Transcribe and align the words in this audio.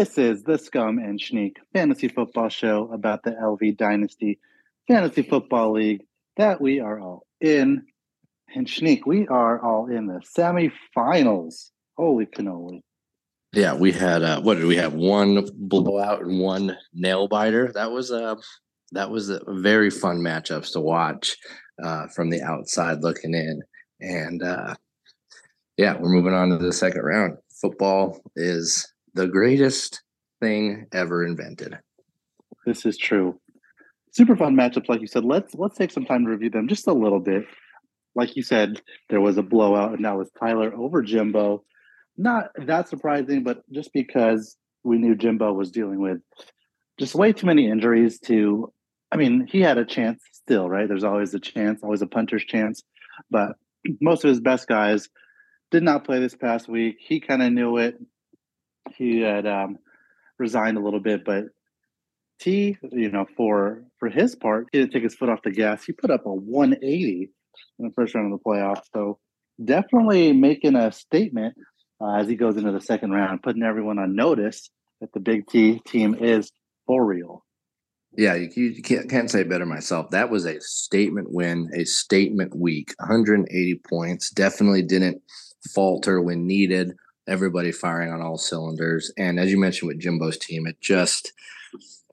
This 0.00 0.16
is 0.16 0.44
the 0.44 0.56
Scum 0.56 0.96
and 0.96 1.20
Schneek 1.20 1.56
Fantasy 1.74 2.08
Football 2.08 2.48
Show 2.48 2.90
about 2.90 3.22
the 3.22 3.32
LV 3.32 3.76
Dynasty 3.76 4.40
Fantasy 4.88 5.20
Football 5.20 5.72
League 5.72 6.00
that 6.38 6.58
we 6.58 6.80
are 6.80 6.98
all 6.98 7.26
in. 7.42 7.84
And 8.54 8.66
Schneek, 8.66 9.02
we 9.04 9.28
are 9.28 9.62
all 9.62 9.90
in 9.90 10.06
the 10.06 10.22
semifinals. 10.34 11.68
Holy 11.98 12.24
cannoli. 12.24 12.80
Yeah, 13.52 13.74
we 13.74 13.92
had 13.92 14.22
uh 14.22 14.40
what 14.40 14.54
did 14.54 14.64
we 14.64 14.76
have? 14.76 14.94
One 14.94 15.46
blowout 15.52 16.22
and 16.22 16.40
one 16.40 16.78
nail 16.94 17.28
biter. 17.28 17.70
That 17.74 17.90
was 17.90 18.10
uh 18.10 18.36
that 18.92 19.10
was 19.10 19.28
a 19.28 19.42
very 19.46 19.90
fun 19.90 20.20
matchups 20.20 20.72
to 20.72 20.80
watch 20.80 21.36
uh 21.84 22.06
from 22.06 22.30
the 22.30 22.40
outside 22.40 23.02
looking 23.02 23.34
in. 23.34 23.60
And 24.00 24.42
uh 24.42 24.76
yeah, 25.76 25.98
we're 26.00 26.08
moving 26.08 26.32
on 26.32 26.48
to 26.48 26.56
the 26.56 26.72
second 26.72 27.02
round. 27.02 27.36
Football 27.60 28.18
is 28.34 28.89
the 29.14 29.26
greatest 29.26 30.02
thing 30.40 30.86
ever 30.92 31.24
invented. 31.24 31.78
This 32.66 32.84
is 32.86 32.96
true. 32.96 33.40
Super 34.12 34.36
fun 34.36 34.54
matchups, 34.54 34.88
like 34.88 35.00
you 35.00 35.06
said. 35.06 35.24
Let's 35.24 35.54
let's 35.54 35.76
take 35.76 35.90
some 35.90 36.04
time 36.04 36.24
to 36.24 36.30
review 36.30 36.50
them 36.50 36.68
just 36.68 36.86
a 36.86 36.92
little 36.92 37.20
bit. 37.20 37.44
Like 38.14 38.36
you 38.36 38.42
said, 38.42 38.82
there 39.08 39.20
was 39.20 39.38
a 39.38 39.42
blowout, 39.42 39.94
and 39.94 40.04
that 40.04 40.16
was 40.16 40.30
Tyler 40.38 40.74
over 40.74 41.02
Jimbo. 41.02 41.64
Not 42.16 42.50
that 42.66 42.88
surprising, 42.88 43.44
but 43.44 43.62
just 43.70 43.92
because 43.92 44.56
we 44.82 44.98
knew 44.98 45.14
Jimbo 45.14 45.52
was 45.52 45.70
dealing 45.70 46.00
with 46.00 46.18
just 46.98 47.14
way 47.14 47.32
too 47.32 47.46
many 47.46 47.70
injuries 47.70 48.18
to 48.20 48.72
I 49.12 49.16
mean, 49.16 49.46
he 49.50 49.60
had 49.60 49.78
a 49.78 49.84
chance 49.84 50.22
still, 50.32 50.68
right? 50.68 50.88
There's 50.88 51.04
always 51.04 51.34
a 51.34 51.40
chance, 51.40 51.82
always 51.82 52.02
a 52.02 52.06
punter's 52.06 52.44
chance. 52.44 52.82
But 53.30 53.56
most 54.00 54.24
of 54.24 54.28
his 54.28 54.40
best 54.40 54.68
guys 54.68 55.08
did 55.70 55.82
not 55.82 56.04
play 56.04 56.20
this 56.20 56.36
past 56.36 56.68
week. 56.68 56.96
He 57.00 57.20
kind 57.20 57.42
of 57.42 57.52
knew 57.52 57.76
it 57.78 57.96
he 58.94 59.20
had 59.20 59.46
um, 59.46 59.78
resigned 60.38 60.76
a 60.76 60.80
little 60.80 61.00
bit, 61.00 61.24
but 61.24 61.44
T, 62.40 62.76
you 62.90 63.10
know, 63.10 63.26
for 63.36 63.84
for 63.98 64.08
his 64.08 64.34
part, 64.34 64.66
he 64.72 64.78
didn't 64.78 64.92
take 64.92 65.02
his 65.02 65.14
foot 65.14 65.28
off 65.28 65.42
the 65.44 65.50
gas. 65.50 65.84
He 65.84 65.92
put 65.92 66.10
up 66.10 66.24
a 66.26 66.32
180 66.32 67.30
in 67.78 67.86
the 67.86 67.92
first 67.92 68.14
round 68.14 68.32
of 68.32 68.38
the 68.38 68.44
playoffs. 68.44 68.82
So 68.94 69.18
definitely 69.62 70.32
making 70.32 70.74
a 70.74 70.90
statement 70.90 71.54
uh, 72.00 72.14
as 72.14 72.28
he 72.28 72.36
goes 72.36 72.56
into 72.56 72.72
the 72.72 72.80
second 72.80 73.12
round, 73.12 73.42
putting 73.42 73.62
everyone 73.62 73.98
on 73.98 74.14
notice 74.14 74.70
that 75.00 75.12
the 75.12 75.20
Big 75.20 75.46
T 75.48 75.80
team 75.86 76.14
is 76.14 76.50
for 76.86 77.04
real. 77.04 77.44
Yeah, 78.16 78.34
you, 78.34 78.48
you 78.54 78.82
can't, 78.82 79.08
can't 79.08 79.30
say 79.30 79.44
better 79.44 79.66
myself. 79.66 80.10
That 80.10 80.30
was 80.30 80.44
a 80.44 80.60
statement 80.60 81.30
win, 81.30 81.70
a 81.74 81.84
statement 81.84 82.56
week. 82.56 82.92
180 82.98 83.80
points. 83.88 84.30
Definitely 84.30 84.82
didn't 84.82 85.22
falter 85.74 86.20
when 86.20 86.46
needed 86.46 86.92
everybody 87.30 87.70
firing 87.72 88.12
on 88.12 88.20
all 88.20 88.36
cylinders. 88.36 89.12
And 89.16 89.38
as 89.38 89.50
you 89.50 89.58
mentioned 89.58 89.88
with 89.88 90.00
Jimbo's 90.00 90.36
team, 90.36 90.66
it 90.66 90.80
just 90.80 91.32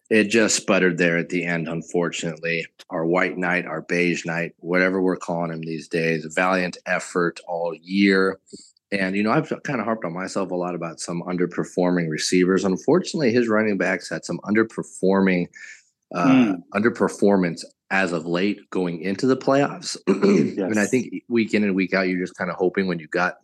it 0.10 0.26
just 0.26 0.56
sputtered 0.56 0.98
there 0.98 1.18
at 1.18 1.30
the 1.30 1.44
end, 1.44 1.68
unfortunately. 1.68 2.66
Our 2.90 3.06
white 3.06 3.38
knight, 3.38 3.66
our 3.66 3.82
beige 3.82 4.26
knight, 4.26 4.54
whatever 4.60 5.02
we're 5.02 5.18
calling 5.18 5.52
him 5.52 5.62
these 5.62 5.90
days, 5.90 6.26
valiant 6.34 6.78
effort 6.86 7.42
all 7.46 7.76
year. 7.82 8.40
And, 8.90 9.18
you 9.18 9.24
know, 9.24 9.32
I've 9.32 9.52
kind 9.66 9.82
of 9.82 9.86
harped 9.86 10.06
on 10.06 10.14
myself 10.14 10.52
a 10.52 10.56
lot 10.56 10.76
about 10.76 11.02
some 11.02 11.22
underperforming 11.24 12.10
receivers. 12.10 12.64
Unfortunately, 12.64 13.34
his 13.34 13.50
running 13.50 13.78
backs 13.78 14.10
had 14.10 14.24
some 14.24 14.40
underperforming, 14.46 15.48
uh, 16.16 16.26
mm. 16.26 16.64
underperformance 16.74 17.66
as 17.92 18.14
of 18.14 18.26
late 18.26 18.60
going 18.70 19.02
into 19.02 19.28
the 19.28 19.36
playoffs. 19.36 19.98
yes. 20.08 20.66
I 20.66 20.70
mean, 20.70 20.78
I 20.78 20.86
think 20.86 21.24
week 21.28 21.54
in 21.54 21.66
and 21.66 21.76
week 21.76 21.94
out, 21.94 22.08
you're 22.08 22.20
just 22.20 22.38
kind 22.38 22.50
of 22.50 22.56
hoping 22.56 22.88
when 22.88 23.00
you 23.00 23.08
got 23.10 23.40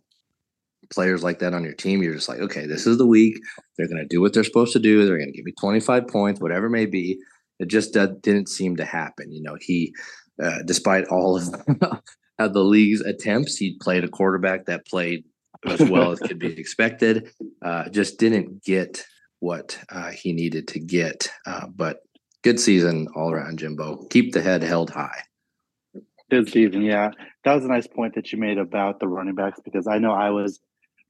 players 0.90 1.22
like 1.22 1.38
that 1.40 1.54
on 1.54 1.64
your 1.64 1.74
team, 1.74 2.02
you're 2.02 2.14
just 2.14 2.28
like, 2.28 2.40
okay, 2.40 2.66
this 2.66 2.86
is 2.86 2.98
the 2.98 3.06
week. 3.06 3.38
They're 3.76 3.88
going 3.88 4.02
to 4.02 4.06
do 4.06 4.20
what 4.20 4.32
they're 4.32 4.44
supposed 4.44 4.72
to 4.74 4.78
do. 4.78 5.04
They're 5.04 5.18
going 5.18 5.30
to 5.30 5.36
give 5.36 5.44
me 5.44 5.52
25 5.58 6.08
points, 6.08 6.40
whatever 6.40 6.66
it 6.66 6.70
may 6.70 6.86
be. 6.86 7.18
It 7.58 7.68
just 7.68 7.96
uh, 7.96 8.08
didn't 8.22 8.48
seem 8.48 8.76
to 8.76 8.84
happen. 8.84 9.32
You 9.32 9.42
know, 9.42 9.56
he, 9.60 9.94
uh, 10.42 10.58
despite 10.64 11.06
all 11.06 11.36
of, 12.38 12.52
the 12.52 12.64
league's 12.64 13.00
attempts, 13.00 13.56
he 13.56 13.78
played 13.80 14.04
a 14.04 14.08
quarterback 14.08 14.66
that 14.66 14.86
played 14.86 15.24
as 15.66 15.80
well 15.80 16.12
as 16.12 16.18
could 16.18 16.38
be 16.38 16.52
expected. 16.58 17.30
Uh, 17.64 17.88
just 17.88 18.18
didn't 18.18 18.64
get 18.64 19.04
what 19.40 19.78
uh, 19.90 20.10
he 20.10 20.32
needed 20.32 20.68
to 20.68 20.80
get. 20.80 21.30
Uh, 21.46 21.66
but 21.74 21.98
good 22.42 22.58
season 22.58 23.08
all 23.14 23.30
around, 23.30 23.58
Jimbo. 23.58 24.06
Keep 24.10 24.32
the 24.32 24.42
head 24.42 24.62
held 24.62 24.90
high. 24.90 25.22
Good 26.30 26.48
season, 26.50 26.82
yeah. 26.82 27.10
That 27.44 27.54
was 27.54 27.64
a 27.64 27.68
nice 27.68 27.86
point 27.86 28.14
that 28.14 28.32
you 28.32 28.38
made 28.38 28.58
about 28.58 28.98
the 28.98 29.06
running 29.06 29.34
backs 29.34 29.60
because 29.64 29.86
I 29.86 29.98
know 29.98 30.12
I 30.12 30.30
was 30.30 30.58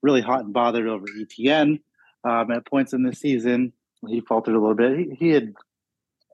really 0.05 0.21
hot 0.21 0.45
and 0.45 0.53
bothered 0.53 0.87
over 0.87 1.07
ETN 1.07 1.81
um, 2.25 2.51
at 2.51 2.67
points 2.67 2.93
in 2.93 3.03
the 3.03 3.15
season. 3.15 3.73
He 4.07 4.21
faltered 4.21 4.55
a 4.55 4.61
little 4.61 4.77
bit. 4.77 4.99
He, 4.99 5.15
he 5.19 5.29
had 5.31 5.55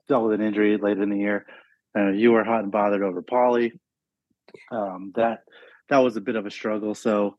dealt 0.09 0.25
with 0.25 0.39
an 0.39 0.45
injury 0.45 0.77
late 0.77 0.97
in 0.97 1.09
the 1.09 1.17
year. 1.17 1.45
Uh, 1.97 2.09
you 2.09 2.33
were 2.33 2.43
hot 2.43 2.63
and 2.63 2.71
bothered 2.71 3.01
over 3.01 3.21
Pauly. 3.21 3.71
Um, 4.69 5.13
that 5.15 5.43
that 5.89 5.99
was 5.99 6.17
a 6.17 6.21
bit 6.21 6.35
of 6.35 6.45
a 6.45 6.51
struggle. 6.51 6.93
So 6.93 7.37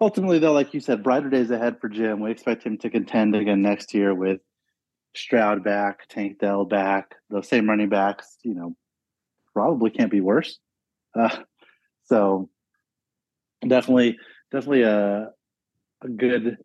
ultimately, 0.00 0.38
though, 0.38 0.52
like 0.52 0.74
you 0.74 0.80
said, 0.80 1.02
brighter 1.02 1.28
days 1.28 1.50
ahead 1.50 1.80
for 1.80 1.88
Jim. 1.88 2.20
We 2.20 2.30
expect 2.30 2.62
him 2.62 2.78
to 2.78 2.90
contend 2.90 3.34
again 3.34 3.62
next 3.62 3.94
year 3.94 4.14
with 4.14 4.40
Stroud 5.16 5.64
back, 5.64 6.08
Tank 6.08 6.38
Dell 6.38 6.64
back, 6.64 7.16
those 7.30 7.48
same 7.48 7.68
running 7.68 7.88
backs. 7.88 8.36
You 8.44 8.54
know, 8.54 8.76
probably 9.52 9.90
can't 9.90 10.10
be 10.10 10.20
worse. 10.20 10.58
Uh, 11.18 11.36
so 12.04 12.48
definitely 13.66 14.18
definitely 14.50 14.82
a 14.82 15.30
a 16.02 16.08
good 16.08 16.58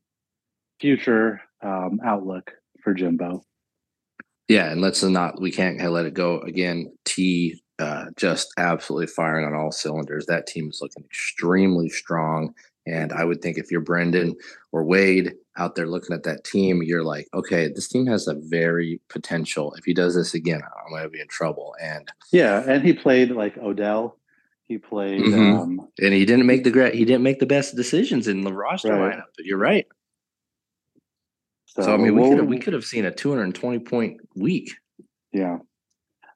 future 0.79 1.41
um, 1.61 1.99
outlook 2.05 2.51
for 2.83 2.93
Jimbo. 2.93 3.43
Yeah, 4.47 4.71
and 4.71 4.81
let's 4.81 5.03
not 5.03 5.41
we 5.41 5.51
can't 5.51 5.79
let 5.79 6.05
it 6.05 6.13
go 6.13 6.39
again. 6.41 6.91
T 7.05 7.61
uh, 7.79 8.05
just 8.17 8.49
absolutely 8.57 9.07
firing 9.07 9.45
on 9.45 9.53
all 9.53 9.71
cylinders. 9.71 10.25
That 10.25 10.47
team 10.47 10.69
is 10.69 10.79
looking 10.81 11.03
extremely 11.05 11.89
strong. 11.89 12.53
And 12.85 13.13
I 13.13 13.23
would 13.23 13.41
think 13.41 13.57
if 13.57 13.71
you're 13.71 13.81
Brendan 13.81 14.35
or 14.71 14.83
Wade 14.83 15.33
out 15.57 15.75
there 15.75 15.87
looking 15.87 16.13
at 16.13 16.23
that 16.23 16.43
team, 16.43 16.81
you're 16.83 17.03
like, 17.03 17.27
okay, 17.33 17.69
this 17.73 17.87
team 17.87 18.05
has 18.07 18.27
a 18.27 18.35
very 18.35 18.99
potential. 19.09 19.73
If 19.75 19.85
he 19.85 19.93
does 19.93 20.15
this 20.15 20.33
again, 20.33 20.61
I'm 20.63 20.91
going 20.91 21.03
to 21.03 21.09
be 21.09 21.21
in 21.21 21.27
trouble. 21.27 21.75
And 21.81 22.11
yeah, 22.31 22.63
and 22.67 22.83
he 22.83 22.93
played 22.93 23.31
like 23.31 23.57
Odell 23.57 24.18
he 24.69 24.77
played, 24.77 25.19
mm-hmm. 25.19 25.59
um, 25.59 25.87
and 25.99 26.13
he 26.13 26.25
didn't 26.25 26.45
make 26.45 26.63
the 26.63 26.91
he 26.93 27.03
didn't 27.03 27.23
make 27.23 27.39
the 27.39 27.47
best 27.47 27.75
decisions 27.75 28.27
in 28.27 28.41
the 28.41 28.53
roster 28.53 28.93
right. 28.93 29.15
lineup. 29.15 29.25
But 29.35 29.45
you're 29.45 29.57
right. 29.57 29.87
So, 31.65 31.81
so 31.81 31.93
I 31.93 31.97
mean, 31.97 32.15
we 32.15 32.21
we'll, 32.21 32.29
could 32.29 32.37
have, 32.37 32.47
we 32.47 32.59
could 32.59 32.73
have 32.73 32.85
seen 32.85 33.03
a 33.03 33.11
220 33.11 33.79
point 33.79 34.21
week. 34.35 34.75
Yeah, 35.33 35.57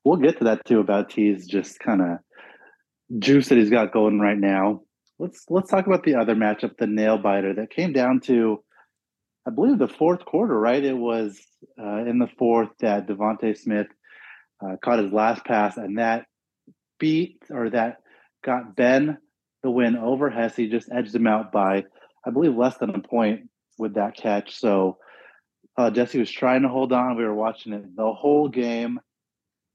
we'll 0.03 0.17
get 0.17 0.39
to 0.39 0.45
that 0.45 0.65
too 0.65 0.79
about 0.79 1.11
T's 1.11 1.45
just 1.45 1.79
kind 1.79 2.01
of 2.01 3.19
juice 3.19 3.49
that 3.49 3.59
he's 3.59 3.69
got 3.69 3.93
going 3.93 4.19
right 4.19 4.37
now. 4.37 4.81
Let's 5.19 5.45
let's 5.49 5.69
talk 5.69 5.85
about 5.85 6.03
the 6.03 6.15
other 6.15 6.35
matchup, 6.35 6.77
the 6.77 6.87
nail 6.87 7.19
biter 7.19 7.53
that 7.53 7.69
came 7.69 7.93
down 7.93 8.19
to, 8.21 8.63
I 9.47 9.51
believe, 9.51 9.77
the 9.77 9.87
fourth 9.87 10.25
quarter. 10.25 10.59
Right, 10.59 10.83
it 10.83 10.97
was 10.97 11.39
uh, 11.79 12.05
in 12.05 12.17
the 12.17 12.29
fourth 12.39 12.69
that 12.79 13.07
DeVonta 13.07 13.55
Smith 13.55 13.87
uh, 14.59 14.77
caught 14.83 14.97
his 14.97 15.13
last 15.13 15.45
pass, 15.45 15.77
and 15.77 15.99
that 15.99 16.25
beat 16.99 17.37
or 17.51 17.69
that 17.69 17.97
got 18.43 18.75
Ben 18.75 19.17
the 19.63 19.71
win 19.71 19.95
over 19.95 20.29
Hesse, 20.29 20.69
just 20.69 20.91
edged 20.91 21.15
him 21.15 21.25
out 21.25 21.51
by, 21.51 21.85
I 22.25 22.29
believe, 22.29 22.55
less 22.55 22.77
than 22.77 22.91
a 22.91 22.99
point 22.99 23.49
with 23.77 23.95
that 23.95 24.15
catch. 24.15 24.59
So 24.59 24.97
uh, 25.77 25.89
Jesse 25.89 26.19
was 26.19 26.29
trying 26.29 26.61
to 26.61 26.67
hold 26.67 26.93
on. 26.93 27.15
We 27.15 27.23
were 27.23 27.33
watching 27.33 27.73
it 27.73 27.95
the 27.95 28.13
whole 28.13 28.49
game. 28.49 28.99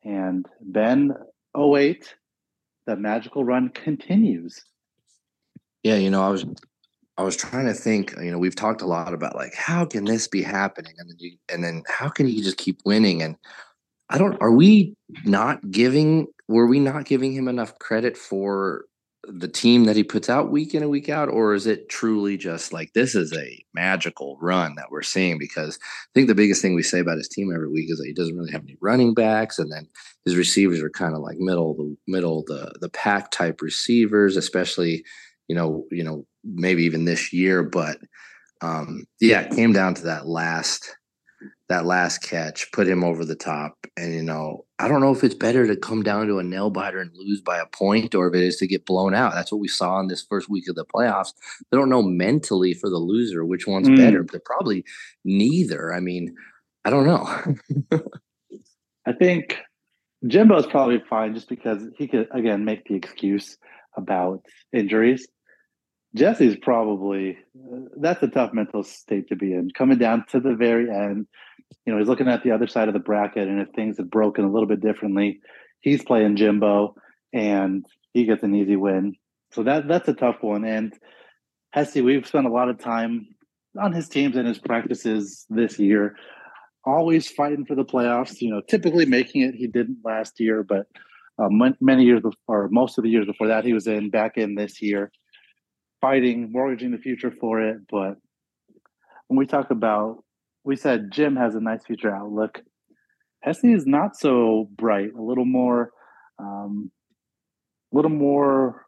And 0.05 0.47
Ben 0.61 1.15
08, 1.57 2.15
the 2.87 2.97
magical 2.97 3.45
run 3.45 3.71
continues. 3.71 4.63
Yeah, 5.83 5.97
you 5.97 6.11
know, 6.11 6.23
I 6.23 6.29
was 6.29 6.45
I 7.17 7.23
was 7.23 7.37
trying 7.37 7.67
to 7.67 7.75
think, 7.75 8.15
you 8.23 8.31
know, 8.31 8.39
we've 8.39 8.55
talked 8.55 8.81
a 8.81 8.87
lot 8.87 9.13
about 9.13 9.35
like 9.35 9.55
how 9.55 9.85
can 9.85 10.05
this 10.05 10.29
be 10.29 10.43
happening? 10.43 10.95
And 10.99 11.11
then 11.11 11.17
you, 11.19 11.37
and 11.53 11.65
then 11.65 11.83
how 11.89 12.09
can 12.09 12.27
he 12.27 12.41
just 12.41 12.59
keep 12.59 12.81
winning? 12.85 13.23
And 13.23 13.37
I 14.11 14.19
don't 14.19 14.41
are 14.41 14.53
we 14.53 14.95
not 15.25 15.71
giving 15.71 16.29
were 16.49 16.67
we 16.67 16.81
not 16.81 17.05
giving 17.05 17.33
him 17.33 17.49
enough 17.49 17.79
credit 17.79 18.17
for 18.17 18.85
the 19.25 19.49
team 19.49 19.85
that 19.85 19.97
he 19.97 20.03
puts 20.03 20.31
out 20.31 20.51
week 20.51 20.75
in 20.75 20.83
and 20.83 20.91
week 20.91 21.09
out? 21.09 21.29
Or 21.29 21.53
is 21.53 21.67
it 21.67 21.89
truly 21.89 22.37
just 22.37 22.73
like 22.73 22.93
this 22.95 23.15
is 23.15 23.37
a 23.37 23.65
magical 23.75 24.39
run 24.41 24.75
that 24.77 24.91
we're 24.91 25.03
seeing? 25.03 25.39
Because 25.39 25.79
i 25.83 26.11
think 26.15 26.29
the 26.29 26.35
biggest 26.35 26.63
thing 26.63 26.75
we 26.75 26.83
say 26.83 27.01
about 27.01 27.19
his 27.19 27.29
team 27.29 27.53
every 27.55 27.69
week 27.69 27.91
is 27.91 27.99
that 27.99 28.07
he 28.07 28.15
doesn't 28.15 28.37
really 28.37 28.53
have 28.53 28.63
any 28.63 28.77
running 28.81 29.15
backs 29.15 29.59
and 29.59 29.71
then 29.71 29.87
his 30.25 30.37
receivers 30.37 30.81
are 30.81 30.91
kind 30.91 31.15
of 31.15 31.21
like 31.21 31.39
middle 31.39 31.75
the 31.75 31.97
middle 32.07 32.45
the 32.47 32.73
the 32.81 32.89
pack 32.91 33.31
type 33.31 33.61
receivers 33.61 34.37
especially 34.37 35.05
you 35.49 35.55
know 35.55 35.85
you 35.91 36.03
know 36.03 36.25
maybe 36.45 36.85
even 36.85 37.05
this 37.05 37.33
year 37.33 37.63
but 37.63 37.99
um 38.63 39.05
yeah 39.21 39.41
it 39.41 39.53
came 39.53 39.73
down 39.73 39.95
to 39.95 40.03
that 40.03 40.27
last 40.27 40.97
that 41.69 41.85
last 41.85 42.19
catch 42.19 42.71
put 42.73 42.89
him 42.89 43.05
over 43.05 43.25
the 43.25 43.37
top. 43.37 43.87
And 43.97 44.15
you 44.15 44.23
know, 44.23 44.65
I 44.79 44.89
don't 44.89 45.01
know 45.01 45.13
if 45.13 45.23
it's 45.23 45.35
better 45.35 45.67
to 45.67 45.77
come 45.77 46.03
down 46.03 46.27
to 46.27 46.39
a 46.39 46.43
nail 46.43 46.71
biter 46.71 47.01
and 47.01 47.11
lose 47.15 47.41
by 47.41 47.59
a 47.59 47.67
point, 47.67 48.15
or 48.15 48.29
if 48.29 48.35
it 48.35 48.43
is 48.43 48.57
to 48.57 48.67
get 48.67 48.87
blown 48.87 49.15
out. 49.15 49.35
That's 49.35 49.53
what 49.53 49.61
we 49.61 49.69
saw 49.69 50.01
in 50.01 50.09
this 50.09 50.25
first 50.29 50.49
week 50.49 50.69
of 50.69 50.77
the 50.77 50.85
playoffs. 50.85 51.35
They 51.71 51.77
don't 51.77 51.91
know 51.91 52.03
mentally 52.03 52.75
for 52.75 52.89
the 52.89 52.97
loser 52.97 53.45
which 53.45 53.67
one's 53.67 53.89
mm. 53.89 53.97
better. 53.97 54.25
They're 54.31 54.41
probably 54.45 54.85
neither. 55.25 55.93
I 55.93 56.01
mean, 56.01 56.35
I 56.85 56.91
don't 56.91 57.07
know. 57.07 58.01
I 59.07 59.13
think 59.13 59.57
Jimbo's 60.27 60.67
probably 60.67 61.03
fine 61.09 61.35
just 61.35 61.49
because 61.49 61.83
he 61.97 62.09
could 62.09 62.29
again 62.33 62.65
make 62.65 62.87
the 62.87 62.95
excuse 62.95 63.59
about 63.97 64.45
injuries. 64.73 65.27
Jesse's 66.15 66.57
probably 66.57 67.37
that's 68.01 68.23
a 68.23 68.29
tough 68.29 68.53
mental 68.53 68.83
state 68.83 69.29
to 69.29 69.37
be 69.37 69.53
in. 69.53 69.71
Coming 69.77 69.99
down 69.99 70.25
to 70.31 70.41
the 70.41 70.55
very 70.55 70.91
end, 70.91 71.27
you 71.85 71.93
know, 71.93 71.99
he's 71.99 72.09
looking 72.09 72.29
at 72.29 72.43
the 72.43 72.51
other 72.51 72.67
side 72.67 72.89
of 72.89 72.95
the 72.95 73.01
bracket, 73.01 73.49
and 73.49 73.61
if 73.61 73.69
things 73.71 73.97
had 73.97 74.11
broken 74.11 74.45
a 74.45 74.51
little 74.51 74.69
bit 74.69 74.81
differently, 74.81 75.41
he's 75.81 76.05
playing 76.05 76.37
Jimbo, 76.37 76.95
and 77.33 77.85
he 78.13 78.25
gets 78.25 78.43
an 78.43 78.55
easy 78.55 78.77
win. 78.77 79.15
So 79.53 79.63
that 79.63 79.89
that's 79.89 80.09
a 80.09 80.15
tough 80.15 80.37
one. 80.43 80.65
And 80.65 80.93
Hesse, 81.73 81.97
we've 81.97 82.27
spent 82.27 82.47
a 82.47 82.51
lot 82.53 82.69
of 82.69 82.79
time 82.79 83.29
on 83.81 83.93
his 83.93 84.09
teams 84.09 84.37
and 84.37 84.47
his 84.47 84.59
practices 84.59 85.47
this 85.49 85.79
year, 85.79 86.17
always 86.85 87.31
fighting 87.31 87.65
for 87.65 87.75
the 87.75 87.85
playoffs. 87.85 88.41
You 88.41 88.51
know, 88.51 88.61
typically 88.69 89.07
making 89.07 89.43
it. 89.43 89.55
He 89.55 89.67
didn't 89.67 89.99
last 90.05 90.41
year, 90.41 90.63
but 90.63 90.87
um, 91.39 91.61
many 91.81 92.05
years 92.05 92.23
before, 92.23 92.69
most 92.71 92.99
of 92.99 93.05
the 93.05 93.11
years 93.11 93.27
before 93.27 93.49
that, 93.49 93.65
he 93.65 93.73
was 93.73 93.87
in 93.87 94.11
back 94.11 94.37
in 94.37 94.55
this 94.55 94.83
year 94.83 95.11
fighting, 96.01 96.51
mortgaging 96.53 96.93
the 96.93 96.99
future 96.99 97.33
for 97.41 97.61
it. 97.61 97.79
But 97.91 98.17
when 99.29 99.39
we 99.39 99.47
talk 99.47 99.71
about, 99.71 100.25
we 100.65 100.77
said 100.77 101.11
Jim 101.11 101.37
has 101.37 101.55
a 101.55 101.61
nice 101.61 101.85
future 101.85 102.15
outlook. 102.15 102.61
Hesse 103.43 103.65
is 103.65 103.87
not 103.87 104.17
so 104.17 104.69
bright, 104.77 105.11
a 105.17 105.23
little 105.23 105.45
more, 105.45 105.91
um, 106.39 106.91
a 107.93 107.97
little 107.97 108.11
more 108.11 108.87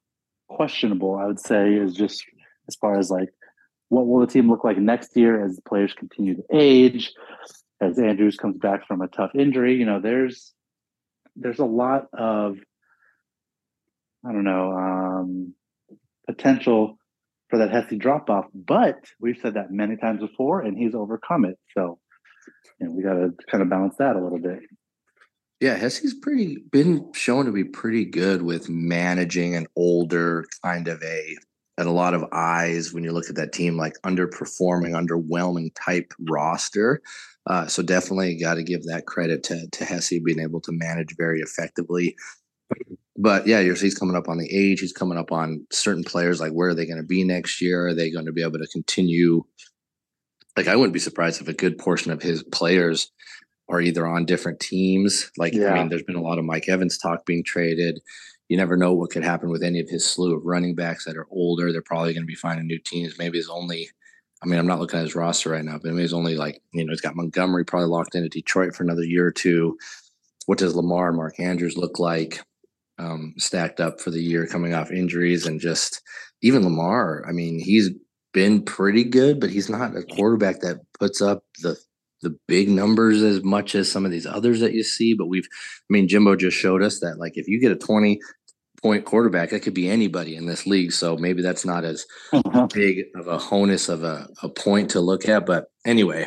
questionable. 0.49 1.17
I 1.17 1.27
would 1.27 1.41
say 1.41 1.75
is 1.75 1.95
just 1.95 2.25
as 2.69 2.77
far 2.77 2.99
as 2.99 3.11
like 3.11 3.29
what 3.89 4.07
will 4.07 4.21
the 4.21 4.33
team 4.33 4.49
look 4.49 4.65
like 4.65 4.79
next 4.79 5.17
year 5.17 5.45
as 5.45 5.57
the 5.57 5.63
players 5.63 5.93
continue 5.93 6.37
to 6.37 6.43
age, 6.53 7.13
as 7.81 7.99
Andrews 7.99 8.37
comes 8.37 8.57
back 8.59 8.87
from 8.87 9.01
a 9.01 9.09
tough 9.09 9.31
injury. 9.35 9.77
You 9.77 9.87
know, 9.87 10.01
there's 10.01 10.53
there's 11.37 11.59
a 11.59 11.65
lot 11.65 12.07
of 12.13 12.57
I 14.27 14.33
don't 14.33 14.45
know 14.45 14.73
um, 14.73 15.55
potential 16.27 16.99
for 17.51 17.59
that 17.59 17.71
Hesse 17.71 17.99
drop 17.99 18.31
off. 18.31 18.47
But 18.55 18.97
we've 19.21 19.39
said 19.43 19.55
that 19.55 19.71
many 19.71 19.97
times 19.97 20.21
before, 20.21 20.63
and 20.63 20.79
he's 20.79 20.95
overcome 20.95 21.45
it. 21.45 21.59
So, 21.77 21.99
you 22.81 22.87
know, 22.87 22.93
we 22.93 23.03
got 23.03 23.15
to 23.15 23.35
kind 23.51 23.63
of 23.63 23.69
balance 23.69 23.97
that 23.99 24.17
a 24.17 24.23
little 24.23 24.39
bit. 24.39 24.61
Yeah, 25.61 25.75
Hesse's 25.75 26.15
pretty 26.15 26.57
been 26.73 27.13
shown 27.13 27.45
to 27.45 27.53
be 27.53 27.65
pretty 27.65 28.07
good 28.07 28.41
with 28.41 28.71
managing 28.71 29.55
an 29.57 29.67
older 29.77 30.47
kind 30.65 30.89
of 30.89 31.03
a 31.03 31.37
and 31.77 31.87
a 31.89 31.93
lot 31.93 32.15
of 32.15 32.25
eyes 32.33 32.93
when 32.93 33.05
you 33.05 33.13
look 33.13 33.29
at 33.29 33.37
that 33.37 33.53
team 33.53 33.77
like 33.77 33.95
underperforming, 34.05 34.93
underwhelming 34.93 35.71
type 35.75 36.13
roster. 36.29 37.03
Uh, 37.47 37.67
so 37.67 37.83
definitely 37.83 38.37
got 38.37 38.55
to 38.55 38.63
give 38.63 38.85
that 38.85 39.07
credit 39.07 39.43
to 39.45 39.67
to 39.73 39.85
Hesse 39.85 40.15
being 40.25 40.41
able 40.41 40.61
to 40.63 40.73
manage 40.73 41.15
very 41.17 41.41
effectively 41.41 42.17
but 43.21 43.47
yeah, 43.47 43.61
he's 43.61 43.95
coming 43.95 44.17
up 44.17 44.29
on 44.29 44.39
the 44.39 44.51
age. 44.51 44.81
He's 44.81 44.95
coming 44.95 45.19
up 45.19 45.31
on 45.31 45.67
certain 45.71 46.05
players. 46.05 46.41
Like, 46.41 46.53
where 46.53 46.71
are 46.71 46.75
they 46.75 46.87
going 46.87 47.01
to 47.01 47.07
be 47.07 47.23
next 47.23 47.61
year? 47.61 47.89
Are 47.89 47.95
they 47.95 48.11
going 48.11 48.25
to 48.25 48.33
be 48.33 48.43
able 48.43 48.59
to 48.59 48.67
continue? 48.69 49.45
Like, 50.57 50.69
I 50.69 50.75
wouldn't 50.75 50.95
be 50.95 51.01
surprised 51.01 51.41
if 51.41 51.49
a 51.49 51.53
good 51.53 51.77
portion 51.77 52.13
of 52.13 52.23
his 52.23 52.43
players 52.45 53.13
are 53.69 53.81
either 53.81 54.07
on 54.07 54.25
different 54.25 54.59
teams. 54.59 55.31
Like, 55.37 55.53
yeah. 55.53 55.73
I 55.73 55.75
mean, 55.75 55.91
there's 55.91 56.03
been 56.03 56.17
a 56.17 56.23
lot 56.23 56.39
of 56.39 56.47
Mike 56.47 56.69
Evans 56.69 56.97
talk 56.97 57.27
being 57.27 57.45
traded. 57.45 58.01
You 58.49 58.57
never 58.57 58.77
know 58.77 58.95
what 58.95 59.11
could 59.11 59.23
happen 59.23 59.51
with 59.51 59.63
any 59.63 59.81
of 59.81 59.89
his 59.89 60.05
slew 60.05 60.35
of 60.35 60.45
running 60.45 60.75
backs 60.75 61.05
that 61.05 61.17
are 61.17 61.29
older. 61.31 61.73
They're 61.73 61.83
probably 61.83 62.15
going 62.15 62.25
to 62.25 62.27
be 62.27 62.35
finding 62.35 62.67
new 62.67 62.81
teams. 62.85 63.19
Maybe 63.19 63.39
it's 63.39 63.51
only, 63.51 63.89
I 64.43 64.47
mean, 64.47 64.59
I'm 64.59 64.67
not 64.67 64.81
looking 64.81 64.99
at 64.99 65.05
his 65.05 65.15
roster 65.15 65.51
right 65.51 65.65
now, 65.65 65.79
but 65.81 65.93
maybe 65.93 66.05
it's 66.05 66.15
only 66.15 66.37
like, 66.37 66.61
you 66.73 66.85
know, 66.85 66.91
he's 66.91 67.03
got 67.03 67.17
Montgomery 67.17 67.65
probably 67.65 67.89
locked 67.89 68.15
into 68.15 68.31
Detroit 68.31 68.75
for 68.75 68.83
another 68.83 69.05
year 69.05 69.27
or 69.27 69.31
two. 69.31 69.77
What 70.47 70.59
does 70.59 70.75
Lamar 70.75 71.09
and 71.09 71.17
Mark 71.17 71.39
Andrews 71.39 71.77
look 71.77 71.99
like? 71.99 72.41
Um, 73.01 73.35
stacked 73.39 73.81
up 73.81 74.01
for 74.01 74.11
the 74.11 74.23
year 74.23 74.47
coming 74.47 74.75
off 74.75 74.91
injuries 74.91 75.47
and 75.47 75.61
just 75.61 76.03
even 76.43 76.63
Lamar. 76.63 77.25
I 77.29 77.33
mean, 77.33 77.59
he's 77.59 77.91
been 78.33 78.63
pretty 78.63 79.05
good, 79.05 79.41
but 79.41 79.51
he's 79.51 79.69
not 79.69 79.97
a 79.97 80.03
quarterback 80.03 80.61
that 80.61 80.81
puts 80.99 81.21
up 81.21 81.43
the 81.63 81.77
the 82.23 82.37
big 82.47 82.69
numbers 82.69 83.23
as 83.23 83.43
much 83.43 83.75
as 83.75 83.91
some 83.91 84.05
of 84.05 84.11
these 84.11 84.27
others 84.27 84.61
that 84.61 84.75
you 84.75 84.83
see. 84.83 85.15
But 85.15 85.29
we've, 85.29 85.49
I 85.51 85.89
mean, 85.89 86.07
Jimbo 86.07 86.37
just 86.37 86.57
showed 86.57 86.83
us 86.83 87.01
that 87.01 87.19
like 87.19 87.33
if 87.37 87.49
you 87.49 87.59
get 87.59 87.73
a 87.73 87.77
twenty 87.77 88.21
point 88.83 89.05
quarterback, 89.05 89.51
that 89.51 89.61
could 89.61 89.75
be 89.75 89.89
anybody 89.89 90.37
in 90.37 90.47
this 90.47 90.67
league. 90.67 90.93
So 90.93 91.17
maybe 91.17 91.43
that's 91.43 91.65
not 91.65 91.85
as 91.85 92.07
uh-huh. 92.33 92.69
big 92.73 93.07
of 93.17 93.27
a 93.27 93.39
honus 93.39 93.89
of 93.89 94.05
a, 94.05 94.29
a 94.43 94.49
point 94.49 94.91
to 94.91 95.01
look 95.01 95.29
at. 95.29 95.47
But 95.47 95.67
anyway, 95.87 96.27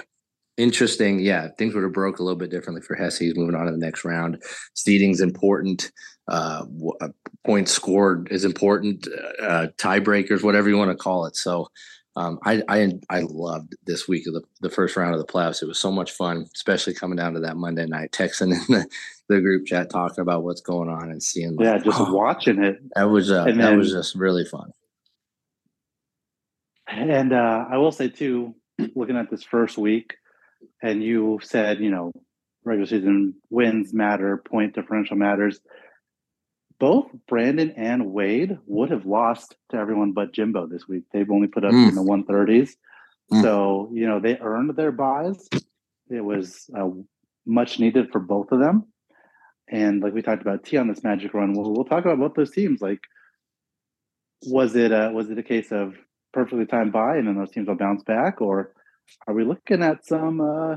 interesting. 0.57 1.19
Yeah, 1.19 1.49
things 1.57 1.73
would 1.73 1.83
have 1.83 1.93
broke 1.93 2.19
a 2.19 2.23
little 2.23 2.37
bit 2.37 2.51
differently 2.51 2.81
for 2.81 2.95
Hesse. 2.95 3.19
He's 3.19 3.35
moving 3.35 3.55
on 3.55 3.65
to 3.65 3.71
the 3.71 3.77
next 3.77 4.05
round. 4.05 4.41
Seeding's 4.73 5.21
important. 5.21 5.91
Uh, 6.27 6.65
uh, 7.01 7.09
points 7.45 7.71
scored 7.71 8.29
is 8.31 8.45
important. 8.45 9.07
Uh, 9.41 9.67
tiebreakers, 9.77 10.43
whatever 10.43 10.69
you 10.69 10.77
want 10.77 10.91
to 10.91 10.97
call 10.97 11.25
it. 11.25 11.35
So. 11.35 11.69
Um, 12.15 12.37
I, 12.45 12.61
I 12.69 12.91
I 13.09 13.21
loved 13.21 13.75
this 13.87 14.07
week 14.07 14.27
of 14.27 14.35
the, 14.35 14.43
the 14.61 14.69
first 14.69 14.95
round 14.95 15.15
of 15.15 15.19
the 15.19 15.25
playoffs. 15.25 15.63
It 15.63 15.67
was 15.67 15.79
so 15.79 15.91
much 15.91 16.11
fun, 16.11 16.45
especially 16.53 16.93
coming 16.93 17.15
down 17.15 17.33
to 17.33 17.39
that 17.39 17.57
Monday 17.57 17.87
night, 17.87 18.11
texting 18.11 18.51
in 18.51 18.59
the, 18.69 18.87
the 19.29 19.41
group 19.41 19.65
chat, 19.65 19.89
talking 19.89 20.21
about 20.21 20.43
what's 20.43 20.61
going 20.61 20.89
on 20.89 21.09
and 21.09 21.23
seeing. 21.23 21.55
Like, 21.55 21.65
yeah, 21.65 21.77
just 21.79 21.99
oh, 21.99 22.13
watching 22.13 22.63
it. 22.63 22.77
That 22.93 23.05
was 23.05 23.31
uh, 23.31 23.45
then, 23.45 23.57
that 23.57 23.75
was 23.75 23.91
just 23.91 24.13
really 24.13 24.45
fun. 24.45 24.73
And 26.87 27.33
uh, 27.33 27.65
I 27.69 27.77
will 27.77 27.91
say 27.91 28.09
too, 28.09 28.55
looking 28.95 29.17
at 29.17 29.31
this 29.31 29.43
first 29.43 29.79
week, 29.79 30.13
and 30.81 31.03
you 31.03 31.39
said, 31.41 31.79
you 31.79 31.89
know, 31.89 32.11
regular 32.63 32.87
season 32.87 33.35
wins 33.49 33.93
matter, 33.93 34.37
point 34.37 34.75
differential 34.75 35.17
matters. 35.17 35.59
Both 36.83 37.11
Brendan 37.29 37.71
and 37.77 38.11
Wade 38.11 38.57
would 38.65 38.91
have 38.91 39.05
lost 39.05 39.55
to 39.71 39.77
everyone 39.77 40.11
but 40.11 40.33
Jimbo 40.33 40.67
this 40.67 40.85
week. 40.85 41.05
They've 41.13 41.31
only 41.31 41.47
put 41.47 41.63
up 41.63 41.71
mm. 41.71 41.87
in 41.87 41.95
the 41.95 42.03
130s. 42.03 42.71
Mm. 43.31 43.41
So, 43.41 43.89
you 43.93 44.05
know, 44.05 44.19
they 44.19 44.37
earned 44.37 44.75
their 44.75 44.91
buys. 44.91 45.47
It 46.09 46.19
was 46.19 46.69
uh, 46.77 46.89
much 47.45 47.79
needed 47.79 48.11
for 48.11 48.19
both 48.19 48.51
of 48.51 48.59
them. 48.59 48.87
And 49.71 50.03
like 50.03 50.13
we 50.13 50.21
talked 50.21 50.41
about 50.41 50.65
T 50.65 50.75
on 50.75 50.89
this 50.89 51.05
magic 51.05 51.33
run, 51.33 51.53
we'll, 51.53 51.71
we'll 51.71 51.85
talk 51.85 52.03
about 52.03 52.19
both 52.19 52.33
those 52.33 52.51
teams. 52.51 52.81
Like, 52.81 52.99
was 54.47 54.75
it 54.75 54.91
a, 54.91 55.09
was 55.13 55.29
it 55.29 55.37
a 55.37 55.43
case 55.43 55.71
of 55.71 55.93
perfectly 56.33 56.65
timed 56.65 56.91
buy 56.91 57.15
and 57.15 57.29
then 57.29 57.37
those 57.37 57.51
teams 57.51 57.69
will 57.69 57.75
bounce 57.75 58.03
back, 58.03 58.41
or 58.41 58.73
are 59.25 59.33
we 59.33 59.45
looking 59.45 59.83
at 59.83 60.05
some 60.05 60.41
uh, 60.41 60.75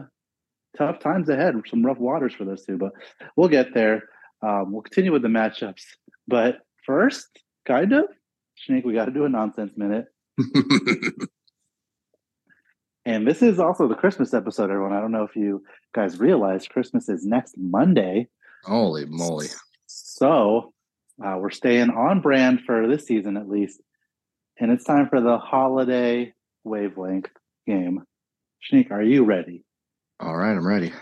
tough 0.79 1.01
times 1.01 1.29
ahead, 1.29 1.61
some 1.69 1.85
rough 1.85 1.99
waters 1.99 2.33
for 2.33 2.45
those 2.45 2.65
two? 2.65 2.79
But 2.79 2.93
we'll 3.35 3.49
get 3.49 3.75
there. 3.75 4.05
Um, 4.43 4.73
we'll 4.73 4.83
continue 4.83 5.13
with 5.13 5.23
the 5.23 5.29
matchups. 5.29 5.83
But 6.29 6.59
first, 6.85 7.29
kind 7.67 7.93
of, 7.93 8.07
Snake, 8.57 8.85
we 8.85 8.95
got 8.95 9.07
to 9.07 9.13
do 9.13 9.25
a 9.25 9.29
nonsense 9.29 9.73
minute. 9.77 10.07
and 13.05 13.27
this 13.27 13.43
is 13.43 13.59
also 13.59 13.89
the 13.89 13.95
Christmas 13.95 14.35
episode, 14.35 14.71
everyone. 14.71 14.93
I 14.93 15.01
don't 15.01 15.13
know 15.13 15.25
if 15.25 15.37
you 15.37 15.63
guys 15.95 16.19
realize 16.19 16.67
Christmas 16.67 17.09
is 17.09 17.25
next 17.25 17.55
Monday. 17.57 18.29
Holy 18.65 19.07
moly. 19.07 19.47
So 19.87 20.73
uh, 21.25 21.37
we're 21.39 21.51
staying 21.51 21.91
on 21.91 22.21
brand 22.21 22.63
for 22.67 22.87
this 22.89 23.07
season 23.07 23.37
at 23.37 23.49
least. 23.49 23.81
And 24.59 24.71
it's 24.71 24.85
time 24.85 25.09
for 25.09 25.21
the 25.21 25.39
holiday 25.39 26.33
wavelength 26.65 27.31
game. 27.67 28.03
Schneek, 28.63 28.91
are 28.91 29.03
you 29.03 29.25
ready? 29.25 29.65
All 30.19 30.37
right, 30.37 30.53
I'm 30.53 30.67
ready. 30.67 30.93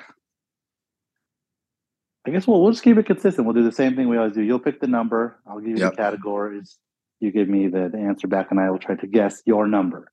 I 2.26 2.30
guess 2.30 2.46
we'll, 2.46 2.62
we'll 2.62 2.72
just 2.72 2.82
keep 2.82 2.96
it 2.96 3.06
consistent. 3.06 3.46
We'll 3.46 3.54
do 3.54 3.64
the 3.64 3.72
same 3.72 3.96
thing 3.96 4.08
we 4.08 4.16
always 4.16 4.34
do. 4.34 4.42
You'll 4.42 4.58
pick 4.58 4.80
the 4.80 4.86
number. 4.86 5.40
I'll 5.46 5.60
give 5.60 5.70
you 5.70 5.76
yep. 5.76 5.92
the 5.92 5.96
categories. 5.96 6.78
You 7.20 7.30
give 7.30 7.48
me 7.48 7.68
the, 7.68 7.90
the 7.92 7.98
answer 7.98 8.26
back, 8.26 8.50
and 8.50 8.58
I 8.58 8.70
will 8.70 8.78
try 8.78 8.96
to 8.96 9.06
guess 9.06 9.42
your 9.44 9.66
number. 9.66 10.10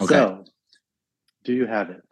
Okay. 0.00 0.14
So, 0.14 0.44
do 1.44 1.52
you 1.52 1.66
have 1.66 1.90
it? 1.90 2.02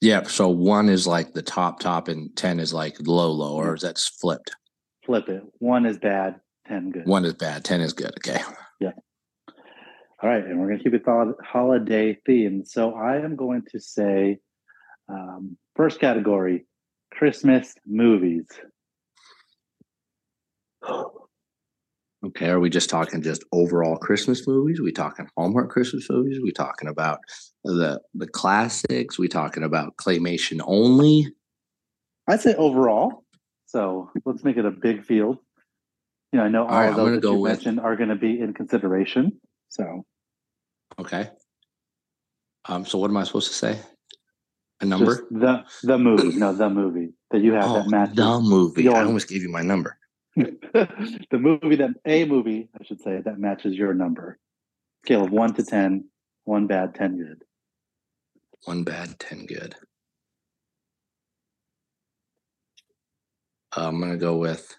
Yeah. 0.00 0.22
So 0.24 0.48
one 0.48 0.88
is 0.88 1.06
like 1.06 1.32
the 1.32 1.42
top, 1.42 1.80
top, 1.80 2.08
and 2.08 2.34
10 2.36 2.60
is 2.60 2.72
like 2.72 2.96
low, 3.00 3.30
low, 3.30 3.54
or 3.54 3.74
is 3.74 3.82
that 3.82 3.98
flipped? 3.98 4.54
Flip 5.04 5.28
it. 5.28 5.42
One 5.58 5.86
is 5.86 5.98
bad, 5.98 6.40
10 6.68 6.90
good. 6.90 7.06
One 7.06 7.24
is 7.24 7.34
bad, 7.34 7.64
10 7.64 7.80
is 7.80 7.92
good. 7.92 8.12
Okay. 8.18 8.40
Yeah. 8.80 8.92
All 10.20 10.28
right, 10.28 10.44
and 10.44 10.58
we're 10.58 10.66
going 10.66 10.78
to 10.78 10.84
keep 10.84 10.94
it 10.94 11.02
holiday 11.44 12.18
themed. 12.28 12.66
So 12.66 12.94
I 12.94 13.18
am 13.18 13.36
going 13.36 13.62
to 13.70 13.80
say 13.80 14.38
um, 15.08 15.56
first 15.76 16.00
category 16.00 16.66
Christmas 17.12 17.74
movies. 17.86 18.46
Okay, 22.24 22.48
are 22.50 22.58
we 22.58 22.68
just 22.68 22.90
talking 22.90 23.22
just 23.22 23.44
overall 23.52 23.96
Christmas 23.96 24.46
movies? 24.46 24.80
Are 24.80 24.84
we 24.84 24.92
talking 24.92 25.28
Hallmark 25.36 25.70
Christmas 25.70 26.08
movies? 26.10 26.38
Are 26.38 26.42
we 26.42 26.52
talking 26.52 26.88
about 26.88 27.20
the 27.64 28.00
the 28.14 28.26
classics? 28.26 29.18
Are 29.18 29.22
we 29.22 29.28
talking 29.28 29.62
about 29.62 29.96
claymation 29.96 30.60
only? 30.66 31.26
I'd 32.26 32.40
say 32.40 32.54
overall. 32.56 33.24
So 33.66 34.10
let's 34.24 34.42
make 34.44 34.56
it 34.56 34.64
a 34.64 34.70
big 34.70 35.04
field. 35.04 35.38
You 36.32 36.38
know, 36.40 36.44
I 36.44 36.48
know 36.48 36.66
all, 36.66 36.74
All 36.74 36.80
right, 36.80 36.90
of 36.90 36.96
those 36.96 37.20
that 37.20 37.28
you 37.28 37.38
with- 37.38 37.52
mentioned 37.52 37.80
are 37.80 37.96
going 37.96 38.08
to 38.08 38.16
be 38.16 38.40
in 38.40 38.52
consideration. 38.52 39.40
So 39.68 40.04
Okay. 40.98 41.30
Um, 42.64 42.84
so 42.84 42.98
what 42.98 43.10
am 43.10 43.16
I 43.16 43.24
supposed 43.24 43.48
to 43.48 43.54
say? 43.54 43.78
A 44.80 44.84
number? 44.86 45.06
just 45.06 45.22
the 45.30 45.64
the 45.82 45.98
movie, 45.98 46.38
no, 46.38 46.52
the 46.52 46.70
movie 46.70 47.10
that 47.30 47.42
you 47.42 47.52
have 47.52 47.70
Oh, 47.70 47.74
that 47.74 47.88
matches 47.88 48.16
the 48.16 48.40
movie. 48.40 48.84
your- 48.84 48.96
I 48.96 49.04
almost 49.04 49.28
gave 49.28 49.42
you 49.42 49.48
my 49.48 49.62
number. 49.62 49.98
the 50.36 51.28
movie 51.32 51.76
that 51.76 51.90
a 52.06 52.24
movie, 52.24 52.68
I 52.78 52.84
should 52.84 53.00
say, 53.00 53.20
that 53.24 53.38
matches 53.38 53.74
your 53.74 53.92
number. 53.92 54.38
Scale 55.04 55.24
of 55.24 55.32
one 55.32 55.52
to 55.54 55.64
ten, 55.64 56.04
one 56.44 56.66
bad, 56.68 56.94
ten 56.94 57.16
good. 57.18 57.42
One 58.64 58.84
bad, 58.84 59.18
ten 59.18 59.46
good. 59.46 59.74
Uh, 63.76 63.88
I'm 63.88 64.00
gonna 64.00 64.16
go 64.16 64.36
with. 64.36 64.76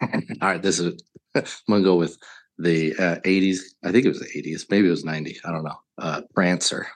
All 0.00 0.10
right, 0.40 0.62
this 0.62 0.78
is. 0.78 1.02
I'm 1.34 1.44
gonna 1.68 1.82
go 1.82 1.96
with 1.96 2.16
the 2.58 2.94
uh, 2.94 3.16
80s. 3.24 3.58
I 3.84 3.90
think 3.90 4.04
it 4.06 4.08
was 4.08 4.20
the 4.20 4.26
80s. 4.26 4.70
Maybe 4.70 4.86
it 4.86 4.90
was 4.90 5.04
90. 5.04 5.38
I 5.44 5.50
don't 5.50 5.64
know. 5.64 5.76
Uh, 5.98 6.20
Prancer. 6.34 6.86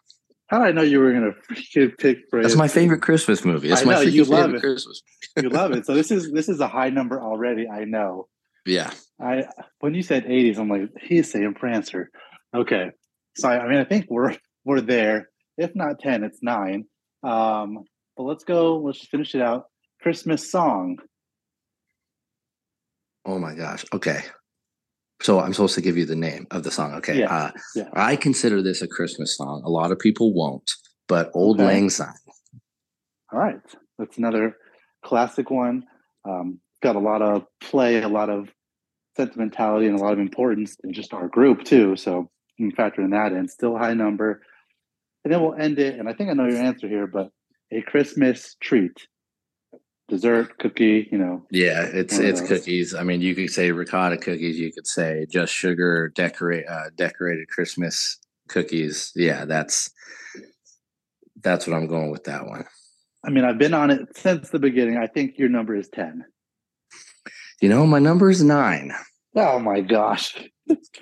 How 0.49 0.59
did 0.59 0.69
I 0.69 0.73
know 0.73 0.83
you 0.83 1.01
were 1.01 1.13
going 1.13 1.35
to 1.75 1.89
pick? 1.99 2.31
That's 2.33 2.57
my 2.57 2.69
favorite 2.69 3.03
Christmas 3.03 3.45
movie. 3.45 3.69
That's 3.69 3.83
I 3.83 3.85
my 3.85 3.93
know, 3.93 4.01
freaking 4.01 4.13
you 4.13 4.25
love 4.25 4.45
favorite 4.45 4.59
it. 4.59 4.61
Christmas. 4.61 5.03
You 5.37 5.49
love 5.51 5.73
it. 5.73 5.87
So 5.87 5.95
this 5.95 6.11
is 6.11 6.33
this 6.33 6.49
is 6.49 6.61
a 6.61 6.69
high 6.69 6.91
number 6.91 7.21
already. 7.21 7.69
I 7.69 7.85
know. 7.85 8.29
Yeah. 8.65 8.91
I 9.21 9.45
when 9.81 9.95
you 9.95 10.03
said 10.03 10.25
80s, 10.25 10.59
I'm 10.59 10.69
like, 10.69 10.91
he's 11.03 11.31
saying 11.31 11.55
Prancer. 11.55 12.11
Okay. 12.55 12.91
So 13.37 13.49
I, 13.49 13.61
I 13.61 13.69
mean, 13.69 13.79
I 13.79 13.85
think 13.85 14.07
we're 14.09 14.37
we're 14.65 14.81
there. 14.81 15.29
If 15.59 15.75
not 15.75 15.99
10, 16.01 16.25
it's 16.25 16.39
nine. 16.43 16.85
Um, 17.23 17.79
but 18.17 18.23
let's 18.23 18.45
go, 18.45 18.79
let's 18.79 18.99
just 18.99 19.11
finish 19.11 19.35
it 19.35 19.43
out. 19.43 19.65
Christmas 20.01 20.51
song. 20.51 20.99
Oh 23.27 23.39
my 23.39 23.55
gosh. 23.55 23.85
Okay. 23.93 24.23
So 25.21 25.41
I'm 25.41 25.53
supposed 25.53 25.75
to 25.75 25.81
give 25.81 25.97
you 25.97 26.05
the 26.07 26.17
name 26.17 26.47
of 26.51 26.63
the 26.63 26.71
song. 26.71 26.95
Okay. 26.95 27.21
Yeah, 27.21 27.35
Uh, 27.35 27.51
yeah. 27.75 27.89
I 27.93 28.17
consider 28.17 28.63
this 28.63 28.83
a 28.83 28.89
Christmas 28.89 29.37
song. 29.37 29.63
A 29.65 29.71
lot 29.71 29.91
of 29.91 29.99
people 29.99 30.33
won't, 30.33 30.71
but 31.09 31.31
Old 31.35 31.57
Okay. 31.61 31.67
Lang 31.67 31.91
Syne. 31.91 32.15
All 33.33 33.39
right. 33.41 33.61
That's 33.99 34.17
another 34.17 34.57
classic 35.05 35.51
one. 35.51 35.85
Um, 36.25 36.61
got 36.83 36.95
a 36.97 37.01
lot 37.01 37.21
of 37.23 37.45
play, 37.61 38.01
a 38.01 38.09
lot 38.09 38.31
of 38.31 38.49
sentimentality, 39.17 39.87
and 39.87 39.99
a 39.99 40.03
lot 40.03 40.13
of 40.13 40.21
importance 40.21 40.77
in 40.85 40.93
just 40.93 41.13
our 41.13 41.27
group, 41.29 41.65
too. 41.65 41.97
So 41.97 42.31
you 42.57 42.69
can 42.69 42.77
factor 42.77 43.03
in 43.03 43.11
that 43.11 43.33
in. 43.33 43.49
Still 43.49 43.77
high 43.77 43.95
number. 43.95 44.43
And 45.25 45.33
then 45.35 45.43
we'll 45.43 45.55
end 45.55 45.81
it. 45.81 45.99
And 45.99 46.09
I 46.09 46.13
think 46.13 46.31
I 46.31 46.35
know 46.35 46.47
your 46.47 46.63
answer 46.63 46.87
here, 46.89 47.09
but 47.09 47.31
a 47.73 47.83
Christmas 47.83 48.57
treat. 48.61 48.93
Dessert, 50.09 50.59
cookie, 50.59 51.07
you 51.13 51.19
know, 51.19 51.45
Yeah, 51.51 51.83
it's 51.83 52.19
it's 52.19 52.41
those. 52.41 52.49
cookies. 52.49 52.95
I 52.95 53.03
mean, 53.03 53.21
you 53.21 53.35
could 53.35 53.51
say 53.51 53.71
ricotta 53.73 54.17
cookies. 54.17 54.59
You 54.59 54.73
could 54.73 54.87
say 54.87 55.27
just 55.29 55.53
sugar 55.53 56.09
decorate 56.15 56.65
uh, 56.67 56.91
decorated 56.97 57.49
Christmas 57.49 58.19
cookies. 58.49 59.13
Yeah, 59.15 59.45
that's 59.45 59.91
that's 61.43 61.67
what 61.67 61.77
I'm 61.77 61.87
going 61.89 62.11
with 62.11 62.25
that 62.25 62.47
one. 62.47 62.65
I 63.23 63.29
mean, 63.31 63.45
I've 63.45 63.59
been 63.59 63.75
on 63.75 63.91
it 63.91 64.17
since 64.17 64.49
the 64.49 64.59
beginning. 64.59 64.97
I 64.97 65.09
think 65.09 65.37
your 65.39 65.51
number 65.51 65.75
is 65.77 65.89
10. 65.91 66.25
You 67.61 67.69
know, 67.69 67.87
my 67.87 67.99
number 67.99 68.31
is 68.31 68.43
nine. 68.43 68.95
Oh 69.37 69.59
my 69.59 69.83
gosh. 69.83 70.37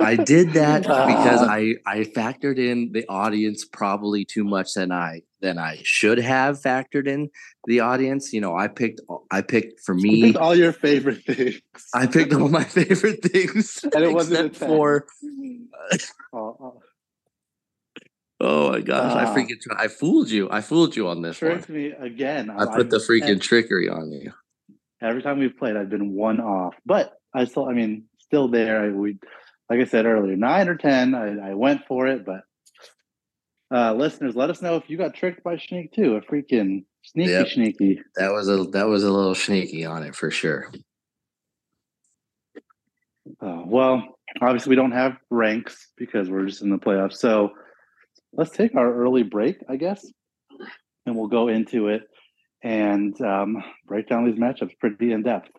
I 0.00 0.16
did 0.16 0.52
that 0.54 0.82
because 0.82 1.42
Ah. 1.42 1.48
I 1.48 1.74
I 1.86 1.98
factored 2.00 2.58
in 2.58 2.90
the 2.92 3.04
audience 3.08 3.64
probably 3.64 4.24
too 4.24 4.42
much 4.44 4.74
than 4.74 4.90
I 4.90 5.22
than 5.40 5.58
I 5.58 5.80
should 5.82 6.18
have 6.18 6.60
factored 6.60 7.06
in 7.06 7.30
the 7.66 7.80
audience. 7.80 8.32
You 8.32 8.40
know, 8.40 8.56
I 8.56 8.68
picked 8.68 9.00
I 9.30 9.42
picked 9.42 9.80
for 9.80 9.94
me. 10.04 10.22
picked 10.22 10.38
all 10.38 10.54
your 10.54 10.72
favorite 10.72 11.22
things. 11.24 11.60
I 11.94 12.06
picked 12.06 12.32
all 12.34 12.48
my 12.48 12.64
favorite 12.78 13.22
things, 13.22 13.84
And 13.94 14.04
it 14.04 14.12
wasn't 14.12 14.46
except 14.46 14.68
for 14.70 15.06
Oh, 16.32 16.56
oh, 16.60 16.80
oh 18.40 18.70
my 18.72 18.80
gosh, 18.80 19.12
I 19.12 19.24
Ah. 19.24 19.34
freaking. 19.34 19.56
I 19.76 19.88
fooled 19.88 20.30
you. 20.30 20.48
I 20.50 20.60
fooled 20.60 20.96
you 20.96 21.08
on 21.08 21.22
this 21.22 21.40
one. 21.40 21.64
me 21.68 21.92
again. 21.98 22.50
I 22.50 22.66
put 22.66 22.90
the 22.90 22.98
freaking 22.98 23.40
trickery 23.40 23.88
on 23.88 24.12
you. 24.12 24.32
every 25.00 25.22
time 25.22 25.38
we've 25.38 25.56
played, 25.56 25.76
I've 25.76 25.90
been 25.90 26.12
one 26.14 26.40
off. 26.40 26.74
But 26.84 27.12
I 27.34 27.44
still, 27.44 27.66
I 27.68 27.72
mean, 27.72 28.04
still 28.18 28.48
there. 28.48 28.82
I, 28.84 28.88
we, 28.88 29.18
like 29.70 29.80
I 29.80 29.84
said 29.84 30.06
earlier, 30.06 30.36
nine 30.36 30.68
or 30.68 30.76
ten. 30.76 31.14
I, 31.14 31.50
I 31.50 31.54
went 31.54 31.86
for 31.86 32.06
it, 32.06 32.24
but 32.24 32.42
uh, 33.72 33.92
listeners, 33.94 34.36
let 34.36 34.50
us 34.50 34.62
know 34.62 34.76
if 34.76 34.88
you 34.88 34.96
got 34.96 35.14
tricked 35.14 35.42
by 35.42 35.56
Sneak 35.56 35.92
too. 35.92 36.16
A 36.16 36.20
freaking 36.20 36.84
sneaky, 37.02 37.30
Yep. 37.30 37.48
sneaky. 37.48 38.00
That 38.16 38.32
was 38.32 38.48
a 38.48 38.64
that 38.70 38.86
was 38.86 39.02
a 39.04 39.10
little 39.12 39.34
sneaky 39.34 39.84
on 39.84 40.02
it 40.02 40.14
for 40.14 40.30
sure. 40.30 40.70
Uh, 43.40 43.62
well, 43.64 44.18
obviously, 44.40 44.70
we 44.70 44.76
don't 44.76 44.92
have 44.92 45.16
ranks 45.30 45.88
because 45.96 46.30
we're 46.30 46.46
just 46.46 46.62
in 46.62 46.70
the 46.70 46.78
playoffs. 46.78 47.14
So 47.16 47.50
let's 48.32 48.50
take 48.50 48.74
our 48.76 48.94
early 48.94 49.24
break, 49.24 49.56
I 49.68 49.76
guess, 49.76 50.06
and 51.04 51.16
we'll 51.16 51.26
go 51.26 51.48
into 51.48 51.88
it 51.88 52.02
and 52.62 53.20
um, 53.20 53.62
break 53.86 54.08
down 54.08 54.24
these 54.24 54.38
matchups 54.38 54.78
pretty 54.78 55.12
in 55.12 55.22
depth. 55.22 55.50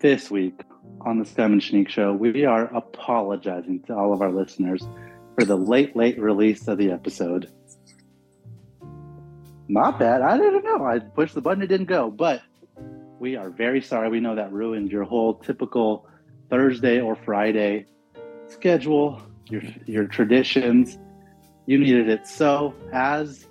This 0.00 0.30
week 0.30 0.60
on 1.00 1.18
the 1.18 1.24
Scum 1.24 1.52
and 1.52 1.62
Sneak 1.62 1.88
Show, 1.88 2.12
we 2.12 2.44
are 2.44 2.64
apologizing 2.74 3.82
to 3.84 3.94
all 3.94 4.12
of 4.12 4.22
our 4.22 4.32
listeners 4.32 4.86
for 5.34 5.44
the 5.44 5.56
late, 5.56 5.94
late 5.96 6.18
release 6.18 6.66
of 6.68 6.78
the 6.78 6.90
episode. 6.90 7.50
Not 9.68 9.98
bad. 9.98 10.22
I 10.22 10.36
didn't 10.36 10.64
know. 10.64 10.84
I 10.84 10.98
pushed 10.98 11.34
the 11.34 11.40
button, 11.40 11.62
it 11.62 11.66
didn't 11.66 11.86
go. 11.86 12.10
But 12.10 12.42
we 13.18 13.36
are 13.36 13.50
very 13.50 13.80
sorry. 13.80 14.08
We 14.08 14.20
know 14.20 14.34
that 14.34 14.52
ruined 14.52 14.90
your 14.90 15.04
whole 15.04 15.34
typical 15.34 16.06
Thursday 16.50 17.00
or 17.00 17.16
Friday 17.16 17.86
schedule, 18.48 19.20
your 19.48 19.62
your 19.86 20.06
traditions. 20.06 20.98
You 21.66 21.78
needed 21.78 22.08
it 22.08 22.26
so 22.26 22.74
as 22.92 23.46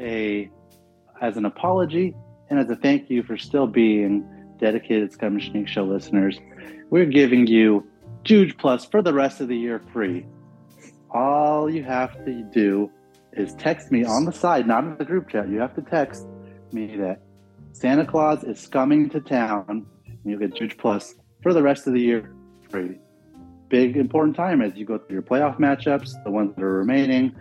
a 0.00 0.50
as 1.20 1.36
an 1.36 1.44
apology 1.44 2.14
and 2.48 2.58
as 2.58 2.68
a 2.70 2.76
thank 2.76 3.10
you 3.10 3.22
for 3.22 3.36
still 3.36 3.66
being 3.66 4.26
dedicated 4.60 5.12
Scum 5.12 5.40
Sneak 5.40 5.66
Show 5.66 5.84
listeners. 5.84 6.38
We're 6.90 7.06
giving 7.06 7.46
you 7.46 7.86
Juge 8.24 8.56
Plus 8.58 8.84
for 8.84 9.02
the 9.02 9.12
rest 9.12 9.40
of 9.40 9.48
the 9.48 9.56
year 9.56 9.82
free. 9.92 10.26
All 11.10 11.70
you 11.70 11.82
have 11.82 12.12
to 12.24 12.42
do 12.52 12.90
is 13.32 13.54
text 13.54 13.90
me 13.90 14.04
on 14.04 14.24
the 14.24 14.32
side, 14.32 14.66
not 14.66 14.84
in 14.84 14.96
the 14.96 15.04
group 15.04 15.28
chat. 15.28 15.48
You 15.48 15.60
have 15.60 15.74
to 15.74 15.82
text 15.82 16.26
me 16.72 16.96
that 16.96 17.20
Santa 17.72 18.04
Claus 18.04 18.44
is 18.44 18.66
coming 18.66 19.08
to 19.10 19.20
town. 19.20 19.86
And 20.06 20.18
you'll 20.24 20.38
get 20.38 20.54
Juge 20.54 20.76
Plus 20.76 21.14
for 21.42 21.52
the 21.52 21.62
rest 21.62 21.86
of 21.86 21.94
the 21.94 22.00
year 22.00 22.32
free. 22.68 22.98
Big 23.68 23.96
important 23.96 24.36
time 24.36 24.60
as 24.60 24.76
you 24.76 24.84
go 24.84 24.98
through 24.98 25.14
your 25.14 25.22
playoff 25.22 25.58
matchups, 25.58 26.22
the 26.24 26.30
ones 26.30 26.54
that 26.56 26.62
are 26.62 26.74
remaining, 26.74 27.34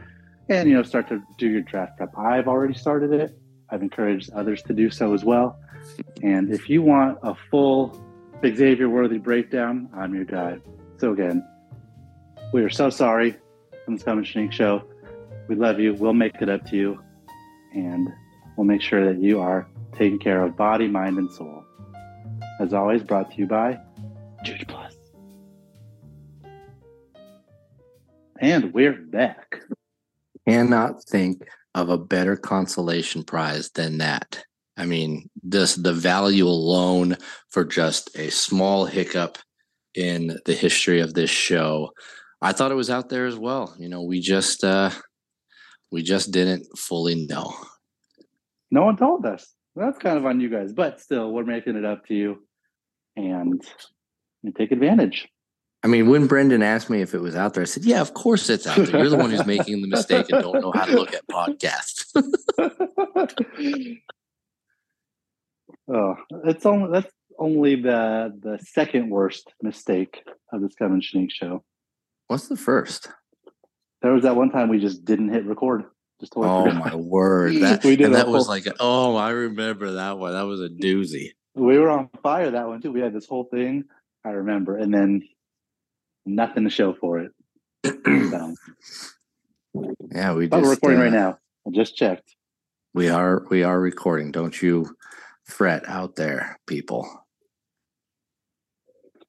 and 0.48 0.70
you 0.70 0.76
know 0.76 0.84
start 0.84 1.08
to 1.10 1.22
do 1.38 1.50
your 1.50 1.62
draft 1.62 1.98
prep. 1.98 2.18
I've 2.18 2.48
already 2.48 2.74
started 2.74 3.12
it. 3.14 3.39
I've 3.72 3.82
encouraged 3.82 4.32
others 4.34 4.62
to 4.64 4.74
do 4.74 4.90
so 4.90 5.14
as 5.14 5.24
well. 5.24 5.60
And 6.24 6.52
if 6.54 6.70
you 6.70 6.82
want 6.82 7.20
a 7.24 7.36
full 7.50 8.00
Xavier 8.44 8.90
Worthy 8.90 9.18
breakdown, 9.18 9.90
I'm 9.96 10.16
your 10.16 10.26
guy. 10.26 10.58
So 10.98 11.14
again, 11.14 11.46
we 12.54 12.64
are 12.64 12.70
so 12.70 12.90
sorry 12.90 13.36
from 13.86 13.96
the 13.96 14.02
Scum 14.02 14.18
and 14.20 14.28
Sneak 14.28 14.52
Show. 14.52 14.84
We 15.48 15.56
love 15.56 15.80
you. 15.80 15.94
We'll 15.94 16.14
make 16.14 16.42
it 16.42 16.50
up 16.50 16.66
to 16.68 16.76
you. 16.76 17.00
And 17.74 18.10
we'll 18.58 18.66
make 18.66 18.82
sure 18.82 19.06
that 19.06 19.22
you 19.22 19.40
are 19.40 19.68
taken 19.94 20.20
care 20.20 20.44
of 20.44 20.58
body, 20.58 20.88
mind, 20.88 21.18
and 21.18 21.32
soul. 21.32 21.64
As 22.60 22.74
always, 22.74 23.04
brought 23.04 23.32
to 23.32 23.38
you 23.38 23.46
by 23.46 23.80
Juge 24.44 24.66
Plus. 24.68 24.96
And 28.40 28.74
we're 28.74 28.94
back. 28.94 29.62
Cannot 30.48 31.04
think 31.04 31.48
of 31.76 31.90
a 31.90 31.98
better 31.98 32.36
consolation 32.36 33.24
prize 33.24 33.70
than 33.72 34.00
that. 34.00 34.44
I 34.78 34.86
mean, 34.86 35.30
just 35.48 35.84
the 35.84 35.94
value 35.94 36.48
alone 36.48 37.18
for 37.50 37.66
just 37.66 38.16
a 38.18 38.30
small 38.30 38.86
hiccup 38.86 39.38
in 39.94 40.38
the 40.46 40.54
history 40.54 41.02
of 41.02 41.14
this 41.14 41.30
show. 41.30 41.92
I 42.42 42.54
thought 42.54 42.72
it 42.72 42.76
was 42.76 42.90
out 42.90 43.10
there 43.10 43.26
as 43.26 43.36
well. 43.36 43.76
You 43.78 43.90
know, 43.90 44.04
we 44.04 44.22
just 44.22 44.64
uh 44.64 44.92
we 45.92 46.04
just 46.04 46.32
didn't 46.32 46.66
fully 46.78 47.26
know. 47.28 47.54
No 48.72 48.86
one 48.86 48.98
told 48.98 49.26
us. 49.26 49.54
That's 49.76 49.98
kind 49.98 50.18
of 50.18 50.26
on 50.26 50.40
you 50.40 50.50
guys, 50.50 50.74
but 50.74 51.00
still, 51.02 51.32
we're 51.32 51.44
making 51.44 51.76
it 51.76 51.86
up 51.86 52.06
to 52.08 52.14
you. 52.14 52.44
And 53.16 53.62
you 54.44 54.52
take 54.52 54.72
advantage. 54.72 55.28
I 55.82 55.88
mean, 55.88 56.10
when 56.10 56.28
Brendan 56.28 56.62
asked 56.62 56.90
me 56.90 57.02
if 57.02 57.14
it 57.14 57.22
was 57.22 57.36
out 57.36 57.54
there, 57.54 57.64
I 57.64 57.66
said, 57.66 57.86
"Yeah, 57.86 58.02
of 58.02 58.14
course 58.14 58.50
it's 58.50 58.68
out 58.68 58.78
there. 58.78 59.00
You're 59.00 59.10
the 59.10 59.18
one 59.18 59.32
who's 59.32 59.46
making 59.46 59.82
the 59.82 59.88
mistake 59.88 60.30
and 60.30 60.42
don't 60.42 60.62
know 60.62 60.74
how 60.74 60.86
to 60.86 60.94
look 60.94 61.14
at 61.14 61.28
podcasts." 61.28 62.06
Oh, 65.92 66.16
it's 66.46 66.66
only 66.68 66.92
that's 66.92 67.12
only 67.40 67.76
the 67.76 68.32
the 68.40 68.60
second 68.64 69.10
worst 69.10 69.54
mistake 69.62 70.22
of 70.54 70.62
this 70.62 70.76
Kevin 70.76 71.02
Schneek 71.02 71.32
show. 71.32 71.64
What's 72.28 72.48
the 72.48 72.56
first? 72.56 73.10
There 74.02 74.14
was 74.14 74.24
that 74.24 74.36
one 74.36 74.52
time 74.52 74.70
we 74.70 74.80
just 74.80 75.04
didn't 75.04 75.30
hit 75.30 75.46
record. 75.46 75.86
Just 76.20 76.34
oh 76.36 76.72
my 76.72 76.94
word! 76.96 77.56
That 77.60 77.84
we 77.84 77.96
did 77.96 78.06
and 78.06 78.16
that 78.16 78.28
was 78.28 78.48
like 78.48 78.68
oh, 78.80 79.16
I 79.16 79.32
remember 79.32 79.94
that 79.94 80.20
one. 80.20 80.34
That 80.34 80.46
was 80.46 80.62
a 80.62 80.70
doozy. 80.70 81.32
We 81.56 81.80
were 81.80 81.90
on 81.90 82.10
fire 82.22 82.52
that 82.52 82.68
one 82.68 82.82
too. 82.82 82.92
We 82.92 83.02
had 83.02 83.14
this 83.14 83.26
whole 83.26 83.46
thing. 83.46 83.86
I 84.24 84.30
remember, 84.30 84.78
and 84.78 84.94
then 84.94 85.24
nothing 86.36 86.64
to 86.64 86.70
show 86.70 86.94
for 86.94 87.20
it. 87.20 87.32
yeah, 90.12 90.34
we. 90.34 90.48
But 90.48 90.58
just, 90.58 90.64
we're 90.64 90.70
recording 90.72 91.00
uh, 91.00 91.04
right 91.04 91.14
now. 91.14 91.38
I 91.68 91.72
just 91.72 91.96
checked. 91.96 92.36
We 92.94 93.10
are. 93.10 93.46
We 93.50 93.64
are 93.64 93.80
recording. 93.80 94.32
Don't 94.32 94.62
you 94.62 94.96
fret 95.46 95.88
out 95.88 96.16
there, 96.16 96.60
people. 96.68 97.08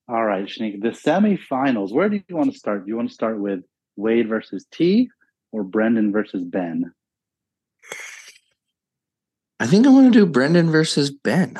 All 0.08 0.24
right, 0.24 0.44
Schneek. 0.44 0.82
The 0.82 0.88
semifinals. 0.88 1.92
Where 1.92 2.08
do 2.08 2.20
you 2.28 2.36
want 2.36 2.52
to 2.52 2.58
start? 2.58 2.84
Do 2.84 2.90
you 2.90 2.96
want 2.96 3.08
to 3.08 3.14
start 3.14 3.38
with 3.38 3.60
Wade 3.96 4.28
versus 4.28 4.66
T 4.72 5.08
or 5.52 5.62
Brendan 5.62 6.12
versus 6.12 6.42
Ben? 6.42 6.92
I 9.60 9.66
think 9.66 9.86
I 9.86 9.90
want 9.90 10.12
to 10.12 10.18
do 10.18 10.26
Brendan 10.26 10.70
versus 10.70 11.10
Ben. 11.10 11.58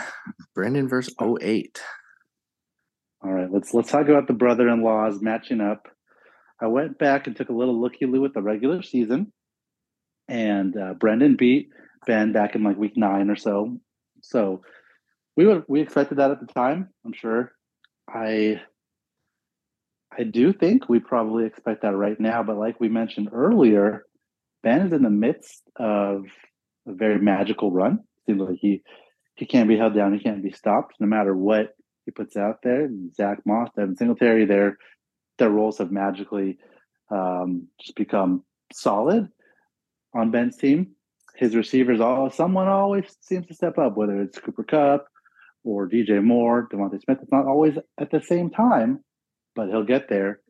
Brendan 0.55 0.89
versus 0.89 1.15
08. 1.21 1.81
All 3.23 3.31
right, 3.31 3.51
let's 3.53 3.75
let's 3.75 3.91
talk 3.91 4.09
about 4.09 4.27
the 4.27 4.33
brother-in-laws 4.33 5.21
matching 5.21 5.61
up. 5.61 5.89
I 6.61 6.69
went 6.69 6.99
back 6.99 7.27
and 7.27 7.37
took 7.37 7.51
a 7.51 7.55
little 7.55 7.79
looky-loo 7.81 8.25
at 8.25 8.33
the 8.33 8.43
regular 8.43 8.83
season, 8.83 9.33
and 10.29 10.77
uh, 10.77 10.95
Brendan 10.95 11.37
beat 11.37 11.71
Ben 12.07 12.33
back 12.33 12.55
in 12.55 12.63
like 12.63 12.79
week 12.79 12.97
nine 12.97 13.29
or 13.29 13.37
so. 13.37 13.79
So 14.23 14.63
we 15.37 15.47
would 15.47 15.65
we 15.69 15.81
expected 15.81 16.19
that 16.19 16.31
at 16.31 16.41
the 16.41 16.53
time. 16.53 16.89
I'm 17.05 17.13
sure. 17.13 17.53
I 18.09 18.63
I 20.17 20.25
do 20.25 20.53
think 20.53 20.89
we 20.89 20.99
probably 20.99 21.45
expect 21.45 21.83
that 21.83 21.95
right 21.95 22.19
now, 22.19 22.43
but 22.43 22.57
like 22.57 22.81
we 22.81 22.89
mentioned 22.89 23.29
earlier, 23.33 24.05
Ben 24.63 24.87
is 24.87 24.93
in 24.93 25.03
the 25.03 25.11
midst 25.11 25.63
of 25.77 26.25
a 26.89 26.95
very 26.95 27.19
magical 27.19 27.71
run. 27.71 28.01
Seems 28.27 28.41
like 28.41 28.59
he 28.61 28.83
he 29.37 29.47
can't 29.47 29.69
be 29.69 29.77
held 29.77 29.95
down, 29.95 30.15
he 30.15 30.21
can't 30.21 30.43
be 30.43 30.53
stopped, 30.53 30.95
no 31.01 31.07
matter 31.07 31.37
what 31.37 31.75
he 32.11 32.23
puts 32.23 32.37
out 32.37 32.59
there. 32.63 32.89
Zach 33.15 33.39
Moss, 33.47 33.69
Devin 33.77 33.97
Singletary, 33.97 34.45
their 34.45 34.79
their 35.39 35.51
roles 35.51 35.79
have 35.79 35.93
magically 35.93 36.59
um, 37.11 37.69
just 37.81 37.95
become 37.95 38.45
solid 38.73 39.29
on 40.15 40.31
Ben's 40.31 40.57
team. 40.57 40.89
His 41.37 41.55
receivers, 41.55 42.01
all 42.01 42.31
someone 42.31 42.69
always 42.69 43.05
seems 43.21 43.47
to 43.47 43.55
step 43.55 43.79
up, 43.79 43.97
whether 43.97 44.21
it's 44.21 44.39
Cooper 44.39 44.65
Kupp 44.65 45.07
or 45.65 45.89
DJ 45.89 46.23
Moore, 46.23 46.69
DeVonta 46.71 47.03
Smith. 47.03 47.19
It's 47.23 47.33
not 47.33 47.47
always 47.47 47.79
at 47.99 48.11
the 48.11 48.21
same 48.21 48.51
time, 48.51 49.05
but 49.55 49.69
he'll 49.69 49.85
get 49.85 50.09
there. 50.09 50.41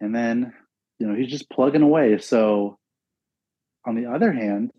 And 0.00 0.14
then, 0.14 0.52
you 0.98 1.06
know, 1.06 1.14
he's 1.14 1.30
just 1.30 1.48
plugging 1.48 1.82
away. 1.82 2.18
So 2.18 2.78
on 3.86 3.94
the 3.94 4.10
other 4.10 4.32
hand, 4.32 4.72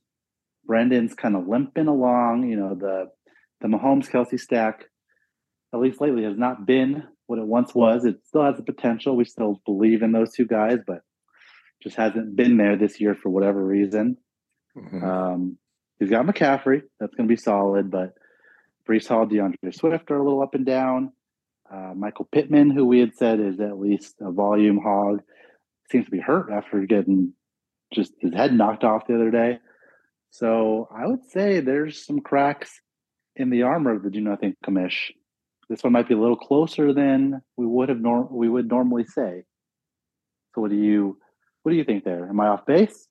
Brendan's 0.67 1.15
kind 1.15 1.35
of 1.35 1.47
limping 1.47 1.87
along. 1.87 2.49
You 2.49 2.57
know, 2.57 2.75
the 2.75 3.05
the 3.61 3.67
Mahomes 3.67 4.09
Kelce 4.09 4.39
stack, 4.39 4.85
at 5.73 5.79
least 5.79 6.01
lately, 6.01 6.23
has 6.23 6.37
not 6.37 6.65
been 6.65 7.03
what 7.25 7.39
it 7.39 7.45
once 7.45 7.75
was. 7.75 8.05
It 8.05 8.25
still 8.25 8.43
has 8.43 8.57
the 8.57 8.63
potential. 8.63 9.15
We 9.15 9.25
still 9.25 9.61
believe 9.65 10.01
in 10.01 10.11
those 10.11 10.33
two 10.33 10.45
guys, 10.45 10.79
but 10.85 11.01
just 11.81 11.95
hasn't 11.95 12.35
been 12.35 12.57
there 12.57 12.77
this 12.77 12.99
year 12.99 13.15
for 13.15 13.29
whatever 13.29 13.63
reason. 13.63 14.17
Mm-hmm. 14.75 15.03
Um, 15.03 15.57
he's 15.99 16.09
got 16.09 16.25
McCaffrey. 16.25 16.83
That's 16.99 17.13
going 17.15 17.27
to 17.27 17.33
be 17.33 17.39
solid, 17.39 17.91
but 17.91 18.13
Breece 18.87 19.07
Hall, 19.07 19.25
D'Andre 19.25 19.71
Swift 19.71 20.09
are 20.11 20.17
a 20.17 20.23
little 20.23 20.41
up 20.41 20.55
and 20.55 20.65
down. 20.65 21.11
Uh, 21.71 21.93
Michael 21.95 22.27
Pittman, 22.31 22.71
who 22.71 22.85
we 22.85 22.99
had 22.99 23.15
said 23.15 23.39
is 23.39 23.59
at 23.59 23.77
least 23.77 24.15
a 24.21 24.31
volume 24.31 24.79
hog, 24.81 25.21
seems 25.91 26.05
to 26.05 26.11
be 26.11 26.19
hurt 26.19 26.49
after 26.51 26.85
getting 26.85 27.33
just 27.93 28.13
his 28.19 28.33
head 28.33 28.53
knocked 28.53 28.83
off 28.83 29.07
the 29.07 29.15
other 29.15 29.31
day. 29.31 29.59
So 30.31 30.87
I 30.91 31.07
would 31.07 31.29
say 31.29 31.59
there's 31.59 32.05
some 32.05 32.21
cracks 32.21 32.81
in 33.35 33.49
the 33.49 33.63
armor 33.63 33.93
of 33.93 34.03
the 34.03 34.09
do 34.09 34.21
nothing 34.21 34.55
commish. 34.65 35.11
This 35.69 35.83
one 35.83 35.93
might 35.93 36.07
be 36.07 36.13
a 36.13 36.19
little 36.19 36.37
closer 36.37 36.93
than 36.93 37.41
we 37.57 37.65
would 37.65 37.89
have 37.89 37.99
norm- 37.99 38.29
we 38.31 38.47
would 38.47 38.69
normally 38.69 39.05
say. 39.05 39.43
So 40.55 40.61
what 40.61 40.71
do 40.71 40.77
you 40.77 41.17
what 41.63 41.71
do 41.71 41.77
you 41.77 41.83
think 41.83 42.05
there? 42.05 42.29
Am 42.29 42.39
I 42.39 42.47
off 42.47 42.65
base? 42.65 43.07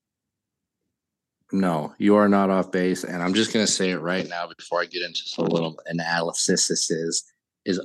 No, 1.53 1.95
you 1.99 2.17
are 2.17 2.29
not 2.29 2.51
off 2.51 2.73
base. 2.73 3.05
And 3.05 3.23
I'm 3.23 3.35
just 3.35 3.53
going 3.53 3.65
to 3.65 3.71
say 3.71 3.91
it 3.91 3.99
right 3.99 4.29
now 4.29 4.49
before 4.57 4.81
I 4.81 4.87
get 4.87 5.03
into 5.03 5.21
some 5.25 5.47
little 5.47 5.79
analysis. 5.87 6.69
This 6.69 6.91
is, 6.91 7.25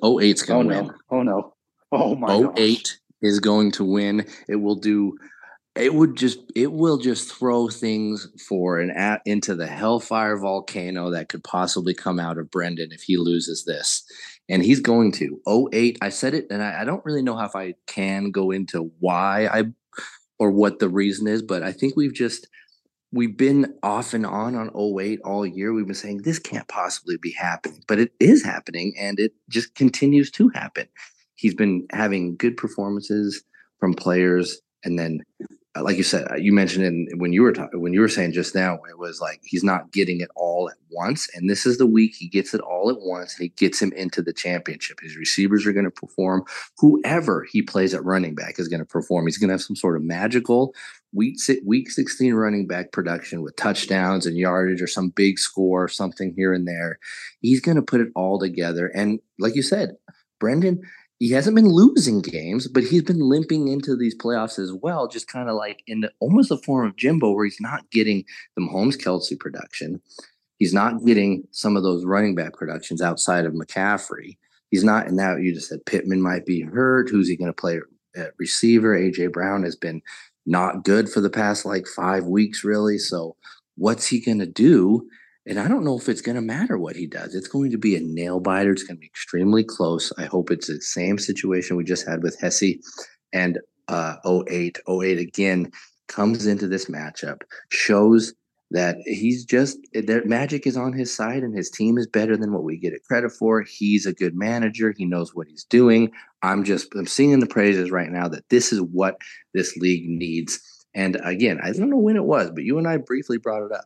oh 0.02 0.20
is 0.20 0.34
08's 0.34 0.44
going 0.44 0.70
to 0.70 0.76
oh, 0.76 0.78
win. 0.78 0.88
No. 0.88 0.94
Oh, 1.10 1.24
no. 1.24 1.54
Oh, 1.92 2.16
my 2.16 2.52
08 2.56 2.56
gosh. 2.56 2.98
is 3.22 3.40
going 3.40 3.72
to 3.74 3.84
win. 3.84 4.26
It 4.48 4.56
will 4.56 4.76
do, 4.76 5.18
it 5.76 5.94
would 5.94 6.16
just, 6.16 6.40
it 6.56 6.72
will 6.72 6.98
just 6.98 7.32
throw 7.32 7.68
things 7.68 8.30
for 8.48 8.80
an 8.80 8.92
at 8.92 9.22
into 9.26 9.56
the 9.56 9.68
hellfire 9.68 10.38
volcano 10.38 11.12
that 11.12 11.30
could 11.30 11.44
possibly 11.44 11.94
come 11.94 12.20
out 12.20 12.38
of 12.38 12.50
Brendan 12.50 12.92
if 12.92 13.04
he 13.04 13.18
loses 13.18 13.66
this. 13.66 14.04
And 14.50 14.64
he's 14.64 14.82
going 14.82 15.12
to 15.14 15.40
08. 15.74 15.98
I 16.02 16.10
said 16.10 16.34
it, 16.34 16.48
and 16.50 16.62
I, 16.62 16.82
I 16.82 16.86
don't 16.86 17.06
really 17.06 17.22
know 17.22 17.38
how 17.38 17.46
if 17.46 17.56
I 17.56 17.76
can 17.88 18.32
go 18.32 18.52
into 18.52 18.92
why 19.00 19.48
I 19.48 19.66
or 20.40 20.52
what 20.52 20.80
the 20.80 20.90
reason 20.90 21.28
is, 21.28 21.42
but 21.42 21.62
I 21.62 21.72
think 21.72 21.96
we've 21.96 22.14
just, 22.14 22.48
we've 23.12 23.38
been 23.38 23.76
off 23.84 24.14
and 24.16 24.26
on 24.26 24.56
on 24.56 24.72
08 24.76 25.20
all 25.24 25.46
year. 25.46 25.72
We've 25.72 25.86
been 25.86 25.94
saying 25.94 26.24
this 26.24 26.40
can't 26.40 26.68
possibly 26.68 27.18
be 27.18 27.32
happening, 27.32 27.84
but 27.88 28.00
it 28.00 28.12
is 28.20 28.44
happening 28.44 28.94
and 29.00 29.20
it 29.20 29.34
just 29.50 29.76
continues 29.76 30.32
to 30.32 30.50
happen. 30.50 30.88
He's 31.36 31.54
been 31.54 31.86
having 31.92 32.36
good 32.38 32.58
performances 32.58 33.44
from 33.80 33.94
players 33.94 34.60
and 34.84 34.98
then 34.98 35.22
like 35.80 35.96
you 35.96 36.04
said, 36.04 36.28
uh, 36.30 36.36
you 36.36 36.52
mentioned 36.52 37.10
it 37.10 37.18
when 37.18 37.32
you 37.32 37.42
were 37.42 37.54
talking, 37.54 37.82
when 37.82 37.94
you 37.94 38.02
were 38.02 38.10
saying 38.10 38.34
just 38.34 38.54
now, 38.54 38.76
it 38.90 38.98
was 38.98 39.22
like 39.22 39.40
he's 39.44 39.64
not 39.64 39.92
getting 39.94 40.20
it 40.20 40.30
all 40.36 40.70
at 40.70 40.76
once. 40.92 41.30
And 41.34 41.50
this 41.50 41.66
is 41.66 41.78
the 41.78 41.86
week 41.86 42.14
he 42.16 42.28
gets 42.28 42.54
it 42.54 42.60
all 42.60 42.90
at 42.90 43.00
once 43.00 43.36
and 43.36 43.44
he 43.44 43.50
gets 43.50 43.82
him 43.82 43.94
into 43.94 44.22
the 44.22 44.34
championship. 44.34 45.00
His 45.02 45.16
receivers 45.16 45.66
are 45.66 45.72
going 45.72 45.86
to 45.86 45.92
perform. 45.92 46.44
Whoever 46.80 47.46
he 47.50 47.62
plays 47.62 47.94
at 47.94 48.04
running 48.04 48.36
back 48.36 48.60
is 48.60 48.68
going 48.68 48.82
to 48.82 48.86
perform. 48.86 49.28
He's 49.28 49.38
going 49.38 49.48
to 49.48 49.54
have 49.54 49.62
some 49.62 49.78
sort 49.78 49.96
of 49.96 50.04
magical 50.04 50.74
week 51.14 51.38
week 51.66 51.90
16 51.90 52.34
running 52.34 52.68
back 52.68 52.92
production 52.92 53.42
with 53.42 53.56
touchdowns 53.56 54.26
and 54.26 54.38
yardage 54.38 54.82
or 54.82 54.88
some 54.88 55.10
big 55.10 55.40
score, 55.40 55.86
or 55.86 55.88
something 55.88 56.34
here 56.36 56.54
and 56.54 56.68
there. 56.68 57.00
He's 57.40 57.62
going 57.62 57.76
to 57.76 57.82
put 57.82 58.02
it 58.02 58.10
all 58.16 58.40
together. 58.40 58.88
And 58.88 59.20
like 59.40 59.56
you 59.56 59.64
said, 59.64 59.96
Brendan, 60.40 60.82
he 61.22 61.30
hasn't 61.30 61.56
been 61.56 61.70
losing 61.70 62.20
games, 62.20 62.68
but 62.68 62.84
he's 62.84 63.04
been 63.04 63.20
limping 63.20 63.68
into 63.68 63.96
these 63.96 64.18
playoffs 64.18 64.58
as 64.58 64.74
well, 64.74 65.08
just 65.08 65.28
kind 65.28 65.50
of 65.50 65.56
like 65.56 65.84
in 65.86 66.02
the, 66.02 66.12
almost 66.20 66.50
a 66.50 66.58
form 66.58 66.88
of 66.88 66.96
Jimbo, 66.96 67.34
where 67.34 67.46
he's 67.46 67.62
not 67.62 67.88
getting 67.92 68.26
the 68.56 68.64
Mahomes 68.64 68.98
Kelce 69.00 69.40
production. 69.40 70.02
He's 70.58 70.74
not 70.74 71.06
getting 71.06 71.44
some 71.52 71.78
of 71.78 71.84
those 71.84 72.06
running 72.06 72.34
back 72.34 72.54
productions 72.54 73.04
outside 73.04 73.46
of 73.46 73.54
McCaffrey. 73.54 74.40
He's 74.72 74.84
not, 74.84 75.06
and 75.06 75.16
now 75.16 75.36
you 75.36 75.54
just 75.54 75.70
said 75.70 75.86
Pittman 75.86 76.24
might 76.24 76.44
be 76.44 76.62
hurt. 76.62 77.08
Who's 77.12 77.28
he 77.28 77.38
going 77.38 77.54
to 77.54 77.54
play 77.54 77.80
at 78.16 78.32
receiver? 78.40 78.98
AJ 78.98 79.32
Brown 79.32 79.62
has 79.62 79.76
been 79.76 80.02
not 80.48 80.84
good 80.84 81.08
for 81.08 81.22
the 81.22 81.30
past 81.30 81.66
like 81.66 81.86
five 81.86 82.26
weeks, 82.26 82.64
really. 82.64 82.98
So, 82.98 83.36
what's 83.78 84.08
he 84.08 84.22
going 84.22 84.40
to 84.40 84.48
do? 84.48 85.08
And 85.48 85.60
I 85.60 85.68
don't 85.68 85.84
know 85.84 85.98
if 85.98 86.08
it's 86.08 86.22
going 86.22 86.36
to 86.36 86.42
matter 86.42 86.78
what 86.78 86.96
he 86.96 87.08
does. 87.08 87.34
It's 87.34 87.48
going 87.48 87.72
to 87.72 87.78
be 87.78 87.96
a 87.96 88.02
nail 88.02 88.40
biter. 88.40 88.72
It's 88.72 88.84
going 88.84 88.98
to 88.98 89.02
be 89.02 89.08
extremely 89.08 89.64
close. 89.64 90.14
I 90.18 90.26
hope 90.26 90.52
it's 90.52 90.68
the 90.68 90.80
same 90.82 91.18
situation 91.18 91.78
we 91.78 91.84
just 91.84 92.08
had 92.08 92.22
with 92.22 92.40
Hesse 92.40 92.76
and 93.34 93.60
uh, 93.88 94.18
08. 94.26 94.78
08 94.88 95.18
again 95.18 95.72
comes 96.08 96.46
into 96.46 96.68
this 96.68 96.86
matchup, 96.86 97.42
shows 97.70 98.34
that 98.70 98.98
he's 99.06 99.44
just 99.44 99.80
that 99.94 100.28
magic 100.28 100.66
is 100.66 100.78
on 100.78 100.94
his 100.94 101.14
side 101.14 101.44
and 101.44 101.56
his 101.56 101.70
team 101.70 101.98
is 101.98 102.08
better 102.08 102.38
than 102.38 102.54
what 102.54 102.64
we 102.64 102.78
get 102.78 102.94
it 102.94 103.04
credit 103.04 103.32
for. 103.32 103.64
He's 103.64 104.06
a 104.06 104.14
good 104.14 104.36
manager. 104.36 104.94
He 104.96 105.06
knows 105.06 105.36
what 105.36 105.48
he's 105.48 105.66
doing. 105.66 106.12
I'm 106.44 106.64
just 106.64 106.94
I'm 106.96 107.08
singing 107.08 107.40
the 107.40 107.48
praises 107.48 107.92
right 107.92 108.12
now 108.12 108.28
that 108.30 108.48
this 108.50 108.72
is 108.72 108.82
what 108.82 109.18
this 109.54 109.76
league 109.78 110.08
needs. 110.08 110.60
And 110.94 111.18
again, 111.24 111.60
I 111.64 111.72
don't 111.72 111.90
know 111.90 111.98
when 111.98 112.16
it 112.16 112.26
was, 112.26 112.52
but 112.52 112.64
you 112.64 112.78
and 112.78 112.88
I 112.88 112.98
briefly 112.98 113.38
brought 113.38 113.66
it 113.66 113.72
up 113.72 113.86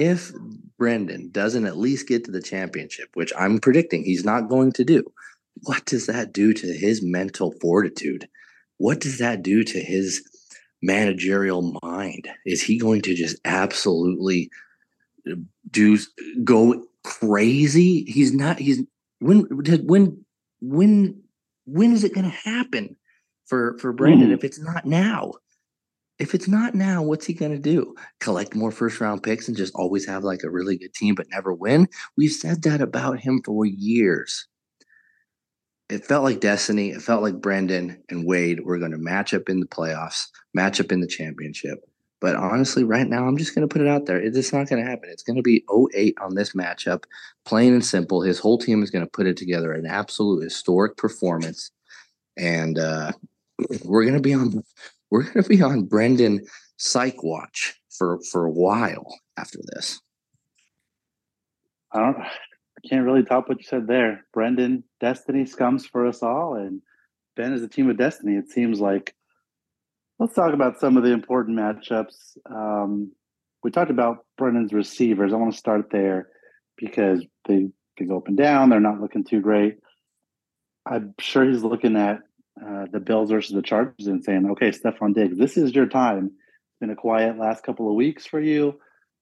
if 0.00 0.32
Brendan 0.78 1.30
doesn't 1.30 1.66
at 1.66 1.76
least 1.76 2.08
get 2.08 2.24
to 2.24 2.30
the 2.30 2.40
championship, 2.40 3.10
which 3.12 3.34
I'm 3.38 3.60
predicting 3.60 4.02
he's 4.02 4.24
not 4.24 4.48
going 4.48 4.72
to 4.72 4.84
do, 4.84 5.04
what 5.64 5.84
does 5.84 6.06
that 6.06 6.32
do 6.32 6.54
to 6.54 6.66
his 6.66 7.02
mental 7.02 7.52
fortitude? 7.60 8.26
What 8.78 9.00
does 9.00 9.18
that 9.18 9.42
do 9.42 9.62
to 9.62 9.78
his 9.78 10.22
managerial 10.82 11.78
mind? 11.82 12.28
Is 12.46 12.62
he 12.62 12.78
going 12.78 13.02
to 13.02 13.14
just 13.14 13.36
absolutely 13.44 14.48
uh, 15.30 15.34
do 15.70 15.98
go 16.42 16.86
crazy? 17.04 18.04
He's 18.04 18.32
not. 18.32 18.58
He's 18.58 18.82
when 19.18 19.40
when 19.50 20.24
when 20.62 21.22
when 21.66 21.92
is 21.92 22.04
it 22.04 22.14
going 22.14 22.30
to 22.30 22.50
happen 22.50 22.96
for 23.44 23.76
for 23.76 23.92
Brendan 23.92 24.30
mm. 24.30 24.34
if 24.34 24.44
it's 24.44 24.58
not 24.58 24.86
now? 24.86 25.32
If 26.20 26.34
it's 26.34 26.46
not 26.46 26.74
now, 26.74 27.02
what's 27.02 27.24
he 27.24 27.32
going 27.32 27.52
to 27.52 27.58
do? 27.58 27.94
Collect 28.20 28.54
more 28.54 28.70
first 28.70 29.00
round 29.00 29.22
picks 29.22 29.48
and 29.48 29.56
just 29.56 29.74
always 29.74 30.06
have 30.06 30.22
like 30.22 30.42
a 30.44 30.50
really 30.50 30.76
good 30.76 30.92
team 30.92 31.14
but 31.14 31.26
never 31.30 31.52
win? 31.52 31.88
We've 32.16 32.30
said 32.30 32.62
that 32.62 32.82
about 32.82 33.20
him 33.20 33.40
for 33.44 33.64
years. 33.64 34.46
It 35.88 36.04
felt 36.04 36.22
like 36.22 36.40
destiny. 36.40 36.90
It 36.90 37.02
felt 37.02 37.22
like 37.22 37.40
Brendan 37.40 38.02
and 38.10 38.26
Wade 38.26 38.60
were 38.60 38.78
going 38.78 38.92
to 38.92 38.98
match 38.98 39.34
up 39.34 39.48
in 39.48 39.60
the 39.60 39.66
playoffs, 39.66 40.26
match 40.54 40.78
up 40.78 40.92
in 40.92 41.00
the 41.00 41.06
championship. 41.06 41.80
But 42.20 42.36
honestly, 42.36 42.84
right 42.84 43.08
now, 43.08 43.26
I'm 43.26 43.38
just 43.38 43.54
going 43.54 43.66
to 43.66 43.72
put 43.72 43.82
it 43.82 43.88
out 43.88 44.04
there. 44.04 44.20
It's 44.20 44.52
not 44.52 44.68
going 44.68 44.84
to 44.84 44.88
happen. 44.88 45.08
It's 45.08 45.22
going 45.22 45.36
to 45.36 45.42
be 45.42 45.64
08 45.94 46.18
on 46.20 46.34
this 46.34 46.52
matchup, 46.52 47.04
plain 47.46 47.72
and 47.72 47.84
simple. 47.84 48.20
His 48.20 48.38
whole 48.38 48.58
team 48.58 48.82
is 48.82 48.90
going 48.90 49.04
to 49.04 49.10
put 49.10 49.26
it 49.26 49.38
together, 49.38 49.72
an 49.72 49.86
absolute 49.86 50.44
historic 50.44 50.98
performance. 50.98 51.70
And 52.36 52.78
uh, 52.78 53.12
we're 53.84 54.04
going 54.04 54.14
to 54.14 54.20
be 54.20 54.34
on 54.34 54.62
we're 55.10 55.24
going 55.24 55.42
to 55.42 55.48
be 55.48 55.62
on 55.62 55.84
Brendan 55.84 56.40
psych 56.76 57.22
watch 57.22 57.74
for 57.90 58.20
for 58.30 58.46
a 58.46 58.50
while 58.50 59.06
after 59.36 59.58
this. 59.74 60.00
I 61.92 62.00
don't. 62.00 62.16
I 62.18 62.88
can't 62.88 63.04
really 63.04 63.24
top 63.24 63.48
what 63.48 63.58
you 63.58 63.64
said 63.64 63.86
there. 63.86 64.24
Brendan, 64.32 64.84
destiny 65.00 65.44
scums 65.44 65.86
for 65.86 66.06
us 66.06 66.22
all, 66.22 66.54
and 66.54 66.80
Ben 67.36 67.52
is 67.52 67.62
a 67.62 67.68
team 67.68 67.90
of 67.90 67.96
destiny. 67.96 68.36
It 68.36 68.48
seems 68.50 68.80
like. 68.80 69.14
Let's 70.18 70.34
talk 70.34 70.52
about 70.52 70.78
some 70.78 70.98
of 70.98 71.02
the 71.02 71.12
important 71.12 71.58
matchups. 71.58 72.36
Um, 72.44 73.10
we 73.64 73.70
talked 73.70 73.90
about 73.90 74.26
Brendan's 74.36 74.74
receivers. 74.74 75.32
I 75.32 75.36
want 75.36 75.52
to 75.52 75.58
start 75.58 75.90
there 75.90 76.28
because 76.76 77.24
they 77.48 77.70
can 77.96 78.08
go 78.08 78.18
up 78.18 78.28
and 78.28 78.36
down. 78.36 78.68
They're 78.68 78.80
not 78.80 79.00
looking 79.00 79.24
too 79.24 79.40
great. 79.40 79.78
I'm 80.84 81.14
sure 81.18 81.44
he's 81.44 81.62
looking 81.62 81.96
at 81.96 82.20
uh, 82.58 82.86
the 82.92 83.00
Bills 83.00 83.30
versus 83.30 83.54
the 83.54 83.62
Chargers 83.62 84.06
and 84.06 84.24
saying, 84.24 84.48
okay, 84.50 84.70
Stefon 84.70 85.14
Diggs, 85.14 85.38
this 85.38 85.56
is 85.56 85.74
your 85.74 85.86
time. 85.86 86.26
It's 86.26 86.80
been 86.80 86.90
a 86.90 86.96
quiet 86.96 87.38
last 87.38 87.62
couple 87.62 87.88
of 87.88 87.94
weeks 87.94 88.26
for 88.26 88.40
you. 88.40 88.78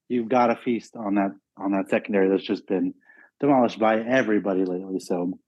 You've 0.08 0.28
got 0.28 0.48
to 0.48 0.56
feast 0.56 0.96
on 0.96 1.16
that 1.16 1.32
on 1.56 1.72
that 1.72 1.90
secondary 1.90 2.28
that's 2.28 2.46
just 2.46 2.66
been 2.66 2.94
demolished 3.40 3.78
by 3.78 4.00
everybody 4.00 4.64
lately. 4.64 5.00
So 5.00 5.38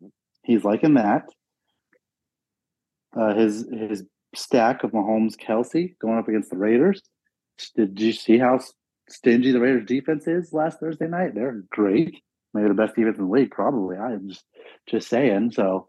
he's 0.43 0.64
liking 0.64 0.95
that. 0.95 1.25
Uh, 3.19 3.35
his 3.35 3.66
his 3.73 4.05
stack 4.35 4.85
of 4.85 4.93
Mahomes 4.93 5.35
Kelce 5.37 5.99
going 5.99 6.19
up 6.19 6.29
against 6.29 6.51
the 6.51 6.57
Raiders. 6.57 7.03
Did 7.77 8.01
you 8.01 8.12
see 8.12 8.38
how 8.38 8.61
stingy 9.09 9.53
the 9.53 9.61
Raiders 9.61 9.87
defense 9.87 10.27
is 10.27 10.53
last 10.53 10.81
Thursday 10.81 11.09
night? 11.09 11.35
They're 11.35 11.64
great. 11.71 12.23
Maybe 12.55 12.69
the 12.69 12.75
best 12.75 12.95
defense 12.95 13.19
in 13.19 13.25
the 13.25 13.31
league, 13.31 13.51
probably. 13.51 13.97
I'm 13.97 14.29
just 14.29 14.45
just 14.87 15.09
saying. 15.09 15.53
So 15.53 15.88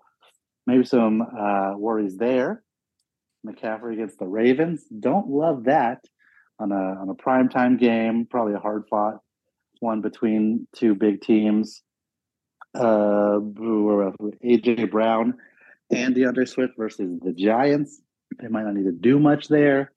maybe 0.72 0.86
some 0.86 1.22
uh, 1.22 1.74
worries 1.78 2.18
there. 2.18 2.64
McCaffrey 3.46 3.94
against 3.94 4.20
the 4.20 4.28
Ravens. 4.28 4.84
Don't 4.86 5.28
love 5.30 5.66
that 5.66 6.06
on 6.60 6.72
a 6.72 7.02
on 7.02 7.10
a 7.10 7.16
prime 7.16 7.50
time 7.50 7.78
game. 7.78 8.28
Probably 8.30 8.54
a 8.54 8.60
hard 8.60 8.86
fought 8.90 9.20
one 9.80 10.02
between 10.02 10.68
two 10.76 10.96
big 10.96 11.22
teams. 11.22 11.82
Uh, 12.74 13.40
AJ 13.40 14.92
Brown 14.92 15.34
and 15.92 16.16
D'Andre 16.16 16.46
Swift 16.46 16.74
versus 16.78 17.20
the 17.22 17.34
Giants. 17.34 18.02
They 18.40 18.48
might 18.48 18.64
not 18.64 18.76
need 18.76 18.86
to 18.86 18.94
do 18.94 19.20
much 19.20 19.50
there. 19.50 19.92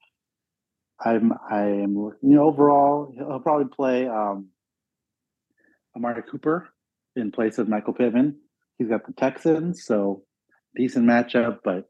I'm 1.05 1.33
I 1.51 1.63
am 1.63 1.95
you 1.95 2.17
know 2.23 2.47
overall 2.47 3.13
he'll 3.15 3.41
probably 3.41 3.69
play 3.69 4.09
um, 4.09 4.49
Amari 5.95 6.23
Cooper 6.23 6.69
in 7.15 7.31
place 7.31 7.59
of 7.59 7.69
Michael 7.69 7.93
Pittman. 7.93 8.39
He's 8.79 8.89
got 8.89 9.07
the 9.07 9.13
Texans, 9.13 9.85
so 9.85 10.25
decent 10.77 11.07
matchup, 11.07 11.59
but 11.65 11.89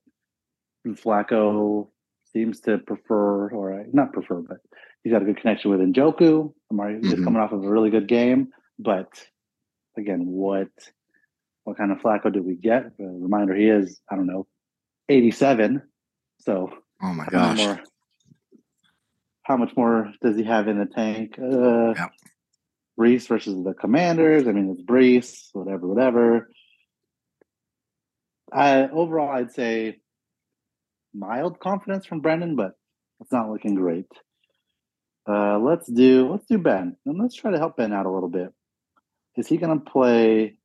Flacco 0.86 1.88
seems 2.32 2.60
to 2.60 2.78
prefer, 2.78 3.48
or 3.50 3.84
not 3.92 4.12
prefer, 4.12 4.40
but 4.40 4.58
he's 5.02 5.12
got 5.12 5.22
a 5.22 5.24
good 5.24 5.38
connection 5.38 5.70
with 5.70 5.80
Njoku. 5.80 6.52
Amari 6.70 6.94
mm-hmm. 6.94 7.06
is 7.06 7.24
coming 7.24 7.40
off 7.40 7.52
of 7.52 7.64
a 7.64 7.68
really 7.68 7.90
good 7.90 8.08
game, 8.08 8.48
but 8.78 9.08
again, 9.96 10.26
what 10.26 10.68
what 11.64 11.78
kind 11.78 11.92
of 11.92 11.98
Flacco 11.98 12.32
did 12.32 12.44
we 12.44 12.56
get? 12.56 12.86
A 12.98 13.02
reminder, 13.04 13.54
he 13.54 13.68
is 13.68 14.00
I 14.10 14.16
don't 14.16 14.26
know, 14.26 14.46
eighty 15.08 15.30
seven. 15.30 15.82
So, 16.40 16.70
oh 17.02 17.14
my 17.14 17.26
gosh, 17.26 17.60
how, 17.60 17.66
more, 17.66 17.80
how 19.44 19.56
much 19.56 19.76
more 19.76 20.12
does 20.20 20.36
he 20.36 20.44
have 20.44 20.68
in 20.68 20.78
the 20.78 20.86
tank? 20.86 21.38
Uh, 21.38 21.94
yeah. 21.94 22.08
Breece 22.98 23.26
versus 23.26 23.64
the 23.64 23.74
Commanders. 23.74 24.46
I 24.46 24.52
mean, 24.52 24.70
it's 24.70 24.82
Breece, 24.82 25.48
whatever, 25.52 25.86
whatever. 25.86 26.50
I 28.54 28.88
overall, 28.88 29.30
I'd 29.30 29.52
say 29.52 29.98
mild 31.12 31.58
confidence 31.58 32.06
from 32.06 32.20
Brendan, 32.20 32.54
but 32.54 32.72
it's 33.20 33.32
not 33.32 33.50
looking 33.50 33.74
great. 33.74 34.06
Uh, 35.28 35.58
let's 35.58 35.90
do 35.90 36.30
let's 36.30 36.46
do 36.46 36.58
Ben 36.58 36.96
and 37.04 37.18
let's 37.18 37.34
try 37.34 37.50
to 37.50 37.58
help 37.58 37.76
Ben 37.76 37.92
out 37.92 38.06
a 38.06 38.10
little 38.10 38.28
bit. 38.28 38.48
Is 39.36 39.48
he 39.48 39.56
going 39.56 39.78
to 39.78 39.90
play? 39.90 40.58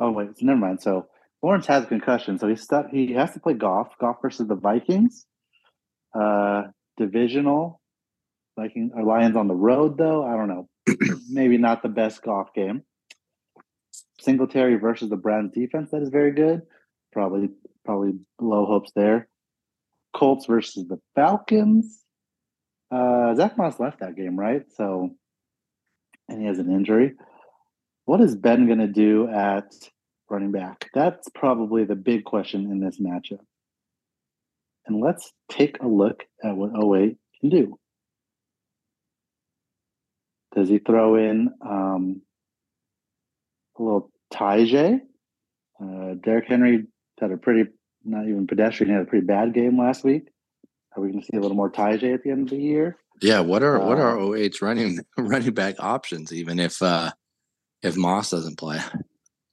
Oh 0.00 0.10
wait, 0.10 0.36
so 0.36 0.46
never 0.46 0.58
mind. 0.58 0.82
So 0.82 1.06
Lawrence 1.42 1.66
has 1.66 1.84
a 1.84 1.86
concussion, 1.86 2.38
so 2.38 2.48
he's 2.48 2.62
stuck. 2.62 2.90
He 2.90 3.12
has 3.12 3.32
to 3.32 3.40
play 3.40 3.54
Goff. 3.54 3.96
Goff 4.00 4.16
versus 4.20 4.48
the 4.48 4.56
Vikings. 4.56 5.26
Uh, 6.18 6.64
divisional. 6.96 7.80
Viking 8.58 8.90
or 8.94 9.04
Lions 9.04 9.36
on 9.36 9.48
the 9.48 9.54
road 9.54 9.98
though. 9.98 10.24
I 10.24 10.36
don't 10.36 10.48
know. 10.48 10.68
Maybe 11.30 11.58
not 11.58 11.82
the 11.82 11.88
best 11.88 12.22
Goff 12.22 12.54
game. 12.54 12.82
Singletary 14.20 14.76
versus 14.76 15.10
the 15.10 15.16
Browns 15.16 15.52
defense 15.52 15.90
that 15.90 16.02
is 16.02 16.08
very 16.08 16.32
good. 16.32 16.62
Probably 17.12 17.50
probably 17.84 18.12
low 18.40 18.66
hopes 18.66 18.92
there. 18.94 19.28
Colts 20.14 20.46
versus 20.46 20.86
the 20.88 20.98
Falcons. 21.14 22.02
Uh, 22.90 23.34
Zach 23.34 23.58
Moss 23.58 23.78
left 23.78 24.00
that 24.00 24.16
game, 24.16 24.38
right? 24.38 24.62
So, 24.76 25.10
and 26.28 26.40
he 26.40 26.46
has 26.46 26.58
an 26.58 26.72
injury. 26.72 27.14
What 28.04 28.20
is 28.20 28.36
Ben 28.36 28.66
going 28.66 28.78
to 28.78 28.86
do 28.86 29.28
at 29.28 29.72
running 30.30 30.52
back? 30.52 30.88
That's 30.94 31.28
probably 31.34 31.84
the 31.84 31.96
big 31.96 32.24
question 32.24 32.70
in 32.70 32.80
this 32.80 33.00
matchup. 33.00 33.40
And 34.86 35.00
let's 35.00 35.32
take 35.50 35.82
a 35.82 35.88
look 35.88 36.22
at 36.42 36.56
what 36.56 36.70
08 36.70 37.16
can 37.40 37.50
do. 37.50 37.78
Does 40.54 40.68
he 40.68 40.78
throw 40.78 41.16
in 41.16 41.50
um, 41.60 42.22
a 43.78 43.82
little 43.82 44.10
Tyjae. 44.32 45.00
Uh, 45.80 46.14
Derrick 46.22 46.46
Henry 46.48 46.86
had 47.20 47.32
a 47.32 47.36
pretty, 47.36 47.70
not 48.04 48.26
even 48.26 48.46
pedestrian, 48.46 48.92
had 48.92 49.02
a 49.02 49.06
pretty 49.06 49.26
bad 49.26 49.54
game 49.54 49.78
last 49.78 50.04
week. 50.04 50.28
Are 50.96 51.02
we 51.02 51.10
going 51.10 51.20
to 51.20 51.26
see 51.26 51.36
a 51.36 51.40
little 51.40 51.56
more 51.56 51.70
Tyjae 51.70 52.14
at 52.14 52.22
the 52.22 52.30
end 52.30 52.44
of 52.44 52.50
the 52.50 52.62
year? 52.62 52.96
Yeah. 53.20 53.40
What 53.40 53.62
are 53.62 53.80
uh, 53.80 53.86
what 53.86 53.98
are 53.98 54.16
08's 54.16 54.62
running 54.62 55.00
running 55.18 55.54
back 55.54 55.76
options? 55.78 56.32
Even 56.32 56.58
if 56.58 56.82
uh 56.82 57.10
if 57.82 57.96
Moss 57.96 58.30
doesn't 58.30 58.58
play, 58.58 58.80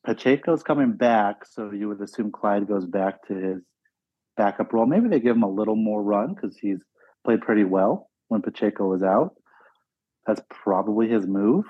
Pacheco's 0.05 0.63
coming 0.63 0.93
back, 0.93 1.45
so 1.45 1.71
you 1.71 1.87
would 1.87 2.01
assume 2.01 2.31
Clyde 2.31 2.67
goes 2.67 2.85
back 2.85 3.25
to 3.27 3.33
his 3.33 3.61
backup 4.35 4.73
role. 4.73 4.85
Maybe 4.85 5.07
they 5.07 5.19
give 5.19 5.35
him 5.35 5.43
a 5.43 5.49
little 5.49 5.75
more 5.75 6.01
run 6.01 6.33
because 6.33 6.57
he's 6.57 6.79
played 7.25 7.41
pretty 7.41 7.63
well 7.63 8.09
when 8.27 8.41
Pacheco 8.41 8.87
was 8.87 9.03
out. 9.03 9.35
That's 10.25 10.41
probably 10.49 11.09
his 11.09 11.25
move. 11.25 11.65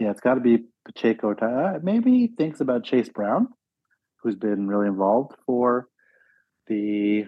Yeah, 0.00 0.10
it's 0.10 0.20
got 0.20 0.34
to 0.34 0.40
be 0.40 0.64
Pacheco. 0.84 1.34
Uh, 1.34 1.78
maybe 1.82 2.12
he 2.12 2.26
thinks 2.28 2.60
about 2.60 2.84
Chase 2.84 3.08
Brown, 3.08 3.48
who's 4.22 4.36
been 4.36 4.68
really 4.68 4.86
involved 4.86 5.32
for 5.44 5.86
the, 6.68 7.24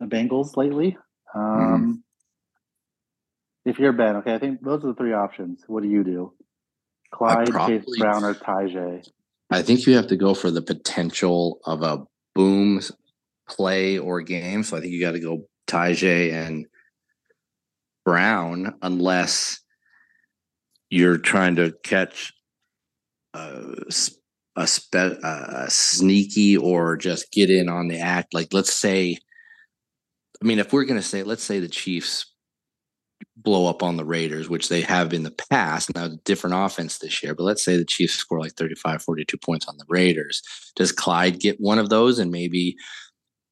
the 0.00 0.06
Bengals 0.06 0.56
lately. 0.56 0.98
Um, 1.34 1.42
mm-hmm. 1.42 1.92
If 3.64 3.78
you're 3.78 3.92
Ben, 3.92 4.16
okay, 4.16 4.34
I 4.34 4.38
think 4.38 4.62
those 4.62 4.82
are 4.84 4.88
the 4.88 4.94
three 4.94 5.12
options. 5.12 5.62
What 5.66 5.82
do 5.82 5.88
you 5.88 6.02
do? 6.02 6.32
Clyde, 7.12 7.50
probably, 7.50 7.80
Chase 7.80 7.98
Brown, 7.98 8.24
or 8.24 8.34
Tyjae? 8.34 9.06
I 9.50 9.62
think 9.62 9.86
you 9.86 9.94
have 9.94 10.08
to 10.08 10.16
go 10.16 10.34
for 10.34 10.50
the 10.50 10.62
potential 10.62 11.60
of 11.64 11.82
a 11.82 12.04
boom 12.34 12.80
play 13.48 13.98
or 13.98 14.20
game. 14.22 14.62
So 14.62 14.76
I 14.76 14.80
think 14.80 14.92
you 14.92 15.00
got 15.00 15.12
to 15.12 15.20
go 15.20 15.46
Tyjae 15.66 16.32
and 16.32 16.66
Brown, 18.04 18.74
unless 18.82 19.60
you're 20.90 21.18
trying 21.18 21.56
to 21.56 21.74
catch 21.82 22.32
a, 23.34 23.74
a, 24.56 24.66
spe, 24.66 24.94
a 24.94 25.66
sneaky 25.68 26.56
or 26.56 26.96
just 26.96 27.30
get 27.32 27.50
in 27.50 27.68
on 27.68 27.88
the 27.88 27.98
act. 27.98 28.34
Like, 28.34 28.52
let's 28.52 28.74
say, 28.74 29.18
I 30.42 30.44
mean, 30.44 30.58
if 30.58 30.72
we're 30.72 30.84
going 30.84 31.00
to 31.00 31.06
say, 31.06 31.22
let's 31.22 31.44
say 31.44 31.60
the 31.60 31.68
Chiefs 31.68 32.26
blow 33.36 33.66
up 33.66 33.82
on 33.82 33.96
the 33.96 34.04
Raiders, 34.04 34.48
which 34.48 34.68
they 34.68 34.80
have 34.80 35.12
in 35.12 35.22
the 35.22 35.34
past. 35.50 35.94
Now, 35.94 36.10
different 36.24 36.56
offense 36.56 36.98
this 36.98 37.22
year, 37.22 37.34
but 37.34 37.44
let's 37.44 37.64
say 37.64 37.76
the 37.76 37.84
Chiefs 37.84 38.14
score 38.14 38.40
like 38.40 38.52
35, 38.52 39.02
42 39.02 39.38
points 39.38 39.66
on 39.68 39.76
the 39.76 39.84
Raiders. 39.88 40.42
Does 40.76 40.92
Clyde 40.92 41.40
get 41.40 41.60
one 41.60 41.78
of 41.78 41.88
those 41.88 42.18
and 42.18 42.30
maybe 42.30 42.76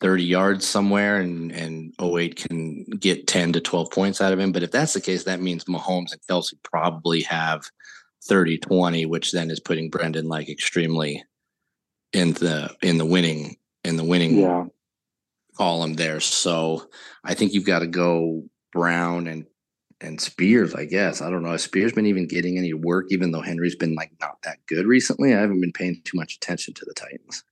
30 0.00 0.24
yards 0.24 0.66
somewhere 0.66 1.20
and 1.20 1.50
and 1.52 1.94
08 2.00 2.36
can 2.36 2.84
get 2.98 3.26
10 3.26 3.54
to 3.54 3.60
12 3.60 3.90
points 3.90 4.20
out 4.20 4.32
of 4.32 4.38
him. 4.38 4.52
But 4.52 4.62
if 4.62 4.70
that's 4.70 4.92
the 4.92 5.00
case, 5.00 5.24
that 5.24 5.40
means 5.40 5.64
Mahomes 5.64 6.12
and 6.12 6.20
Kelce 6.28 6.54
probably 6.62 7.22
have 7.22 7.70
30 8.24 8.58
20, 8.58 9.06
which 9.06 9.32
then 9.32 9.50
is 9.50 9.60
putting 9.60 9.90
Brendan 9.90 10.28
like 10.28 10.48
extremely 10.48 11.24
in 12.12 12.32
the 12.34 12.74
in 12.82 12.98
the 12.98 13.04
winning 13.04 13.56
in 13.84 13.96
the 13.96 14.04
winning 14.04 14.38
yeah. 14.38 14.64
column 15.56 15.94
there. 15.94 16.20
So 16.20 16.88
I 17.24 17.34
think 17.34 17.52
you've 17.52 17.64
got 17.64 17.80
to 17.80 17.86
go 17.86 18.44
Brown 18.72 19.26
and 19.26 19.46
and 20.00 20.20
Spears, 20.20 20.74
I 20.74 20.84
guess. 20.84 21.22
I 21.22 21.30
don't 21.30 21.42
know. 21.42 21.52
Has 21.52 21.64
Spears 21.64 21.92
been 21.92 22.06
even 22.06 22.28
getting 22.28 22.58
any 22.58 22.74
work, 22.74 23.06
even 23.10 23.30
though 23.30 23.40
Henry's 23.40 23.76
been 23.76 23.94
like 23.94 24.12
not 24.20 24.42
that 24.42 24.58
good 24.66 24.86
recently? 24.86 25.34
I 25.34 25.40
haven't 25.40 25.60
been 25.60 25.72
paying 25.72 26.02
too 26.04 26.18
much 26.18 26.34
attention 26.34 26.74
to 26.74 26.84
the 26.84 26.94
Titans. 26.94 27.44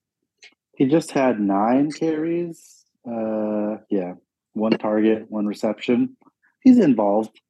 He 0.77 0.87
just 0.87 1.11
had 1.13 1.41
nine 1.41 1.91
carries. 1.93 2.85
Uh 3.07 3.79
yeah. 3.91 4.15
One 4.55 4.73
target, 4.73 5.27
one 5.31 5.47
reception. 5.47 6.17
He's 6.63 6.79
involved. 6.79 7.41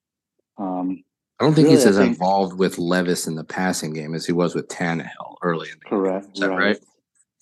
Um 0.59 1.05
I 1.41 1.45
don't 1.45 1.55
think 1.55 1.67
Really, 1.67 1.77
he's 1.79 1.87
as 1.87 1.97
think- 1.97 2.11
involved 2.13 2.59
with 2.59 2.79
Levis 2.79 3.27
in 3.27 3.35
the 3.35 3.45
passing 3.45 3.93
game 3.93 4.15
as 4.15 4.25
he 4.27 4.33
was 4.33 4.55
with 4.55 4.69
Tannehill 4.69 5.37
early 5.43 5.69
in 5.71 5.79
the 5.83 5.85
game. 5.91 5.99
correct. 5.99 6.27
Is 6.35 6.41
that 6.41 6.51
right? 6.51 6.79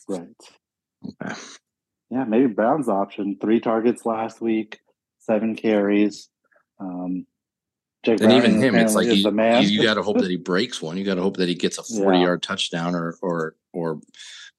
Right. 0.09 0.29
Okay. 1.23 1.35
Yeah, 2.11 2.25
maybe 2.25 2.47
Brown's 2.47 2.89
option. 2.89 3.37
Three 3.41 3.61
targets 3.61 4.05
last 4.07 4.41
week, 4.41 4.81
seven 5.21 5.55
carries. 5.57 6.29
Um 6.79 7.27
Jake 8.05 8.21
And 8.21 8.33
even 8.33 8.61
him, 8.61 8.75
it's 8.75 8.95
like 8.97 9.07
you, 9.07 9.23
the 9.23 9.31
man. 9.31 9.63
you, 9.63 9.81
got 9.81 9.95
to 9.95 10.03
hope 10.03 10.19
that 10.19 10.29
he 10.29 10.37
breaks 10.53 10.83
one. 10.83 10.97
You 10.97 11.05
got 11.05 11.15
to 11.15 11.23
hope 11.23 11.37
that 11.37 11.49
he 11.49 11.55
gets 11.55 11.79
a 11.79 11.83
Yeah. 11.89 12.03
forty-yard 12.03 12.43
touchdown, 12.43 12.97
or 12.97 13.15
or 13.23 13.55
or 13.73 14.01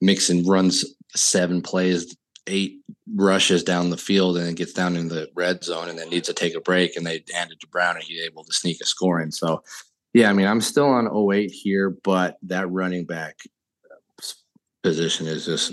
Mixon 0.00 0.44
runs 0.46 0.82
seven 1.16 1.62
plays, 1.62 2.16
eight 2.46 2.80
rushes 3.14 3.62
down 3.62 3.90
the 3.90 3.96
field, 3.96 4.36
and 4.36 4.46
then 4.46 4.54
gets 4.54 4.72
down 4.72 4.96
in 4.96 5.08
the 5.08 5.28
red 5.34 5.64
zone, 5.64 5.88
and 5.88 5.98
then 5.98 6.10
needs 6.10 6.28
to 6.28 6.34
take 6.34 6.54
a 6.54 6.60
break, 6.60 6.96
and 6.96 7.06
they 7.06 7.24
hand 7.32 7.52
it 7.52 7.60
to 7.60 7.68
Brown, 7.68 7.96
and 7.96 8.04
he's 8.04 8.22
able 8.22 8.44
to 8.44 8.52
sneak 8.52 8.80
a 8.80 8.86
score 8.86 9.20
in. 9.20 9.32
So, 9.32 9.62
yeah, 10.12 10.30
I 10.30 10.32
mean, 10.32 10.46
I'm 10.46 10.60
still 10.60 10.86
on 10.86 11.32
08 11.32 11.50
here, 11.50 11.90
but 11.90 12.36
that 12.42 12.70
running 12.70 13.04
back 13.04 13.38
position 14.82 15.26
is 15.26 15.46
just 15.46 15.72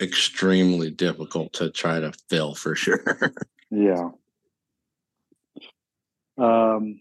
extremely 0.00 0.90
difficult 0.90 1.52
to 1.54 1.70
try 1.70 2.00
to 2.00 2.12
fill 2.28 2.54
for 2.54 2.74
sure. 2.74 3.32
Yeah. 3.70 4.10
Um, 6.38 7.00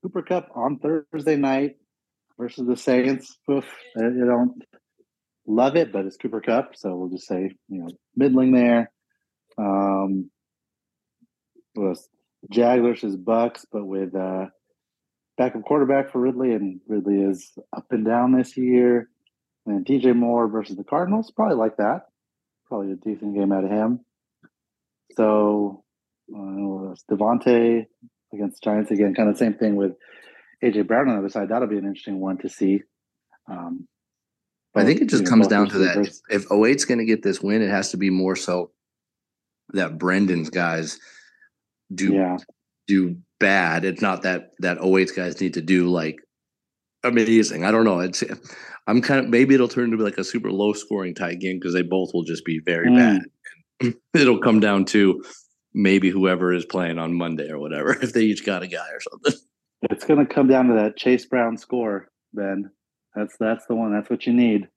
Cooper 0.00 0.22
Kupp 0.22 0.50
on 0.54 0.78
Thursday 0.78 1.36
night 1.36 1.76
versus 2.38 2.66
the 2.66 2.76
Saints. 2.76 3.36
Oof, 3.50 3.64
I 3.96 4.02
don't 4.02 4.62
love 5.48 5.76
it, 5.76 5.92
but 5.92 6.04
it's 6.04 6.16
Cooper 6.16 6.40
Kupp, 6.40 6.76
so 6.76 6.94
we'll 6.94 7.08
just 7.08 7.26
say 7.26 7.54
you 7.68 7.80
know 7.80 7.88
middling 8.14 8.52
there. 8.52 8.92
Um, 9.56 10.30
was 11.74 12.08
Jag 12.50 12.82
versus 12.82 13.16
Bucks, 13.16 13.66
but 13.72 13.84
with 13.84 14.14
uh, 14.14 14.46
backup 15.36 15.62
quarterback 15.62 16.12
for 16.12 16.20
Ridley, 16.20 16.52
and 16.52 16.80
Ridley 16.86 17.22
is 17.22 17.52
up 17.76 17.86
and 17.90 18.04
down 18.04 18.32
this 18.32 18.56
year. 18.56 19.08
And 19.66 19.84
DJ 19.84 20.14
Moore 20.14 20.48
versus 20.48 20.76
the 20.76 20.84
Cardinals, 20.84 21.30
probably 21.30 21.56
like 21.56 21.76
that. 21.76 22.06
Probably 22.66 22.92
a 22.92 22.96
decent 22.96 23.34
game 23.34 23.52
out 23.52 23.64
of 23.64 23.70
him. 23.70 24.00
So 25.16 25.84
uh, 26.34 26.94
DeVonta 27.10 27.84
against 28.32 28.62
Giants 28.62 28.90
again, 28.90 29.14
kind 29.14 29.28
of 29.28 29.36
same 29.36 29.54
thing 29.54 29.76
with 29.76 29.92
AJ 30.62 30.86
Brown 30.86 31.08
on 31.08 31.16
the 31.16 31.20
other 31.20 31.28
side. 31.28 31.48
That'll 31.48 31.68
be 31.68 31.78
an 31.78 31.84
interesting 31.84 32.20
one 32.20 32.38
to 32.38 32.48
see. 32.48 32.82
Um, 33.50 33.88
I 34.74 34.84
think 34.84 35.00
it 35.00 35.08
just 35.08 35.26
comes 35.26 35.48
down 35.48 35.68
to 35.70 35.78
that. 35.78 35.96
If, 35.98 36.42
if 36.44 36.48
08's 36.50 36.84
going 36.84 36.98
to 36.98 37.04
get 37.04 37.22
this 37.22 37.40
win, 37.42 37.62
it 37.62 37.70
has 37.70 37.90
to 37.90 37.96
be 37.96 38.10
more 38.10 38.36
so 38.36 38.70
that 39.70 39.98
Brendan's 39.98 40.50
guys 40.50 40.98
do 41.94 42.12
Yeah, 42.14 42.36
do 42.86 43.16
bad. 43.40 43.84
It's 43.84 44.02
not 44.02 44.22
that 44.22 44.50
that 44.60 44.78
08's 44.78 45.12
guys 45.12 45.40
need 45.40 45.54
to 45.54 45.62
do 45.62 45.88
like 45.88 46.16
amazing. 47.02 47.64
I 47.64 47.70
don't 47.70 47.84
know. 47.84 48.00
It's 48.00 48.22
I'm 48.86 49.00
kind 49.02 49.20
of 49.24 49.28
maybe 49.28 49.54
it'll 49.54 49.68
turn 49.68 49.92
into 49.92 50.02
like 50.04 50.18
a 50.18 50.24
super 50.24 50.50
low 50.52 50.72
scoring 50.72 51.14
tight 51.14 51.40
game 51.40 51.58
because 51.58 51.74
they 51.74 51.82
both 51.82 52.10
will 52.14 52.24
just 52.24 52.44
be 52.44 52.60
very 52.64 52.88
Mm. 52.88 53.20
bad. 53.80 53.94
It'll 54.14 54.40
come 54.40 54.58
down 54.60 54.84
to 54.86 55.22
maybe 55.74 56.10
whoever 56.10 56.52
is 56.52 56.64
playing 56.64 56.98
on 56.98 57.14
Monday 57.14 57.48
or 57.48 57.58
whatever 57.58 57.92
if 58.02 58.12
they 58.12 58.22
each 58.22 58.44
got 58.44 58.62
a 58.62 58.66
guy 58.66 58.88
or 58.92 59.00
something. 59.00 59.40
it's 59.82 60.04
going 60.04 60.24
to 60.24 60.34
come 60.34 60.48
down 60.48 60.66
to 60.68 60.74
that 60.74 60.96
Chase 60.96 61.26
Brown 61.26 61.56
score, 61.56 62.08
Ben. 62.34 62.70
That's 63.18 63.36
that's 63.36 63.66
the 63.66 63.74
one. 63.74 63.92
That's 63.92 64.08
what 64.08 64.26
you 64.26 64.32
need. 64.32 64.68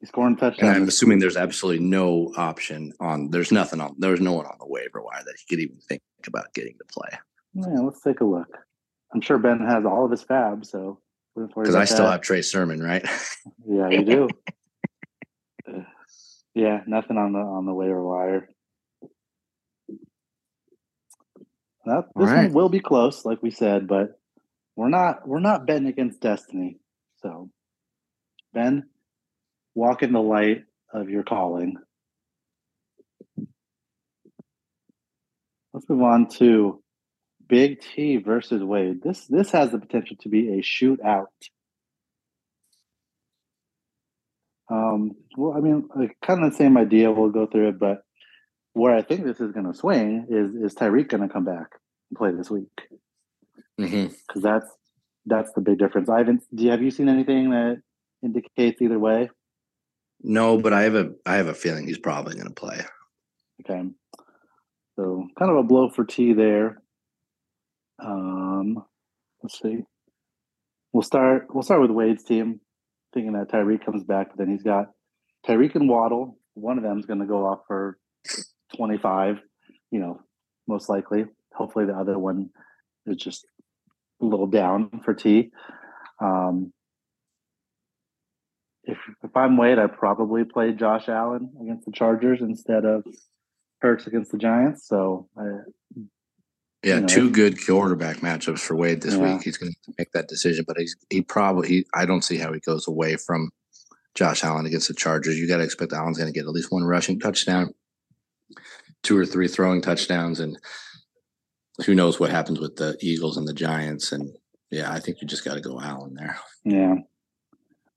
He's 0.00 0.08
scoring 0.08 0.32
And 0.32 0.38
touchdowns. 0.38 0.76
I'm 0.76 0.88
assuming 0.88 1.18
there's 1.20 1.36
absolutely 1.36 1.84
no 1.84 2.32
option 2.36 2.92
on. 3.00 3.30
There's 3.30 3.52
nothing 3.52 3.80
on. 3.80 3.94
There's 3.98 4.20
no 4.20 4.32
one 4.32 4.46
on 4.46 4.56
the 4.58 4.66
waiver 4.66 5.00
wire 5.00 5.22
that 5.24 5.34
he 5.38 5.46
could 5.48 5.62
even 5.62 5.78
think 5.88 6.02
about 6.26 6.52
getting 6.54 6.76
to 6.78 6.84
play. 6.84 7.10
Yeah, 7.54 7.80
let's 7.80 8.00
take 8.00 8.20
a 8.20 8.24
look. 8.24 8.58
I'm 9.14 9.20
sure 9.20 9.38
Ben 9.38 9.60
has 9.60 9.84
all 9.84 10.04
of 10.04 10.10
his 10.10 10.22
fab, 10.22 10.66
so 10.66 11.00
Because 11.34 11.74
I 11.74 11.84
still 11.84 12.10
have 12.10 12.20
Trey 12.20 12.42
Sermon, 12.42 12.82
right? 12.82 13.06
Yeah, 13.66 13.90
you 13.90 14.04
do. 14.04 14.28
Uh, 15.68 15.80
yeah, 16.54 16.80
nothing 16.86 17.16
on 17.16 17.32
the 17.32 17.38
on 17.38 17.66
the 17.66 17.74
waiver 17.74 18.02
wire. 18.02 18.48
That, 21.86 22.04
this 22.14 22.28
right. 22.28 22.44
one 22.44 22.52
will 22.52 22.68
be 22.68 22.80
close, 22.80 23.24
like 23.24 23.42
we 23.42 23.50
said, 23.50 23.86
but 23.86 24.18
we're 24.76 24.88
not 24.88 25.26
we're 25.26 25.40
not 25.40 25.66
betting 25.66 25.86
against 25.86 26.20
destiny. 26.20 26.78
So, 27.22 27.50
Ben, 28.52 28.88
walk 29.74 30.02
in 30.02 30.12
the 30.12 30.22
light 30.22 30.64
of 30.92 31.08
your 31.08 31.22
calling. 31.22 31.76
Let's 35.72 35.88
move 35.88 36.02
on 36.02 36.28
to 36.38 36.82
Big 37.46 37.80
T 37.80 38.16
versus 38.16 38.62
Wade. 38.62 39.02
This 39.02 39.26
this 39.26 39.50
has 39.52 39.70
the 39.70 39.78
potential 39.78 40.16
to 40.20 40.28
be 40.28 40.54
a 40.54 40.62
shootout. 40.62 41.26
Um, 44.70 45.12
well, 45.36 45.56
I 45.56 45.60
mean, 45.60 45.88
kind 46.22 46.44
of 46.44 46.50
the 46.50 46.56
same 46.56 46.76
idea. 46.76 47.10
We'll 47.10 47.30
go 47.30 47.46
through 47.46 47.68
it, 47.68 47.78
but 47.78 48.02
where 48.74 48.94
I 48.94 49.02
think 49.02 49.24
this 49.24 49.40
is 49.40 49.52
going 49.52 49.66
to 49.66 49.74
swing 49.74 50.26
is 50.28 50.72
is 50.72 50.74
Tyreek 50.74 51.08
going 51.08 51.26
to 51.26 51.32
come 51.32 51.44
back 51.44 51.68
and 52.10 52.18
play 52.18 52.32
this 52.32 52.50
week? 52.50 52.68
Mm-hmm. 53.80 54.14
Because 54.26 54.42
that's 54.42 54.66
that's 55.26 55.52
the 55.52 55.60
big 55.60 55.78
difference. 55.78 56.08
I 56.08 56.18
haven't. 56.18 56.42
Do 56.54 56.64
you, 56.64 56.70
have 56.70 56.82
you 56.82 56.90
seen 56.90 57.08
anything 57.08 57.50
that 57.50 57.82
indicates 58.22 58.80
either 58.82 58.98
way? 58.98 59.30
No, 60.20 60.58
but 60.58 60.72
I 60.72 60.82
have 60.82 60.94
a 60.94 61.10
I 61.24 61.36
have 61.36 61.46
a 61.46 61.54
feeling 61.54 61.86
he's 61.86 61.98
probably 61.98 62.34
going 62.34 62.48
to 62.48 62.54
play. 62.54 62.80
Okay, 63.60 63.88
so 64.96 65.26
kind 65.38 65.50
of 65.50 65.58
a 65.58 65.62
blow 65.62 65.90
for 65.90 66.04
T 66.04 66.32
there. 66.32 66.82
Um, 68.02 68.82
let's 69.42 69.60
see. 69.60 69.78
We'll 70.92 71.02
start. 71.02 71.46
We'll 71.50 71.62
start 71.62 71.82
with 71.82 71.90
Wade's 71.90 72.24
team, 72.24 72.60
thinking 73.14 73.34
that 73.34 73.50
Tyreek 73.50 73.84
comes 73.84 74.04
back. 74.04 74.30
But 74.30 74.38
then 74.38 74.50
he's 74.50 74.62
got 74.62 74.86
Tyreek 75.46 75.74
and 75.74 75.88
Waddle. 75.88 76.38
One 76.54 76.78
of 76.78 76.84
them's 76.84 77.06
going 77.06 77.20
to 77.20 77.26
go 77.26 77.46
off 77.46 77.60
for 77.68 77.98
twenty-five. 78.76 79.36
You 79.90 80.00
know, 80.00 80.20
most 80.66 80.88
likely. 80.88 81.26
Hopefully, 81.54 81.86
the 81.86 81.94
other 81.94 82.18
one 82.18 82.50
is 83.06 83.16
just 83.16 83.46
a 84.20 84.24
little 84.24 84.46
down 84.46 85.00
for 85.04 85.14
T. 85.14 85.50
Um, 86.20 86.72
if 88.88 88.98
if 89.22 89.36
I'm 89.36 89.56
Wade, 89.56 89.78
I 89.78 89.86
probably 89.86 90.44
play 90.44 90.72
Josh 90.72 91.08
Allen 91.08 91.50
against 91.62 91.84
the 91.86 91.92
Chargers 91.92 92.40
instead 92.40 92.84
of 92.84 93.04
Hurts 93.80 94.06
against 94.08 94.32
the 94.32 94.38
Giants. 94.38 94.88
So 94.88 95.28
I, 95.36 95.42
Yeah, 96.82 96.96
You 96.96 97.00
know, 97.02 97.06
two 97.06 97.30
good 97.30 97.64
quarterback 97.64 98.18
matchups 98.18 98.60
for 98.60 98.74
Wade 98.74 99.02
this 99.02 99.14
Yeah. 99.14 99.34
week. 99.34 99.42
He's 99.42 99.56
going 99.56 99.72
to 99.72 99.92
make 99.98 100.10
that 100.12 100.28
decision, 100.28 100.64
but 100.66 100.76
he's 100.78 100.96
he 101.10 101.22
probably 101.22 101.68
he, 101.68 101.86
I 101.94 102.06
don't 102.06 102.22
see 102.24 102.38
how 102.38 102.52
he 102.52 102.60
goes 102.60 102.88
away 102.88 103.16
from 103.16 103.50
Josh 104.14 104.42
Allen 104.42 104.66
against 104.66 104.88
the 104.88 104.94
Chargers. 104.94 105.38
You 105.38 105.46
got 105.46 105.58
to 105.58 105.64
expect 105.64 105.92
Allen's 105.92 106.18
going 106.18 106.32
to 106.32 106.36
get 106.38 106.46
at 106.46 106.52
least 106.52 106.72
one 106.72 106.84
rushing 106.84 107.20
touchdown, 107.20 107.72
two 109.02 109.16
or 109.18 109.26
three 109.26 109.48
throwing 109.48 109.80
touchdowns, 109.82 110.40
and 110.40 110.58
who 111.84 111.94
knows 111.94 112.18
what 112.18 112.30
happens 112.30 112.58
with 112.58 112.76
the 112.76 112.96
Eagles 113.00 113.36
and 113.36 113.46
the 113.46 113.54
Giants. 113.54 114.10
And 114.12 114.32
yeah, 114.70 114.90
I 114.92 114.98
think 114.98 115.20
you 115.20 115.28
just 115.28 115.44
got 115.44 115.54
to 115.54 115.60
go 115.60 115.80
Allen 115.80 116.14
there. 116.14 116.38
yeah. 116.64 116.94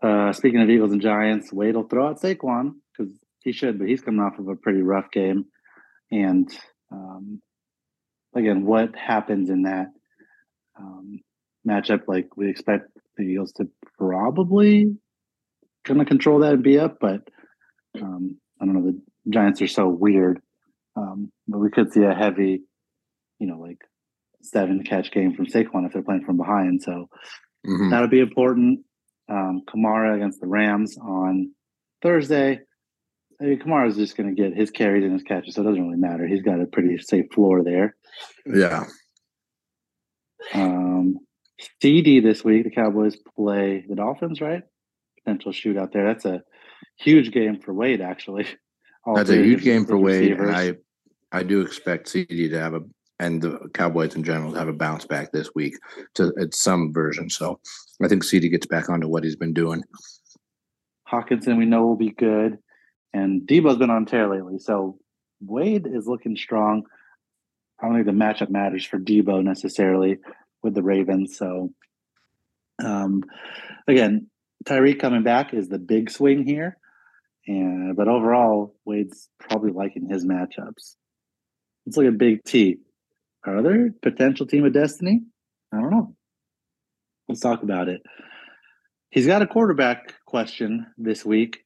Uh, 0.02 0.34
speaking 0.34 0.62
of 0.62 0.70
Eagles 0.70 0.92
and 0.92 1.02
Giants, 1.02 1.54
Wade 1.54 1.76
will 1.76 1.88
throw 1.88 2.08
out 2.08 2.20
Saquon 2.22 2.72
because 2.98 3.14
he 3.44 3.52
should, 3.52 3.78
but 3.78 3.88
he's 3.88 4.02
coming 4.02 4.20
off 4.22 4.40
of 4.40 4.48
a 4.48 4.56
pretty 4.56 4.82
rough 4.82 5.12
game. 5.12 5.46
And 6.12 6.50
um, 6.92 7.42
again, 8.36 8.66
what 8.66 8.96
happens 8.96 9.50
in 9.50 9.64
that 9.64 9.88
um, 10.80 11.20
matchup? 11.68 12.02
Like 12.08 12.36
we 12.36 12.50
expect 12.50 12.90
the 13.16 13.24
Eagles 13.24 13.52
to 13.54 13.68
probably 13.98 14.96
going 15.86 16.00
to 16.00 16.06
control 16.06 16.40
that 16.40 16.54
and 16.54 16.64
be 16.64 16.80
up, 16.80 16.98
but 17.00 17.22
um, 18.02 18.38
I 18.60 18.66
don't 18.66 18.74
know. 18.76 18.92
The 18.92 19.02
Giants 19.30 19.62
are 19.62 19.68
so 19.68 19.88
weird, 19.88 20.42
um, 20.96 21.32
but 21.48 21.60
we 21.60 21.70
could 21.70 21.94
see 21.94 22.04
a 22.04 22.14
heavy, 22.14 22.64
you 23.40 23.48
know, 23.48 23.60
like 23.60 23.78
seven 24.42 24.84
catch 24.84 25.12
game 25.12 25.36
from 25.36 25.46
Saquon 25.46 25.86
if 25.86 25.94
they're 25.94 26.02
playing 26.02 26.26
from 26.26 26.38
behind. 26.38 26.82
So 26.82 27.08
Mhm. 27.68 27.92
that'll 27.92 28.08
be 28.08 28.20
important. 28.20 28.80
Um, 29.32 29.62
Kamara 29.66 30.16
against 30.16 30.42
the 30.42 30.48
Rams 30.48 30.98
on 30.98 31.54
Thursday. 32.02 32.60
I 33.40 33.44
mean, 33.44 33.60
Kamara's 33.60 33.96
just 33.96 34.18
going 34.18 34.36
to 34.36 34.40
get 34.40 34.56
his 34.56 34.70
carries 34.70 35.04
and 35.04 35.14
his 35.14 35.24
catches, 35.24 35.56
so 35.56 35.62
it 35.62 35.66
doesn't 35.66 35.82
really 35.82 35.98
matter. 35.98 36.28
He's 36.28 36.42
got 36.42 36.60
a 36.60 36.66
pretty 36.66 36.98
safe 36.98 37.26
floor 37.34 37.64
there. 37.64 37.96
Yeah, 38.46 38.86
Um, 40.54 41.18
CD 41.82 42.20
this 42.20 42.44
week, 42.44 42.66
the 42.66 42.72
Cowboys 42.72 43.18
play 43.36 43.86
the 43.88 43.96
Dolphins, 43.96 44.42
right? 44.42 44.64
Potential 45.24 45.52
shootout 45.54 45.94
there. 45.94 46.06
That's 46.06 46.26
a 46.26 46.44
huge 46.98 47.32
game 47.32 47.60
for 47.60 47.74
Wade, 47.74 48.02
actually. 48.02 48.46
That's 49.16 49.30
a 49.32 49.44
huge 49.44 49.64
game 49.64 49.86
for 49.86 49.98
Wade, 49.98 50.34
and 50.34 50.52
I 50.52 50.76
I 51.32 51.44
do 51.44 51.62
expect 51.62 52.10
CD 52.10 52.50
to 52.50 52.60
have 52.60 52.74
a 52.76 52.82
and 53.22 53.42
the 53.42 53.70
Cowboys 53.74 54.16
in 54.16 54.24
general 54.24 54.54
have 54.56 54.68
a 54.68 54.74
bounce 54.74 55.06
back 55.06 55.32
this 55.32 55.52
week 55.56 55.78
to 56.16 56.34
at 56.40 56.56
some 56.56 56.92
version. 56.92 57.30
So 57.30 57.60
I 58.04 58.08
think 58.08 58.24
CD 58.24 58.50
gets 58.50 58.66
back 58.66 58.90
onto 58.90 59.08
what 59.08 59.24
he's 59.24 59.36
been 59.36 59.54
doing. 59.54 59.84
Hockenson, 61.10 61.58
we 61.58 61.66
know 61.66 61.86
will 61.86 61.96
be 61.96 62.12
good, 62.12 62.58
and 63.14 63.42
Deebo's 63.44 63.78
been 63.78 63.90
on 63.90 64.06
tear 64.06 64.28
lately, 64.28 64.58
so 64.60 64.98
Wade 65.40 65.88
is 65.88 66.08
looking 66.08 66.36
strong. 66.36 66.84
I 67.80 67.86
don't 67.86 67.96
think 67.96 68.06
the 68.06 68.12
matchup 68.12 68.50
matters 68.50 68.86
for 68.86 69.00
Deebo 69.00 69.44
necessarily 69.44 70.18
with 70.64 70.74
the 70.74 70.84
Ravens. 70.84 71.38
So, 71.38 71.74
um, 72.84 73.24
again, 73.88 74.30
Tyreek 74.66 75.00
coming 75.00 75.24
back 75.24 75.54
is 75.54 75.68
the 75.68 75.80
big 75.80 76.10
swing 76.10 76.46
here. 76.46 76.78
And 77.48 77.96
but 77.96 78.08
overall, 78.08 78.76
Wade's 78.86 79.30
probably 79.40 79.72
liking 79.72 80.08
his 80.08 80.26
matchups. 80.26 80.96
Let's 81.86 81.98
look 81.98 82.06
at 82.06 82.18
Big 82.18 82.44
T. 82.44 82.78
Are 83.46 83.62
there 83.62 83.92
potential 84.02 84.46
team 84.46 84.66
of 84.66 84.74
destiny? 84.74 85.22
I 85.74 85.78
don't 85.78 85.92
know. 85.92 86.16
Let's 87.28 87.42
talk 87.42 87.64
about 87.64 87.90
it. 87.90 88.02
He's 89.10 89.28
got 89.28 89.42
a 89.42 89.48
quarterback 89.48 90.16
question 90.26 90.88
this 90.98 91.26
week. 91.26 91.66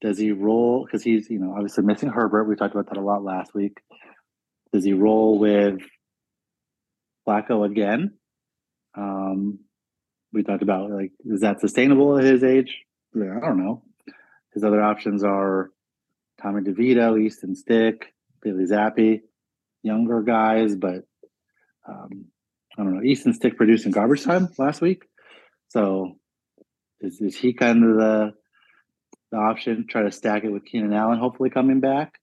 Does 0.00 0.18
he 0.18 0.32
roll? 0.32 0.84
Because 0.84 1.02
he's, 1.02 1.28
you 1.28 1.38
know, 1.38 1.52
obviously 1.52 1.84
missing 1.84 2.08
Herbert. 2.08 2.44
We 2.44 2.56
talked 2.56 2.74
about 2.74 2.88
that 2.88 2.98
a 2.98 3.02
lot 3.02 3.24
last 3.24 3.54
week. 3.54 3.78
Does 4.72 4.84
he 4.84 4.92
roll 4.92 5.38
with 5.38 5.80
Flacco 7.26 7.66
again? 7.66 8.14
Um, 8.96 9.60
we 10.32 10.42
talked 10.42 10.62
about 10.62 10.90
like, 10.90 11.12
is 11.24 11.40
that 11.40 11.60
sustainable 11.60 12.16
at 12.16 12.24
his 12.24 12.44
age? 12.44 12.76
I 13.14 13.18
don't 13.18 13.58
know. 13.58 13.82
His 14.54 14.62
other 14.62 14.82
options 14.82 15.24
are 15.24 15.70
Tommy 16.40 16.62
DeVito, 16.62 17.20
Easton 17.20 17.56
Stick, 17.56 18.14
Bailey 18.42 18.64
Zappe, 18.64 19.20
younger 19.82 20.22
guys, 20.22 20.74
but 20.74 21.04
um, 21.88 22.26
I 22.76 22.82
don't 22.82 22.94
know. 22.94 23.02
Easton 23.02 23.32
Stick 23.34 23.56
producing 23.56 23.92
garbage 23.92 24.24
time 24.24 24.48
last 24.58 24.80
week. 24.80 25.04
So 25.68 26.16
is, 27.00 27.20
is 27.20 27.36
he 27.36 27.52
kind 27.52 27.84
of 27.84 27.96
the, 27.96 28.32
the 29.32 29.38
option? 29.38 29.86
Try 29.88 30.02
to 30.02 30.12
stack 30.12 30.44
it 30.44 30.50
with 30.50 30.64
Keenan 30.64 30.92
Allen, 30.92 31.18
hopefully 31.18 31.50
coming 31.50 31.80
back. 31.80 32.14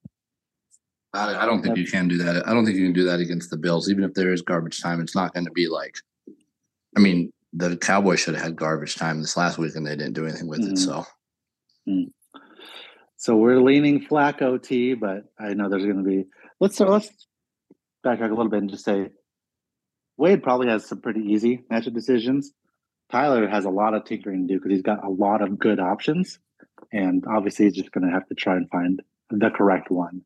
I, 1.14 1.44
I 1.44 1.46
don't 1.46 1.62
think 1.62 1.78
you 1.78 1.88
can 1.88 2.08
do 2.08 2.18
that. 2.18 2.48
I 2.48 2.54
don't 2.54 2.66
think 2.66 2.78
you 2.78 2.86
can 2.86 2.94
do 2.94 3.06
that 3.06 3.20
against 3.20 3.50
the 3.50 3.58
Bills. 3.58 3.90
Even 3.90 4.04
if 4.04 4.14
there 4.14 4.34
is 4.34 4.42
garbage 4.42 4.82
time, 4.82 5.00
it's 5.00 5.16
not 5.16 5.34
going 5.34 5.46
to 5.46 5.52
be 5.52 5.68
like. 5.68 5.96
I 6.98 7.00
mean, 7.00 7.32
the 7.54 7.78
Cowboys 7.78 8.20
should 8.20 8.36
have 8.36 8.44
had 8.44 8.56
garbage 8.56 8.96
time 8.96 9.22
this 9.22 9.38
last 9.38 9.58
week, 9.58 9.76
and 9.76 9.86
they 9.86 9.96
didn't 9.96 10.14
do 10.14 10.26
anything 10.26 10.48
with 10.48 10.62
mm-hmm. 10.62 10.74
it. 10.74 10.78
So. 10.78 11.06
Mm. 11.88 12.12
So 13.18 13.36
we're 13.36 13.62
leaning 13.62 14.06
Flacco 14.06 14.62
T, 14.62 14.94
but 14.94 15.24
I 15.40 15.54
know 15.54 15.70
there's 15.70 15.86
going 15.86 16.04
to 16.04 16.04
be. 16.04 16.26
Let's 16.60 16.80
let's 16.80 17.10
backtrack 18.06 18.32
a 18.32 18.36
little 18.36 18.50
bit 18.50 18.62
and 18.62 18.70
just 18.70 18.86
say 18.86 19.10
Wade 20.18 20.44
probably 20.44 20.70
has 20.70 20.86
some 20.86 21.02
pretty 21.02 21.22
easy 21.22 21.64
matchup 21.72 21.94
decisions. 21.94 22.54
Tyler 23.12 23.48
has 23.48 23.66
a 23.66 23.70
lot 23.70 23.94
of 23.94 24.06
tinkering 24.06 24.48
to 24.48 24.54
do 24.54 24.60
because 24.60 24.72
he's 24.72 24.82
got 24.82 25.04
a 25.04 25.10
lot 25.10 25.42
of 25.42 25.60
good 25.60 25.80
options, 25.80 26.40
and 26.92 27.24
obviously 27.28 27.66
he's 27.66 27.76
just 27.76 27.92
going 27.92 28.08
to 28.08 28.14
have 28.14 28.28
to 28.28 28.36
try 28.36 28.56
and 28.56 28.70
find 28.70 29.02
the 29.30 29.50
correct 29.50 29.92
one. 29.92 30.22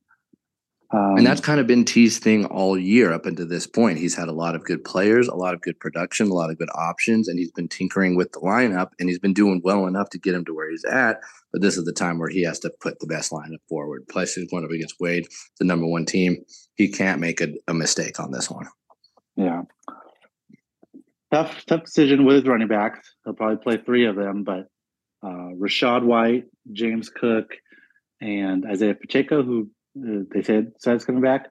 Um, 0.91 1.17
and 1.17 1.25
that's 1.25 1.41
kind 1.41 1.60
of 1.60 1.67
been 1.67 1.86
T's 1.86 2.17
thing 2.17 2.45
all 2.45 2.78
year 2.78 3.13
up 3.13 3.28
until 3.28 3.47
this 3.47 3.67
point. 3.67 3.99
He's 3.99 4.15
had 4.15 4.28
a 4.28 4.34
lot 4.34 4.56
of 4.56 4.63
good 4.63 4.84
players, 4.84 5.28
a 5.28 5.36
lot 5.36 5.54
of 5.54 5.62
good 5.62 5.80
production, 5.80 6.30
a 6.30 6.34
lot 6.34 6.49
of 6.49 6.58
good 6.58 6.69
options, 6.73 7.28
and 7.28 7.38
he's 7.38 7.52
been 7.52 7.67
tinkering 7.67 8.15
with 8.15 8.32
the 8.32 8.39
lineup 8.39 8.89
and 8.99 9.08
he's 9.08 9.19
been 9.19 9.34
doing 9.34 9.62
well 9.63 9.86
enough 9.86 10.10
to 10.10 10.17
get 10.17 10.34
him 10.34 10.45
to 10.45 10.54
where 10.54 10.69
he's 10.69 10.86
at. 10.86 11.19
But 11.52 11.62
this 11.62 11.78
is 11.78 11.86
the 11.86 11.93
time 11.93 12.17
where 12.17 12.30
he 12.30 12.43
has 12.43 12.58
to 12.60 12.71
put 12.82 12.99
the 12.99 13.08
best 13.08 13.32
lineup 13.32 13.62
forward. 13.67 14.06
Plus, 14.10 14.34
he's 14.34 14.49
going 14.49 14.65
up 14.65 14.71
against 14.71 14.99
Wade, 14.99 15.28
the 15.60 15.65
number 15.65 15.86
one 15.86 16.06
team. 16.06 16.38
He 16.73 16.91
can't 16.91 17.21
make 17.21 17.39
a, 17.39 17.49
a 17.67 17.73
mistake 17.73 18.19
on 18.19 18.32
this 18.32 18.49
one. 18.49 18.67
Yeah. 19.36 19.63
Tough, 21.32 21.65
tough 21.67 21.84
decision 21.84 22.25
with 22.25 22.38
his 22.38 22.45
running 22.45 22.67
backs. 22.67 23.13
He'll 23.23 23.36
probably 23.36 23.58
play 23.58 23.78
three 23.78 24.08
of 24.08 24.15
them, 24.15 24.43
but 24.43 24.67
uh, 25.21 25.54
Rachaad 25.56 26.04
White, 26.04 26.45
James 26.71 27.10
Cook, 27.10 27.54
and 28.19 28.65
Isaiah 28.65 28.95
Pacheco, 28.95 29.43
who 29.43 29.69
they 29.95 30.41
said 30.41 30.73
says 30.78 31.06
coming 31.06 31.21
back, 31.21 31.49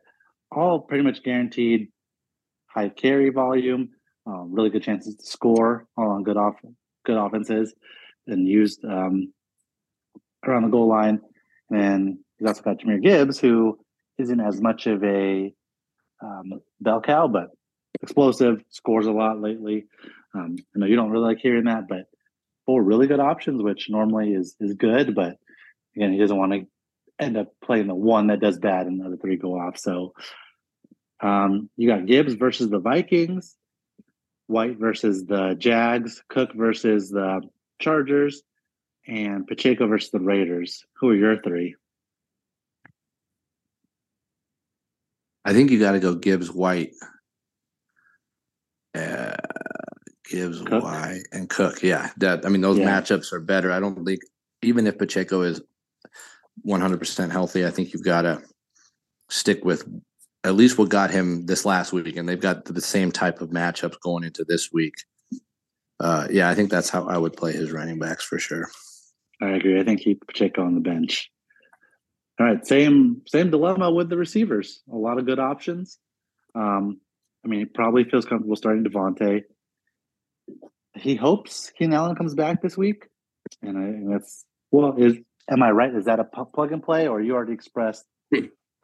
all 0.51 0.81
pretty 0.81 1.05
much 1.05 1.23
guaranteed 1.23 1.89
high 2.67 2.89
carry 2.89 3.31
volume, 3.31 3.91
um, 4.27 4.53
really 4.53 4.71
good 4.71 4.83
chances 4.83 5.17
to 5.17 5.27
score, 5.27 5.87
all 5.97 6.11
on 6.11 6.23
good 6.23 6.37
off 6.37 6.55
good 7.05 7.17
offenses, 7.17 7.75
and 8.27 8.47
used 8.47 8.85
um, 8.85 9.33
around 10.47 10.63
the 10.63 10.69
goal 10.69 10.89
line. 10.89 11.21
And 11.71 12.19
he's 12.39 12.49
also 12.49 12.63
got 12.63 12.79
Jahmyr 12.79 13.03
Gibbs, 13.03 13.39
who 13.39 13.79
isn't 14.19 14.41
as 14.41 14.61
much 14.61 14.87
of 14.87 15.03
a 15.05 15.53
um, 16.23 16.61
bell 16.81 17.01
cow, 17.01 17.29
but 17.29 17.51
explosive, 18.03 18.63
scores 18.71 19.07
a 19.07 19.13
lot 19.13 19.41
lately. 19.41 19.87
Um, 20.35 20.57
I 20.75 20.79
know 20.79 20.87
you 20.87 20.97
don't 20.97 21.11
really 21.11 21.27
like 21.27 21.39
hearing 21.39 21.65
that, 21.65 21.89
but 21.89 22.05
four 22.67 22.83
really 22.83 23.07
good 23.07 23.21
options, 23.21 23.63
which 23.63 23.89
normally 23.89 24.33
is 24.33 24.57
is 24.61 24.75
good. 24.75 25.15
But 25.15 25.37
again, 25.97 26.13
he 26.13 26.19
doesn't 26.19 26.37
want 26.37 26.53
to 26.53 26.67
end 27.19 27.37
up 27.37 27.53
playing 27.63 27.87
the 27.87 27.95
one 27.95 28.29
that 28.29 28.41
does 28.41 28.59
bad 28.59 28.87
and 28.87 29.01
the 29.01 29.07
other 29.07 29.17
three 29.17 29.37
go 29.37 29.59
off. 29.59 29.79
So 29.79 30.15
um, 31.21 31.69
you 31.77 31.89
got 31.89 32.07
Gibbs 32.07 32.35
versus 32.35 32.69
the 32.69 32.79
Vikings, 32.79 33.57
White 34.47 34.79
versus 34.79 35.25
the 35.27 35.55
Jags, 35.55 36.23
Cook 36.29 36.53
versus 36.55 37.11
the 37.11 37.43
Chargers, 37.81 38.43
and 39.07 39.47
Pacheco 39.47 39.87
versus 39.87 40.11
the 40.11 40.21
Raiders. 40.21 40.85
Who 41.01 41.11
are 41.11 41.17
your 41.17 41.43
three? 41.43 41.75
I 45.45 45.53
think 45.53 45.71
you 45.71 45.79
got 45.81 45.93
to 45.93 46.01
go 46.01 46.15
Gibbs, 46.15 46.53
White, 46.53 46.93
uh, 48.95 49.37
Gibbs, 50.31 50.61
Cook. 50.61 50.85
White, 50.85 51.23
and 51.33 51.49
Cook. 51.49 51.83
Yeah, 51.83 52.11
that 52.19 52.45
I 52.45 52.51
mean 52.51 52.61
those 52.61 52.79
yeah. 52.79 53.01
matchups 53.01 53.33
are 53.33 53.41
better. 53.41 53.73
I 53.73 53.81
don't 53.81 54.05
think 54.05 54.21
even 54.63 54.87
if 54.87 54.99
Pacheco 54.99 55.43
is 55.43 55.63
100% 56.67 57.31
healthy, 57.31 57.67
I 57.67 57.71
think 57.71 57.93
you've 57.93 58.05
got 58.05 58.23
to 58.23 58.43
stick 59.29 59.65
with 59.65 59.85
at 60.45 60.55
least 60.55 60.79
what 60.79 60.89
got 60.89 61.11
him 61.11 61.47
this 61.47 61.65
last 61.65 61.93
week, 61.93 62.17
and 62.17 62.29
they've 62.29 62.41
got 62.41 62.65
the 62.65 62.81
same 62.81 63.13
type 63.13 63.41
of 63.41 63.51
matchups 63.51 64.01
going 64.01 64.25
into 64.25 64.45
this 64.45 64.71
week. 64.73 64.95
Uh, 66.01 66.29
yeah, 66.31 66.49
I 66.49 66.55
think 66.55 66.71
that's 66.71 66.89
how 66.89 67.07
I 67.07 67.19
would 67.19 67.37
play 67.37 67.53
his 67.53 67.73
running 67.73 67.99
backs 67.99 68.25
for 68.25 68.39
sure. 68.39 68.69
I 69.43 69.51
agree. 69.51 69.81
I 69.81 69.85
think 69.85 70.01
keep 70.01 70.27
Pacheco 70.27 70.63
on 70.63 70.75
the 70.75 70.81
bench. 70.81 71.31
All 72.41 72.47
right, 72.47 72.65
same 72.65 73.23
same 73.27 73.51
dilemma 73.51 73.91
with 73.91 74.09
the 74.09 74.17
receivers. 74.17 74.83
A 74.93 74.97
lot 74.97 75.19
of 75.19 75.27
good 75.27 75.41
options. 75.41 75.99
Um, 76.55 77.01
I 77.45 77.49
mean, 77.49 77.61
he 77.61 77.67
probably 77.67 78.05
feels 78.05 78.25
comfortable 78.25 78.57
starting 78.57 78.85
Davante. 78.85 79.43
He 80.95 81.17
hopes 81.17 81.73
Keenan 81.77 81.95
Allen 81.95 82.17
comes 82.17 82.35
back 82.35 82.63
this 82.63 82.77
week, 82.77 83.09
and, 83.63 83.77
I, 83.77 83.83
and 83.83 84.13
that's 84.13 84.45
well. 84.71 84.95
Is 84.97 85.19
Am 85.51 85.63
I 85.63 85.71
right? 85.71 85.95
Is 85.95 86.05
that 86.05 86.21
a 86.21 86.25
plug 86.25 86.73
and 86.73 86.83
play, 86.83 87.09
or 87.09 87.21
you 87.21 87.35
already 87.35 87.53
expressed 87.55 88.05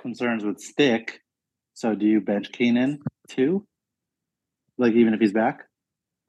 concerns 0.01 0.45
with 0.45 0.61
Stick? 0.61 1.21
So 1.75 1.95
do 1.95 2.07
you 2.07 2.21
bench 2.21 2.53
Keenan 2.53 3.01
too? 3.29 3.67
Like 4.79 4.95
even 4.95 5.15
if 5.15 5.21
he's 5.21 5.33
back, 5.33 5.65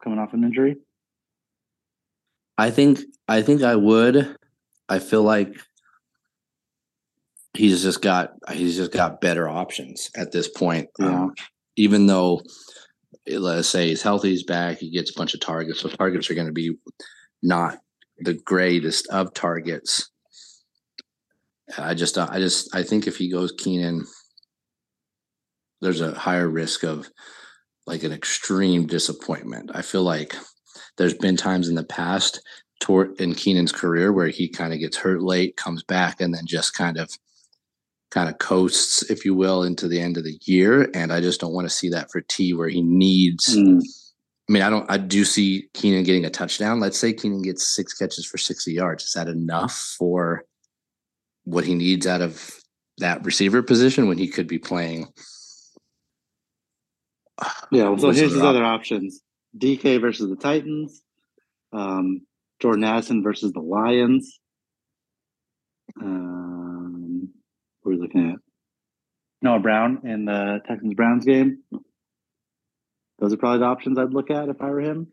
coming 0.04 0.20
off 0.20 0.34
an 0.34 0.44
injury? 0.44 0.76
I 2.58 2.72
think 2.72 3.00
I 3.28 3.42
think 3.42 3.64
I 3.64 3.76
would. 3.76 4.36
I 4.88 5.00
feel 5.00 5.24
like 5.24 5.56
he's 7.54 7.82
just 7.82 8.02
got 8.02 8.34
he's 8.52 8.76
just 8.76 8.92
got 8.92 9.22
better 9.22 9.48
options 9.48 10.10
at 10.16 10.32
this 10.32 10.48
point. 10.48 10.90
Yeah. 11.00 11.24
Um, 11.24 11.34
even 11.76 12.08
though 12.08 12.42
let's 13.28 13.68
say 13.68 13.90
he's 13.90 14.02
healthy, 14.02 14.30
he's 14.30 14.44
back, 14.44 14.78
he 14.78 14.92
gets 14.92 15.12
a 15.12 15.18
bunch 15.18 15.34
of 15.34 15.40
targets. 15.40 15.82
So 15.82 15.90
targets 15.90 16.30
are 16.30 16.36
going 16.36 16.48
to 16.48 16.54
be 16.54 16.76
not 17.42 17.80
the 18.20 18.34
greatest 18.34 19.08
of 19.08 19.34
targets. 19.34 20.12
I 21.78 21.94
just, 21.94 22.18
I 22.18 22.40
just, 22.40 22.74
I 22.76 22.84
think 22.84 23.08
if 23.08 23.18
he 23.18 23.30
goes 23.30 23.52
Keenan, 23.52 24.06
there's 25.82 26.02
a 26.02 26.14
higher 26.14 26.48
risk 26.48 26.84
of 26.84 27.10
like 27.86 28.04
an 28.04 28.12
extreme 28.12 28.88
disappointment. 28.88 29.72
I 29.74 29.82
feel 29.82 30.04
like 30.04 30.36
there's 30.98 31.14
been 31.14 31.38
times 31.38 31.68
in 31.68 31.76
the 31.76 31.84
past 31.84 32.42
toward 32.82 33.20
in 33.20 33.36
Keenan's 33.36 33.72
career 33.72 34.12
where 34.12 34.28
he 34.28 34.48
kind 34.48 34.74
of 34.74 34.80
gets 34.80 34.98
hurt 34.98 35.22
late, 35.22 35.58
comes 35.58 35.84
back, 35.84 36.22
and 36.22 36.34
then 36.34 36.46
just 36.46 36.74
kind 36.74 36.98
of 36.98 37.10
kind 38.12 38.30
of 38.30 38.38
coasts, 38.38 39.10
if 39.10 39.26
you 39.26 39.34
will, 39.34 39.64
into 39.64 39.88
the 39.88 40.00
end 40.00 40.18
of 40.18 40.24
the 40.24 40.38
year. 40.44 40.90
And 40.94 41.12
I 41.12 41.20
just 41.20 41.42
don't 41.42 41.54
want 41.54 41.68
to 41.68 41.74
see 41.74 41.90
that 41.90 42.12
for 42.12 42.22
T 42.22 42.54
where 42.54 42.70
he 42.70 42.82
needs 42.82 43.56
mm. 43.56 43.82
I 44.48 44.52
mean, 44.52 44.62
I 44.62 44.70
don't 44.70 44.90
I 44.90 44.98
do 44.98 45.26
see 45.26 45.70
Keenan 45.74 46.04
getting 46.04 46.26
a 46.26 46.30
touchdown. 46.30 46.80
Let's 46.80 47.00
say 47.00 47.14
Keenan 47.14 47.42
gets 47.42 47.76
six 47.76 47.94
catches 47.94 48.26
for 48.26 48.38
60 48.38 48.72
yards. 48.72 49.04
Is 49.04 49.14
that 49.14 49.28
enough 49.28 49.74
for 49.98 50.46
what 51.46 51.66
he 51.66 51.74
needs 51.74 52.06
out 52.06 52.22
of 52.22 52.52
that 52.98 53.24
receiver 53.26 53.64
position 53.64 54.08
when 54.08 54.18
he 54.18 54.28
could 54.28 54.48
be 54.48 54.60
playing. 54.60 55.08
Yeah, 57.72 57.90
well, 57.90 57.98
so 57.98 58.12
here's 58.12 58.32
his 58.32 58.42
other 58.44 58.64
options: 58.64 59.22
DK 59.58 60.00
versus 60.00 60.30
the 60.30 60.36
Titans, 60.36 61.02
um, 61.74 62.22
Jordan 62.62 62.84
Addison 62.84 63.24
versus 63.24 63.52
the 63.52 63.60
Lions, 63.60 64.40
um, 66.02 67.30
What 67.82 67.92
are 67.92 67.96
we 67.96 68.02
looking 68.02 68.32
at? 68.32 68.38
Noah 69.42 69.60
Brown 69.60 70.02
in 70.06 70.26
the 70.26 70.62
Texans 70.68 70.94
Browns 70.94 71.26
game. 71.26 71.64
Those 73.20 73.34
are 73.34 73.38
probably 73.38 73.60
the 73.60 73.66
options 73.66 73.98
I'd 73.98 74.14
look 74.14 74.32
at 74.32 74.50
if 74.50 74.62
I 74.62 74.70
were 74.70 74.82
him. 74.82 75.08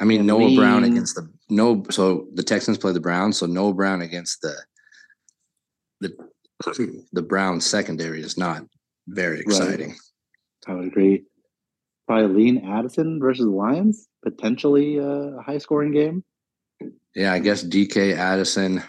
I 0.00 0.04
mean, 0.04 0.20
And 0.20 0.26
Noah 0.28 0.54
Brown 0.54 0.84
against 0.84 1.16
the 1.16 1.28
no. 1.50 1.82
So 1.90 2.28
the 2.34 2.42
Texans 2.42 2.78
play 2.78 2.92
the 2.92 3.00
Browns. 3.00 3.38
So 3.38 3.46
Noah 3.46 3.74
Brown 3.74 4.00
against 4.00 4.40
the 4.42 4.54
the 6.00 6.14
the 7.12 7.22
Browns 7.22 7.66
secondary 7.66 8.20
is 8.20 8.36
not 8.36 8.62
very 9.06 9.40
exciting. 9.40 9.96
I 10.66 10.74
would 10.74 10.88
agree. 10.88 11.24
Probably 12.06 12.44
lean 12.44 12.66
Addison 12.66 13.20
versus 13.20 13.44
the 13.44 13.50
Lions, 13.50 14.08
potentially 14.22 14.98
a 14.98 15.40
high 15.44 15.58
scoring 15.58 15.92
game. 15.92 16.24
Yeah, 17.14 17.32
I 17.32 17.38
guess 17.38 17.62
DK 17.62 18.16
Addison. 18.16 18.82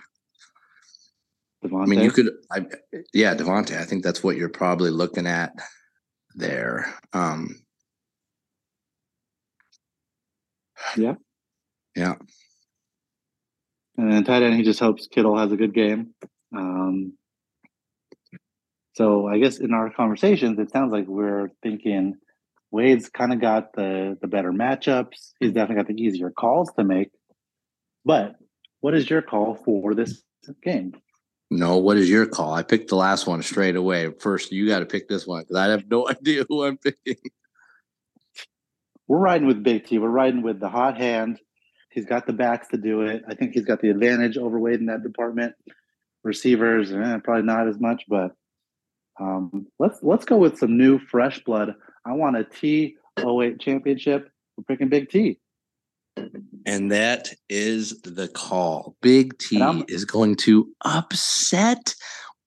Davante. 1.64 1.84
I 1.84 1.86
mean, 1.86 2.02
you 2.02 2.12
could. 2.12 2.32
I 2.52 2.66
yeah, 3.14 3.36
Davante. 3.36 3.78
I 3.78 3.84
think 3.84 4.04
that's 4.04 4.24
what 4.24 4.38
you're 4.38 4.50
probably 4.50 4.90
looking 4.90 5.28
at 5.28 5.54
there. 6.36 6.94
Um, 7.14 7.56
Yeah. 10.98 11.16
Yeah. 11.96 12.16
And 13.98 14.12
then 14.12 14.24
tight 14.24 14.44
end, 14.44 14.56
he 14.56 14.64
just 14.64 14.80
hopes 14.80 15.08
Kittle 15.08 15.38
has 15.38 15.52
a 15.52 15.58
good 15.58 15.74
game. 15.74 16.14
Um, 16.56 17.14
so 18.94 19.28
I 19.28 19.40
guess 19.40 19.60
in 19.60 19.74
our 19.74 19.92
conversations, 19.92 20.60
it 20.60 20.72
sounds 20.72 20.92
like 20.92 21.08
we're 21.08 21.50
thinking 21.64 22.16
Wade's 22.72 23.10
kind 23.10 23.34
of 23.34 23.42
got 23.42 23.74
the 23.74 24.18
the 24.22 24.28
better 24.28 24.52
matchups. 24.52 25.34
He's 25.40 25.54
definitely 25.54 25.84
got 25.84 25.88
the 25.88 26.02
easier 26.02 26.30
calls 26.30 26.72
to 26.74 26.84
make. 26.84 27.12
But 28.06 28.36
what 28.82 28.94
is 28.94 29.10
your 29.10 29.22
call 29.22 29.56
for 29.56 29.94
this 29.96 30.22
game? 30.64 30.94
No, 31.52 31.78
what 31.78 31.98
is 31.98 32.10
your 32.10 32.28
call? 32.28 32.54
I 32.54 32.62
picked 32.62 32.90
the 32.90 32.96
last 32.96 33.26
one 33.26 33.42
straight 33.42 33.76
away. 33.76 34.12
First, 34.20 34.52
you 34.52 34.68
got 34.68 34.80
to 34.80 34.86
pick 34.86 35.08
this 35.08 35.26
one 35.26 35.42
because 35.42 35.58
I 35.58 35.68
have 35.68 35.90
no 35.90 36.08
idea 36.10 36.46
who 36.48 36.64
I'm 36.64 36.78
picking. 36.78 37.16
We're 39.08 39.18
riding 39.18 39.48
with 39.48 39.64
Big 39.64 39.86
T. 39.86 39.98
We're 39.98 40.10
riding 40.10 40.44
with 40.44 40.60
the 40.60 40.70
hot 40.70 40.98
hand. 40.98 41.40
He's 41.90 42.06
got 42.06 42.28
the 42.28 42.34
backs 42.34 42.68
to 42.68 42.78
do 42.78 43.02
it. 43.02 43.24
I 43.28 43.34
think 43.34 43.54
he's 43.54 43.66
got 43.66 43.82
the 43.82 43.90
advantage 43.90 44.38
over 44.38 44.60
Wade 44.60 44.80
in 44.80 44.86
that 44.86 45.02
department. 45.02 45.56
Receivers, 46.24 46.92
eh, 46.92 47.18
probably 47.24 47.44
not 47.44 47.68
as 47.68 47.80
much, 47.80 48.04
but 48.08 48.36
um, 49.20 49.68
let's 49.80 50.00
let's 50.02 50.26
go 50.26 50.38
with 50.38 50.58
some 50.58 50.78
new 50.78 51.00
fresh 51.00 51.44
blood. 51.44 51.76
I 52.06 52.14
want 52.14 52.38
a 52.38 52.44
T 52.44 52.96
08 53.20 53.60
championship. 53.60 54.30
We're 54.58 54.64
picking 54.64 54.90
Big 54.90 55.10
T. 55.10 55.40
And 56.66 56.92
that 56.92 57.30
is 57.50 58.02
the 58.02 58.28
call. 58.28 58.96
Big 59.02 59.38
T 59.38 59.62
is 59.88 60.06
going 60.06 60.36
to 60.38 60.70
upset 60.84 61.96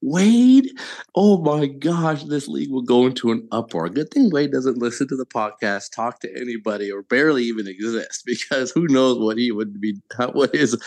Wade. 0.03 0.69
Oh 1.15 1.41
my 1.41 1.65
gosh, 1.65 2.23
this 2.25 2.47
league 2.47 2.71
will 2.71 2.81
go 2.81 3.05
into 3.05 3.31
an 3.31 3.47
uproar. 3.51 3.89
Good 3.89 4.11
thing 4.11 4.29
Wade 4.31 4.51
doesn't 4.51 4.77
listen 4.77 5.07
to 5.07 5.15
the 5.15 5.25
podcast, 5.25 5.95
talk 5.95 6.19
to 6.19 6.29
anybody, 6.39 6.91
or 6.91 7.03
barely 7.03 7.43
even 7.43 7.67
exist 7.67 8.23
because 8.25 8.71
who 8.71 8.87
knows 8.87 9.17
what 9.17 9.37
he 9.37 9.51
would 9.51 9.79
be, 9.79 9.95
what 10.33 10.53
is, 10.53 10.77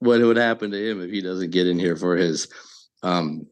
what 0.00 0.20
would 0.20 0.36
happen 0.36 0.70
to 0.70 0.90
him 0.90 1.02
if 1.02 1.10
he 1.10 1.20
doesn't 1.20 1.50
get 1.50 1.66
in 1.66 1.78
here 1.78 1.96
for 1.96 2.16
his 2.16 2.48
um 3.02 3.46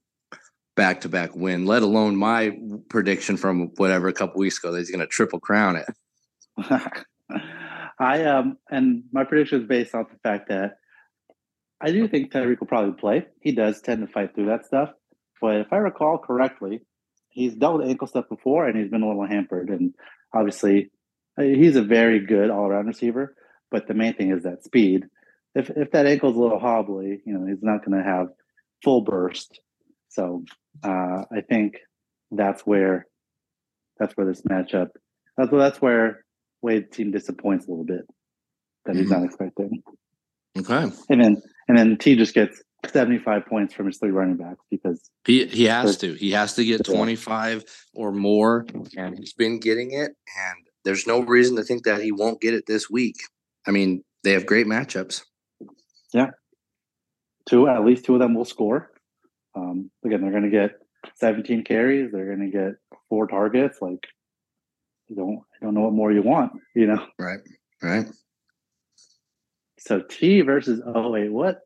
back 0.77 1.01
to 1.01 1.09
back 1.09 1.35
win, 1.35 1.65
let 1.65 1.83
alone 1.83 2.17
my 2.17 2.57
prediction 2.91 3.37
from 3.37 3.71
whatever 3.77 4.09
a 4.09 4.13
couple 4.13 4.39
weeks 4.39 4.59
ago 4.59 4.71
that 4.71 4.79
he's 4.79 4.91
going 4.91 5.01
to 5.01 5.07
triple 5.07 5.41
crown 5.41 5.77
it. 5.77 5.87
I 7.99 8.25
um 8.25 8.59
and 8.71 9.05
my 9.13 9.25
prediction 9.25 9.63
is 9.63 9.67
based 9.67 9.95
off 9.95 10.11
the 10.11 10.19
fact 10.19 10.49
that 10.49 10.77
I 11.81 11.91
do 11.91 12.09
think 12.09 12.33
Tyreek 12.33 12.61
will 12.61 12.67
probably 12.67 12.93
play. 12.93 13.27
He 13.41 13.53
does 13.53 13.81
tend 13.81 14.07
to 14.07 14.13
fight 14.13 14.35
through 14.35 14.47
that 14.47 14.67
stuff. 14.67 14.91
But 15.41 15.57
if 15.57 15.73
I 15.73 15.77
recall 15.77 16.19
correctly, 16.19 16.81
he's 17.29 17.55
dealt 17.55 17.79
with 17.79 17.89
ankle 17.89 18.07
stuff 18.07 18.29
before 18.29 18.67
and 18.67 18.79
he's 18.79 18.91
been 18.91 19.03
a 19.03 19.07
little 19.07 19.27
hampered. 19.27 19.69
And 19.69 19.95
obviously, 20.35 20.91
uh, 21.39 21.43
he's 21.43 21.77
a 21.77 21.83
very 21.83 22.21
good 22.21 22.51
all 22.51 22.67
around 22.67 22.87
receiver. 22.87 23.35
But 23.71 23.89
the 23.89 23.95
main 23.95 24.15
thing 24.15 24.31
is 24.31 24.45
that 24.45 24.65
speed. 24.65 25.05
If 25.57 25.71
if 25.71 25.91
that 25.93 26.07
ankle's 26.07 26.37
a 26.37 26.39
little 26.39 26.59
hobbly, 26.59 27.23
you 27.25 27.33
know, 27.33 27.47
he's 27.47 27.63
not 27.63 27.85
going 27.85 27.97
to 27.97 28.05
have 28.05 28.29
full 28.85 29.01
burst. 29.01 29.59
So 30.11 30.45
uh, 30.85 31.25
I 31.33 31.41
think 31.49 31.79
that's 32.31 32.63
where 32.63 33.07
that's 33.99 34.15
where 34.17 34.27
this 34.27 34.43
matchup. 34.43 34.89
That's 35.39 35.51
that's 35.51 35.81
where 35.81 36.25
Wade's 36.61 36.95
team 36.95 37.11
disappoints 37.11 37.67
a 37.67 37.71
little 37.71 37.87
bit 37.87 38.03
that 38.85 38.97
he's 38.97 39.11
not 39.11 39.25
expecting. 39.25 39.83
Okay. 40.59 40.91
And 41.09 41.25
then 41.25 41.43
and 41.69 41.79
then 41.79 41.97
T 41.97 42.17
just 42.17 42.35
gets 42.35 42.63
75 42.87 43.47
points 43.47 43.75
from 43.75 43.87
his 43.87 43.99
three 43.99 44.11
running 44.11 44.37
backs 44.37 44.65
because 44.71 45.11
He 45.27 45.47
he 45.47 45.65
has 45.65 45.97
to. 45.99 46.13
He 46.15 46.33
has 46.33 46.55
to 46.55 46.65
get 46.65 46.85
25 46.85 47.65
or 47.95 48.13
more 48.13 48.67
and 48.97 49.19
he's 49.19 49.33
been 49.33 49.59
getting 49.59 49.93
it 49.93 50.13
and 50.13 50.67
there's 50.85 51.07
no 51.07 51.21
reason 51.21 51.57
to 51.57 51.65
think 51.65 51.85
that 51.85 52.01
he 52.01 52.13
won't 52.13 52.41
get 52.41 52.55
it 52.55 52.65
this 52.67 52.89
week. 52.89 53.17
I 53.67 53.73
mean, 53.73 54.05
they 54.23 54.33
have 54.33 54.47
great 54.47 54.67
matchups. 54.67 55.23
Two 57.49 57.69
at 57.69 57.85
least 57.85 58.05
two 58.05 58.15
of 58.15 58.21
them 58.21 58.35
will 58.35 58.45
score. 58.45 58.91
Um, 59.55 59.91
again, 60.05 60.21
they're 60.21 60.31
going 60.31 60.43
to 60.43 60.51
get 60.51 60.79
17 61.15 61.65
carries. 61.65 62.13
They're 62.13 62.27
going 62.27 62.51
to 62.51 62.57
get 62.57 62.75
four 63.09 63.27
targets. 63.27 63.79
Like 63.81 64.07
you 65.09 65.17
don't 65.17 65.41
I 65.55 65.65
don't 65.65 65.75
know 65.75 65.83
what 65.83 65.93
more 65.93 66.13
you 66.13 66.23
want, 66.23 66.53
you 66.75 66.87
know. 66.87 67.05
Right. 67.19 67.41
Right. 67.83 68.07
So 69.79 70.01
T 70.01 70.41
versus 70.41 70.81
08. 70.87 71.33
What 71.33 71.61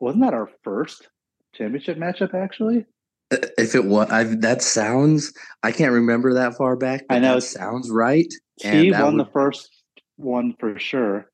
wasn't 0.00 0.24
that 0.24 0.34
our 0.34 0.50
first 0.62 1.08
championship 1.54 1.96
matchup 1.96 2.34
actually? 2.34 2.84
If 3.30 3.74
it 3.74 3.84
was 3.84 4.10
I 4.10 4.24
that 4.24 4.62
sounds 4.62 5.32
I 5.62 5.72
can't 5.72 5.92
remember 5.92 6.34
that 6.34 6.56
far 6.56 6.76
back. 6.76 7.04
I 7.08 7.18
know. 7.18 7.36
that 7.36 7.42
sounds 7.42 7.90
right. 7.90 8.32
T 8.60 8.90
won 8.92 9.16
the 9.16 9.26
first 9.26 9.68
one 10.16 10.54
for 10.58 10.78
sure. 10.78 11.30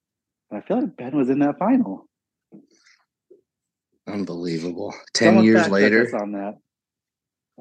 I 0.50 0.60
feel 0.60 0.80
like 0.80 0.96
Ben 0.96 1.16
was 1.16 1.30
in 1.30 1.38
that 1.38 1.58
final. 1.58 2.08
Unbelievable. 4.12 4.94
10 5.14 5.28
Someone 5.28 5.44
years 5.44 5.68
later. 5.68 6.08
on 6.16 6.32
that. 6.32 6.58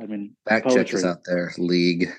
I 0.02 0.06
mean, 0.06 0.36
Back 0.45 0.68
check 0.70 0.93
us 0.93 1.04
out 1.04 1.24
there, 1.26 1.54
league. 1.58 2.10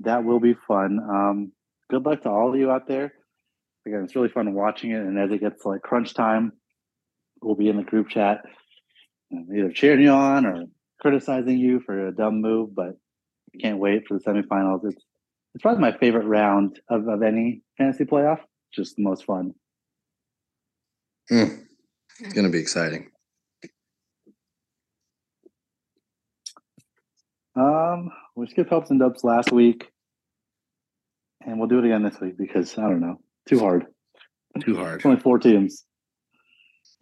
that 0.00 0.24
will 0.24 0.40
be 0.40 0.54
fun. 0.68 0.98
Um, 0.98 1.52
good 1.90 2.04
luck 2.04 2.22
to 2.22 2.30
all 2.30 2.52
of 2.52 2.58
you 2.58 2.70
out 2.70 2.86
there. 2.86 3.12
Again, 3.86 4.04
it's 4.04 4.16
really 4.16 4.28
fun 4.28 4.52
watching 4.54 4.90
it, 4.90 5.00
and 5.00 5.18
as 5.18 5.30
it 5.30 5.40
gets 5.40 5.64
like 5.64 5.82
crunch 5.82 6.14
time, 6.14 6.52
we'll 7.42 7.54
be 7.54 7.68
in 7.68 7.76
the 7.76 7.82
group 7.82 8.08
chat, 8.08 8.42
either 9.32 9.70
cheering 9.72 10.00
you 10.02 10.10
on 10.10 10.46
or 10.46 10.64
criticizing 11.00 11.58
you 11.58 11.80
for 11.80 12.08
a 12.08 12.14
dumb 12.14 12.40
move. 12.40 12.74
But 12.74 12.96
I 13.54 13.58
can't 13.60 13.78
wait 13.78 14.06
for 14.06 14.18
the 14.18 14.24
semifinals. 14.24 14.84
It's 14.84 15.02
it's 15.54 15.62
probably 15.62 15.80
my 15.82 15.96
favorite 15.96 16.26
round 16.26 16.80
of, 16.88 17.06
of 17.08 17.22
any 17.22 17.62
fantasy 17.78 18.04
playoff. 18.04 18.40
Just 18.72 18.96
the 18.96 19.02
most 19.02 19.24
fun. 19.24 19.54
Mm. 21.30 21.64
It's 22.20 22.32
gonna 22.32 22.50
be 22.50 22.58
exciting. 22.58 23.10
Um, 27.56 28.10
we 28.34 28.46
skipped 28.48 28.70
helps 28.70 28.90
and 28.90 28.98
dubs 28.98 29.24
last 29.24 29.52
week, 29.52 29.90
and 31.46 31.58
we'll 31.58 31.68
do 31.68 31.78
it 31.78 31.84
again 31.84 32.02
this 32.02 32.20
week 32.20 32.36
because 32.36 32.76
I 32.76 32.82
don't 32.82 33.00
know, 33.00 33.20
too 33.48 33.58
hard. 33.58 33.86
Too 34.60 34.76
hard. 34.76 34.96
It's 34.96 35.06
only 35.06 35.20
four 35.20 35.38
teams. 35.38 35.84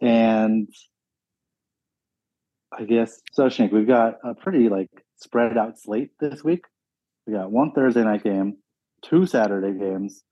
And 0.01 0.67
I 2.71 2.83
guess 2.83 3.19
so 3.31 3.49
Shank, 3.49 3.71
we've 3.71 3.87
got 3.87 4.15
a 4.23 4.33
pretty 4.33 4.69
like 4.69 4.89
spread 5.17 5.57
out 5.57 5.79
slate 5.79 6.11
this 6.19 6.43
week. 6.43 6.65
We 7.27 7.33
got 7.33 7.51
one 7.51 7.71
Thursday 7.71 8.03
night 8.03 8.23
game, 8.23 8.57
two 9.03 9.25
Saturday 9.25 9.77
games, 9.77 10.23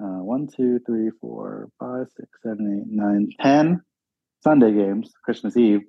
uh, 0.00 0.22
one, 0.22 0.46
two, 0.46 0.78
three, 0.86 1.10
four, 1.20 1.70
five, 1.80 2.06
six, 2.16 2.28
seven, 2.42 2.82
eight, 2.86 2.92
nine, 2.92 3.28
ten 3.40 3.80
Sunday 4.42 4.72
games, 4.72 5.12
Christmas 5.24 5.56
Eve, 5.56 5.80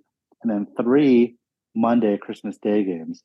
and 0.41 0.51
then 0.51 0.67
three 0.81 1.35
Monday 1.75 2.17
Christmas 2.17 2.57
Day 2.57 2.83
games. 2.83 3.23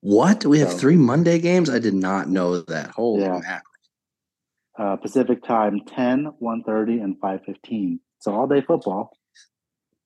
What? 0.00 0.44
We 0.44 0.58
have 0.60 0.72
So- 0.72 0.78
three 0.78 0.96
Monday 0.96 1.38
games? 1.38 1.70
I 1.70 1.78
did 1.78 1.94
not 1.94 2.28
know 2.28 2.60
that. 2.62 2.90
Holy 2.90 3.22
Yeah. 3.22 3.40
man. 3.42 3.60
Uh, 4.78 4.96
Pacific 4.96 5.42
time 5.42 5.80
10, 5.86 6.26
1.30, 6.40 7.00
and 7.02 7.18
5.15. 7.18 7.98
So 8.18 8.34
all 8.34 8.46
day 8.46 8.60
football, 8.60 9.16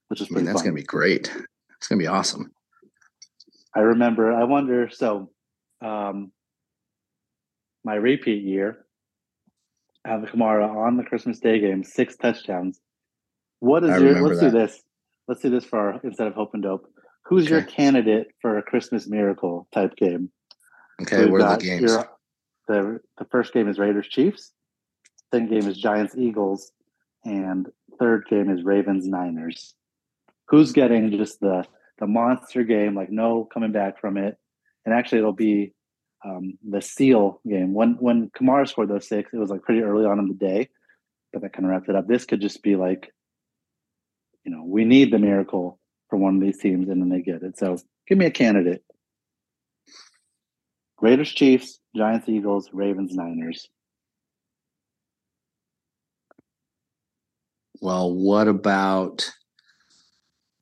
which 0.08 0.20
is 0.20 0.30
I 0.30 0.36
mean, 0.36 0.44
that's 0.44 0.62
gonna 0.62 0.74
be 0.74 0.82
great. 0.84 1.34
It's 1.76 1.88
gonna 1.88 1.98
be 1.98 2.06
awesome. 2.06 2.52
I 3.74 3.80
remember. 3.80 4.32
I 4.32 4.44
wonder. 4.44 4.88
So, 4.90 5.30
um, 5.80 6.32
my 7.84 7.94
repeat 7.94 8.44
year, 8.44 8.86
Alvin 10.06 10.28
Kamara 10.28 10.68
on 10.68 10.96
the 10.96 11.04
Christmas 11.04 11.38
Day 11.40 11.60
game, 11.60 11.84
six 11.84 12.16
touchdowns. 12.16 12.80
What 13.60 13.84
is 13.84 13.90
I 13.90 13.98
your? 13.98 14.20
Let's 14.26 14.40
do 14.40 14.50
this. 14.50 14.80
Let's 15.28 15.42
do 15.42 15.50
this 15.50 15.64
for 15.64 15.78
our, 15.78 16.00
instead 16.02 16.26
of 16.26 16.34
Hope 16.34 16.50
and 16.54 16.62
Dope. 16.62 16.86
Who's 17.26 17.48
your 17.48 17.62
candidate 17.62 18.28
for 18.40 18.58
a 18.58 18.62
Christmas 18.62 19.06
miracle 19.08 19.68
type 19.72 19.94
game? 19.96 20.30
Okay, 21.02 21.22
We've 21.24 21.32
what 21.32 21.42
are 21.42 21.56
the 21.56 21.64
games? 21.64 21.82
your- 21.82 22.08
the 22.68 23.00
the 23.18 23.24
first 23.26 23.52
game 23.52 23.68
is 23.68 23.78
Raiders 23.78 24.06
Chiefs. 24.08 24.52
Second 25.32 25.50
game 25.50 25.68
is 25.68 25.76
Giants 25.76 26.14
Eagles, 26.16 26.72
and 27.24 27.66
third 27.98 28.24
game 28.30 28.48
is 28.50 28.62
Ravens 28.64 29.06
Niners. 29.06 29.74
who's 30.48 30.72
getting 30.72 31.10
just 31.16 31.38
the 31.40 31.64
the 31.98 32.06
monster 32.06 32.64
game, 32.64 32.94
like 32.94 33.10
no 33.10 33.44
coming 33.52 33.70
back 33.72 34.00
from 34.00 34.16
it. 34.16 34.36
And 34.84 34.94
actually, 34.94 35.18
it'll 35.18 35.32
be 35.32 35.72
um, 36.24 36.58
the 36.68 36.80
seal 36.80 37.40
game. 37.48 37.74
When 37.74 37.96
when 38.00 38.30
Kamara 38.30 38.68
scored 38.68 38.88
those 38.88 39.08
six, 39.08 39.32
it 39.32 39.38
was 39.38 39.50
like 39.50 39.62
pretty 39.62 39.82
early 39.82 40.04
on 40.04 40.18
in 40.18 40.28
the 40.28 40.34
day, 40.34 40.68
but 41.32 41.42
that 41.42 41.52
kind 41.52 41.64
of 41.64 41.70
wrapped 41.70 41.88
it 41.88 41.96
up. 41.96 42.06
This 42.06 42.24
could 42.24 42.40
just 42.40 42.62
be 42.62 42.76
like, 42.76 43.12
you 44.44 44.52
know, 44.52 44.62
we 44.64 44.84
need 44.84 45.12
the 45.12 45.18
miracle 45.18 45.78
for 46.08 46.16
one 46.16 46.36
of 46.36 46.40
these 46.40 46.58
teams, 46.58 46.88
and 46.88 47.00
then 47.00 47.08
they 47.08 47.22
get 47.22 47.42
it. 47.42 47.58
So 47.58 47.78
give 48.06 48.18
me 48.18 48.26
a 48.26 48.30
candidate. 48.30 48.84
Raiders, 51.00 51.32
Chiefs, 51.32 51.80
Giants, 51.96 52.28
Eagles, 52.28 52.68
Ravens, 52.72 53.14
Niners. 53.14 53.68
Well, 57.80 58.12
what 58.14 58.46
about 58.46 59.30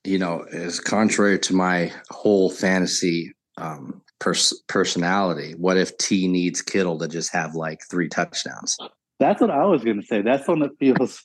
you 0.05 0.19
know, 0.19 0.47
as 0.53 0.81
contrary 0.81 1.39
to 1.39 1.55
my 1.55 1.93
whole 2.11 2.51
fantasy 2.51 3.35
um, 3.59 4.01
pers- 4.19 4.61
personality, 4.69 5.55
what 5.57 5.77
if 5.77 5.97
T 5.99 6.29
needs 6.29 6.63
Kittle 6.63 6.99
to 6.99 7.09
just 7.09 7.33
have 7.33 7.55
like 7.55 7.81
three 7.91 8.09
touchdowns? 8.09 8.77
That's 9.19 9.41
what 9.41 9.51
I 9.51 9.65
was 9.65 9.83
going 9.83 10.01
to 10.01 10.07
say. 10.07 10.23
That's 10.23 10.47
one 10.47 10.61
that 10.61 10.79
feels 10.79 11.23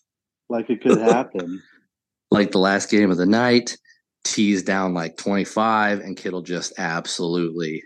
like 0.50 0.70
it 0.70 0.82
could 0.82 1.00
happen. 1.00 1.62
like 2.32 2.52
the 2.52 2.60
last 2.60 2.90
game 2.90 3.12
of 3.12 3.18
the 3.18 3.26
night, 3.26 3.78
T's 4.24 4.64
down 4.64 4.94
like 4.94 5.18
25, 5.18 6.00
and 6.00 6.18
Kittle 6.18 6.42
just 6.42 6.74
absolutely 6.78 7.84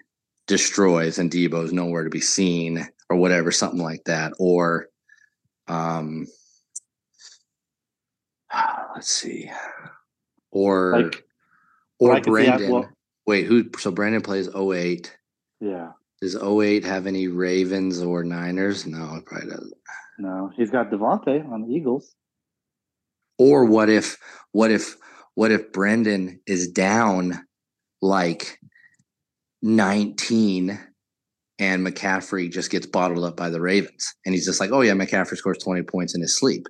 destroys, 0.47 1.19
and 1.19 1.29
Deebo's 1.29 1.73
nowhere 1.73 2.03
to 2.03 2.09
be 2.09 2.21
seen, 2.21 2.87
or 3.09 3.17
whatever, 3.17 3.51
something 3.51 3.81
like 3.81 4.03
that. 4.05 4.33
Or, 4.39 4.87
um, 5.67 6.27
let's 8.95 9.09
see, 9.09 9.51
or 10.51 11.01
Like- 11.01 11.23
or 11.99 12.13
I 12.13 12.21
could 13.27 13.39
see 13.39 13.43
that- 13.43 13.47
Brandon. 13.47 13.63
well- 13.63 13.63
Wait, 13.63 13.71
who? 13.73 13.79
So 13.79 13.91
Brandon 13.91 14.21
plays 14.21 14.49
08. 14.55 15.17
Yeah. 15.59 15.91
Does 16.21 16.35
08 16.35 16.83
have 16.85 17.05
any 17.07 17.27
Ravens 17.27 18.01
or 18.01 18.23
Niners? 18.23 18.85
No, 18.87 19.15
it 19.15 19.25
probably 19.25 19.49
doesn't. 19.49 19.73
No, 20.19 20.51
he's 20.55 20.71
got 20.71 20.89
DeVonta 20.89 21.47
on 21.51 21.61
the 21.67 21.73
Eagles. 21.75 22.15
Or 23.37 23.65
what 23.65 23.89
if 23.89 24.17
what 24.51 24.71
if 24.71 24.95
what 25.35 25.51
if 25.51 25.71
Brendan 25.71 26.41
is 26.47 26.71
down 26.71 27.45
like 28.01 28.59
19 29.61 30.79
and 31.59 31.85
McCaffrey 31.85 32.51
just 32.51 32.71
gets 32.71 32.87
bottled 32.87 33.23
up 33.23 33.37
by 33.37 33.49
the 33.51 33.61
Ravens 33.61 34.13
and 34.25 34.33
he's 34.33 34.45
just 34.45 34.59
like, 34.59 34.71
oh 34.71 34.81
yeah, 34.81 34.93
McCaffrey 34.93 35.37
scores 35.37 35.59
20 35.59 35.83
points 35.83 36.15
in 36.15 36.21
his 36.21 36.35
sleep. 36.37 36.65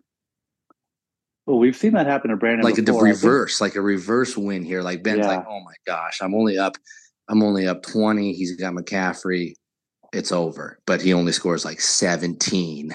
Well, 1.48 1.58
we've 1.60 1.76
seen 1.78 1.94
that 1.94 2.06
happen 2.08 2.30
to 2.30 2.38
Brandon. 2.38 2.64
Like 2.64 2.78
a 2.78 2.84
before. 2.84 3.06
Think- 3.06 3.16
reverse, 3.16 3.62
like 3.62 3.76
a 3.76 3.82
reverse 3.82 4.36
win 4.38 4.64
here. 4.64 4.82
Like 4.84 5.02
Ben's 5.02 5.26
like, 5.26 5.46
oh 5.48 5.62
my 5.62 5.74
gosh, 5.88 6.20
I'm 6.22 6.36
only 6.36 6.58
up, 6.58 6.76
I'm 7.30 7.42
only 7.42 7.68
up 7.68 7.82
20. 7.84 8.34
He's 8.34 8.56
got 8.58 8.74
McCaffrey. 8.74 9.54
It's 10.14 10.32
over. 10.34 10.78
But 10.86 11.02
he 11.02 11.14
only 11.14 11.32
scores 11.32 11.64
like 11.66 11.80
17, 11.82 12.92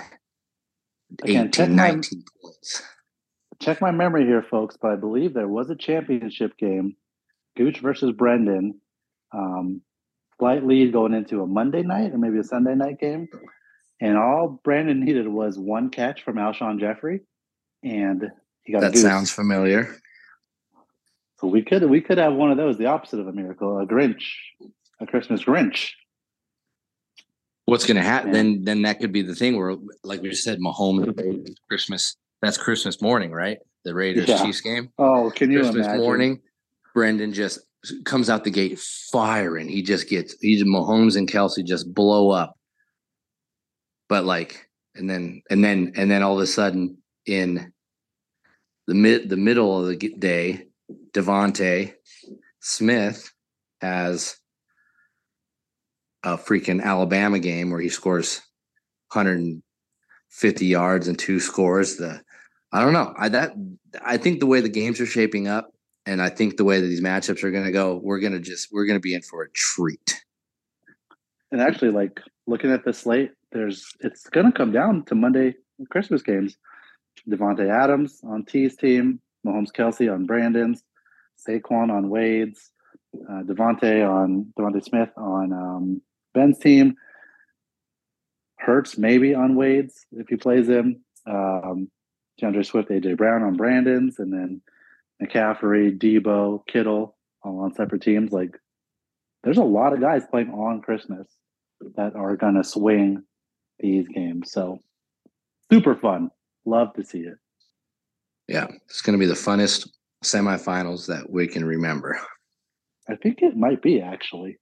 Again, 1.22 1.46
18, 1.48 1.50
check 1.50 1.70
my- 1.70 1.90
points. 1.90 2.82
check 3.60 3.80
my 3.80 3.90
memory 3.90 4.24
here, 4.26 4.42
folks, 4.42 4.76
but 4.80 4.92
I 4.92 4.96
believe 4.96 5.32
there 5.34 5.48
was 5.48 5.70
a 5.70 5.76
championship 5.76 6.56
game, 6.58 6.96
Gooch 7.56 7.80
versus 7.80 8.12
Brendan. 8.12 8.80
Um, 9.34 9.80
slight 10.38 10.66
lead 10.66 10.92
going 10.92 11.14
into 11.14 11.40
a 11.42 11.46
Monday 11.46 11.82
night 11.82 12.12
or 12.12 12.18
maybe 12.18 12.38
a 12.38 12.44
Sunday 12.44 12.74
night 12.74 13.00
game. 13.00 13.28
And 14.00 14.18
all 14.18 14.60
Brandon 14.62 15.00
needed 15.04 15.26
was 15.28 15.58
one 15.58 15.88
catch 15.90 16.22
from 16.22 16.36
Alshon 16.36 16.80
Jeffery, 16.80 17.20
and 17.84 18.24
a 18.24 18.32
That 18.68 18.92
goose. 18.92 19.02
sounds 19.02 19.30
familiar. 19.30 19.96
So 21.40 21.48
we 21.48 21.62
could 21.62 21.88
we 21.90 22.00
could 22.00 22.18
have 22.18 22.34
one 22.34 22.50
of 22.50 22.56
those, 22.56 22.78
the 22.78 22.86
opposite 22.86 23.18
of 23.18 23.26
a 23.26 23.32
miracle, 23.32 23.78
a 23.80 23.86
Grinch, 23.86 24.22
a 25.00 25.06
Christmas 25.06 25.42
Grinch. 25.42 25.90
What's 27.64 27.86
going 27.86 27.96
to 27.96 28.02
happen 28.02 28.28
Yeah. 28.28 28.34
then? 28.34 28.64
Then 28.64 28.82
that 28.82 29.00
could 29.00 29.12
be 29.12 29.22
the 29.22 29.34
thing 29.34 29.56
where, 29.56 29.76
like 30.04 30.22
we 30.22 30.30
just 30.30 30.44
said, 30.44 30.58
Mahomes 30.58 31.06
mm-hmm. 31.06 31.52
Christmas. 31.68 32.16
That's 32.40 32.58
Christmas 32.58 33.00
morning, 33.00 33.30
right? 33.32 33.58
The 33.84 33.94
Raiders 33.94 34.28
Yeah. 34.28 34.44
Chiefs 34.44 34.60
game. 34.60 34.90
Oh, 34.98 35.32
can 35.34 35.50
you 35.50 35.60
Christmas 35.60 35.86
imagine? 35.86 36.00
morning, 36.02 36.40
Brendan 36.94 37.32
just 37.32 37.60
comes 38.04 38.30
out 38.30 38.44
the 38.44 38.50
gate 38.50 38.78
firing. 38.78 39.68
He 39.68 39.82
just 39.82 40.08
gets 40.08 40.36
he's 40.40 40.62
Mahomes 40.62 41.16
and 41.16 41.28
Kelce 41.28 41.64
just 41.64 41.92
blow 41.92 42.30
up. 42.30 42.56
But 44.08 44.24
like, 44.24 44.68
and 44.94 45.08
then 45.08 45.42
and 45.50 45.64
then 45.64 45.92
and 45.96 46.10
then 46.10 46.22
all 46.22 46.34
of 46.34 46.40
a 46.40 46.46
sudden 46.46 46.98
in 47.26 47.72
the 48.92 48.98
mid 48.98 49.30
the 49.30 49.38
middle 49.38 49.80
of 49.80 49.86
the 49.86 49.96
day, 50.18 50.66
DeVonta 51.12 51.94
Smith 52.60 53.32
has 53.80 54.36
a 56.22 56.36
freaking 56.36 56.82
Alabama 56.82 57.38
game 57.38 57.70
where 57.70 57.80
he 57.80 57.88
scores 57.88 58.42
150 59.14 60.66
yards 60.66 61.08
and 61.08 61.18
two 61.18 61.40
scores. 61.40 61.96
The 61.96 62.20
I 62.70 62.82
don't 62.82 62.92
know. 62.92 63.14
I 63.16 63.30
that 63.30 63.52
I 64.04 64.18
think 64.18 64.40
the 64.40 64.46
way 64.46 64.60
the 64.60 64.68
games 64.68 65.00
are 65.00 65.06
shaping 65.06 65.48
up, 65.48 65.72
and 66.04 66.20
I 66.20 66.28
think 66.28 66.58
the 66.58 66.64
way 66.64 66.78
that 66.78 66.86
these 66.86 67.00
matchups 67.00 67.42
are 67.44 67.50
going 67.50 67.64
to 67.64 67.72
go, 67.72 67.96
we're 67.96 68.20
going 68.20 68.34
to 68.34 68.40
just 68.40 68.68
we're 68.72 68.84
going 68.84 68.98
to 68.98 69.00
be 69.00 69.14
in 69.14 69.22
for 69.22 69.42
a 69.42 69.50
treat. 69.52 70.22
And 71.50 71.62
actually, 71.62 71.92
like 71.92 72.20
looking 72.46 72.70
at 72.70 72.84
the 72.84 72.92
slate, 72.92 73.30
there's 73.52 73.86
it's 74.00 74.28
going 74.28 74.44
to 74.44 74.52
come 74.52 74.70
down 74.70 75.06
to 75.06 75.14
Monday 75.14 75.54
Christmas 75.90 76.20
games. 76.20 76.58
Davante 77.28 77.68
Adams 77.68 78.20
on 78.24 78.44
T's 78.44 78.76
team, 78.76 79.20
Mahomes 79.46 79.72
Kelce 79.72 80.12
on 80.12 80.26
Brandon's, 80.26 80.82
Saquon 81.46 81.90
on 81.90 82.08
Wade's, 82.08 82.70
uh, 83.14 83.42
DeVonta 83.42 84.08
on 84.08 84.52
DeVonta 84.58 84.82
Smith 84.82 85.10
on 85.16 85.52
um, 85.52 86.02
Ben's 86.34 86.58
team. 86.58 86.94
Hurts 88.58 88.96
maybe 88.96 89.34
on 89.34 89.56
Wade's 89.56 90.06
if 90.12 90.28
he 90.28 90.36
plays 90.36 90.68
him. 90.68 91.04
Um, 91.26 91.90
D'Andre 92.38 92.62
Swift, 92.62 92.90
AJ 92.90 93.16
Brown 93.16 93.42
on 93.42 93.56
Brandon's, 93.56 94.18
and 94.18 94.32
then 94.32 94.62
McCaffrey, 95.22 95.96
Deebo, 95.96 96.66
Kittle 96.66 97.16
all 97.42 97.60
on 97.60 97.74
separate 97.74 98.02
teams. 98.02 98.32
Like, 98.32 98.58
there's 99.44 99.58
a 99.58 99.64
lot 99.64 99.92
of 99.92 100.00
guys 100.00 100.22
playing 100.30 100.50
on 100.50 100.80
Christmas 100.80 101.28
that 101.96 102.14
are 102.14 102.36
going 102.36 102.54
to 102.54 102.64
swing 102.64 103.24
these 103.78 104.06
games. 104.08 104.52
So, 104.52 104.78
super 105.70 105.94
fun. 105.94 106.30
Love 106.64 106.92
to 106.94 107.04
see 107.04 107.20
it. 107.20 107.38
Yeah, 108.48 108.68
it's 108.86 109.02
going 109.02 109.18
to 109.18 109.22
be 109.22 109.26
the 109.26 109.38
funnest 109.38 109.88
semifinals 110.24 111.06
that 111.06 111.30
we 111.30 111.46
can 111.46 111.64
remember. 111.64 112.18
I 113.08 113.16
think 113.16 113.42
it 113.42 113.56
might 113.56 113.82
be 113.82 114.00
actually. 114.00 114.58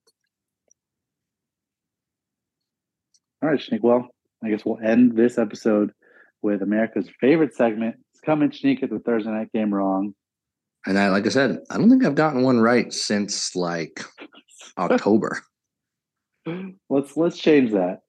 All 3.42 3.48
right, 3.48 3.58
Shanique. 3.58 3.82
Well, 3.82 4.08
I 4.44 4.50
guess 4.50 4.64
we'll 4.64 4.78
end 4.84 5.16
this 5.16 5.38
episode 5.38 5.92
with 6.42 6.62
America's 6.62 7.08
favorite 7.20 7.54
segment. 7.54 7.96
It's 8.12 8.20
coming, 8.20 8.50
Shanique, 8.50 8.82
at 8.82 8.90
the 8.90 8.98
Thursday 8.98 9.30
night 9.30 9.52
game 9.52 9.72
wrong. 9.72 10.14
And 10.86 10.98
I, 10.98 11.08
like 11.08 11.26
I 11.26 11.30
said, 11.30 11.58
I 11.70 11.76
don't 11.76 11.90
think 11.90 12.04
I've 12.04 12.14
gotten 12.14 12.42
one 12.42 12.60
right 12.60 12.92
since 12.92 13.54
like 13.54 14.02
October. 14.78 15.42
let's 16.88 17.16
let's 17.16 17.38
change 17.38 17.72
that. 17.72 18.00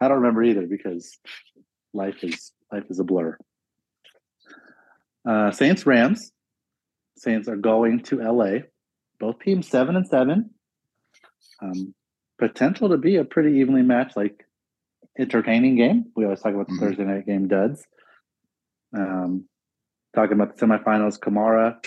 I 0.00 0.08
don't 0.08 0.18
remember 0.18 0.42
either 0.42 0.66
because 0.66 1.18
life 1.92 2.22
is 2.24 2.52
life 2.74 2.84
is 2.90 2.98
a 2.98 3.04
blur. 3.04 3.36
Uh, 5.28 5.50
Saints 5.52 5.86
Rams. 5.86 6.32
Saints 7.16 7.48
are 7.48 7.56
going 7.56 8.00
to 8.04 8.20
LA. 8.20 8.64
Both 9.20 9.38
teams 9.40 9.68
seven 9.68 9.96
and 9.96 10.06
seven. 10.06 10.50
Um, 11.62 11.94
potential 12.38 12.88
to 12.90 12.98
be 12.98 13.16
a 13.16 13.24
pretty 13.24 13.58
evenly 13.60 13.82
matched, 13.82 14.16
like 14.16 14.44
entertaining 15.18 15.76
game. 15.76 16.06
We 16.16 16.24
always 16.24 16.40
talk 16.40 16.52
about 16.54 16.66
the 16.66 16.74
Mhm. 16.74 16.80
Thursday 16.80 17.04
night 17.04 17.26
game 17.26 17.46
duds. 17.48 17.86
Um, 18.92 19.48
talking 20.14 20.34
about 20.34 20.56
the 20.56 20.66
semifinals, 20.66 21.18
Kamara, 21.18 21.82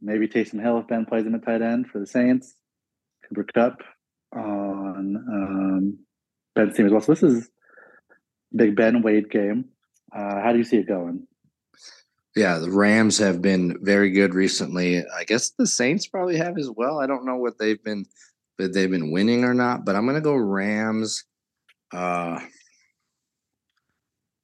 maybe 0.00 0.28
Taysom 0.28 0.60
Hill 0.60 0.78
if 0.80 0.88
Ben 0.88 1.06
plays 1.06 1.24
him 1.26 1.34
at 1.36 1.44
tight 1.44 1.62
end 1.62 1.88
for 1.88 2.00
the 2.00 2.06
Saints. 2.06 2.56
Cooper 3.28 3.44
Kupp 3.44 3.82
on 4.32 5.16
um, 5.16 5.98
Ben's 6.54 6.76
team 6.76 6.86
as 6.86 6.92
well. 6.92 7.00
So 7.00 7.12
this 7.14 7.22
is 7.22 7.50
big 8.54 8.76
Ben 8.76 9.02
Wade 9.02 9.30
game. 9.30 9.66
Uh, 10.14 10.40
how 10.40 10.52
do 10.52 10.58
you 10.58 10.64
see 10.64 10.78
it 10.78 10.88
going? 10.88 11.26
Yeah, 12.34 12.58
the 12.58 12.70
Rams 12.70 13.18
have 13.18 13.40
been 13.40 13.78
very 13.82 14.10
good 14.10 14.34
recently. 14.34 14.98
I 14.98 15.24
guess 15.24 15.50
the 15.50 15.66
Saints 15.66 16.06
probably 16.06 16.36
have 16.36 16.58
as 16.58 16.70
well. 16.70 17.00
I 17.00 17.06
don't 17.06 17.24
know 17.24 17.36
what 17.36 17.58
they've 17.58 17.82
been 17.82 18.04
but 18.58 18.72
they've 18.72 18.90
been 18.90 19.10
winning 19.10 19.44
or 19.44 19.54
not, 19.54 19.84
but 19.84 19.96
I'm 19.96 20.06
gonna 20.06 20.20
go 20.20 20.34
Rams. 20.34 21.24
Uh 21.92 22.40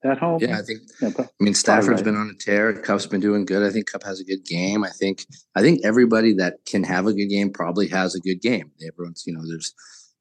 At 0.04 0.18
home. 0.18 0.40
Yeah, 0.40 0.58
I 0.58 0.62
think. 0.62 0.80
Yeah, 1.00 1.10
but- 1.16 1.26
I 1.26 1.44
mean, 1.44 1.54
Stafford's 1.54 2.00
right. 2.00 2.04
been 2.04 2.16
on 2.16 2.28
a 2.28 2.34
tear. 2.34 2.72
Kupp's 2.72 3.06
been 3.06 3.20
doing 3.20 3.44
good. 3.44 3.62
I 3.62 3.70
think 3.70 3.90
Kupp 3.90 4.02
has 4.02 4.18
a 4.18 4.24
good 4.24 4.44
game. 4.44 4.82
I 4.82 4.90
think. 4.90 5.26
I 5.54 5.62
think 5.62 5.84
everybody 5.84 6.32
that 6.34 6.54
can 6.66 6.82
have 6.82 7.06
a 7.06 7.12
good 7.12 7.28
game 7.28 7.52
probably 7.52 7.86
has 7.88 8.16
a 8.16 8.20
good 8.20 8.40
game. 8.40 8.72
Everyone's, 8.84 9.22
you 9.26 9.32
know, 9.32 9.46
there's, 9.46 9.72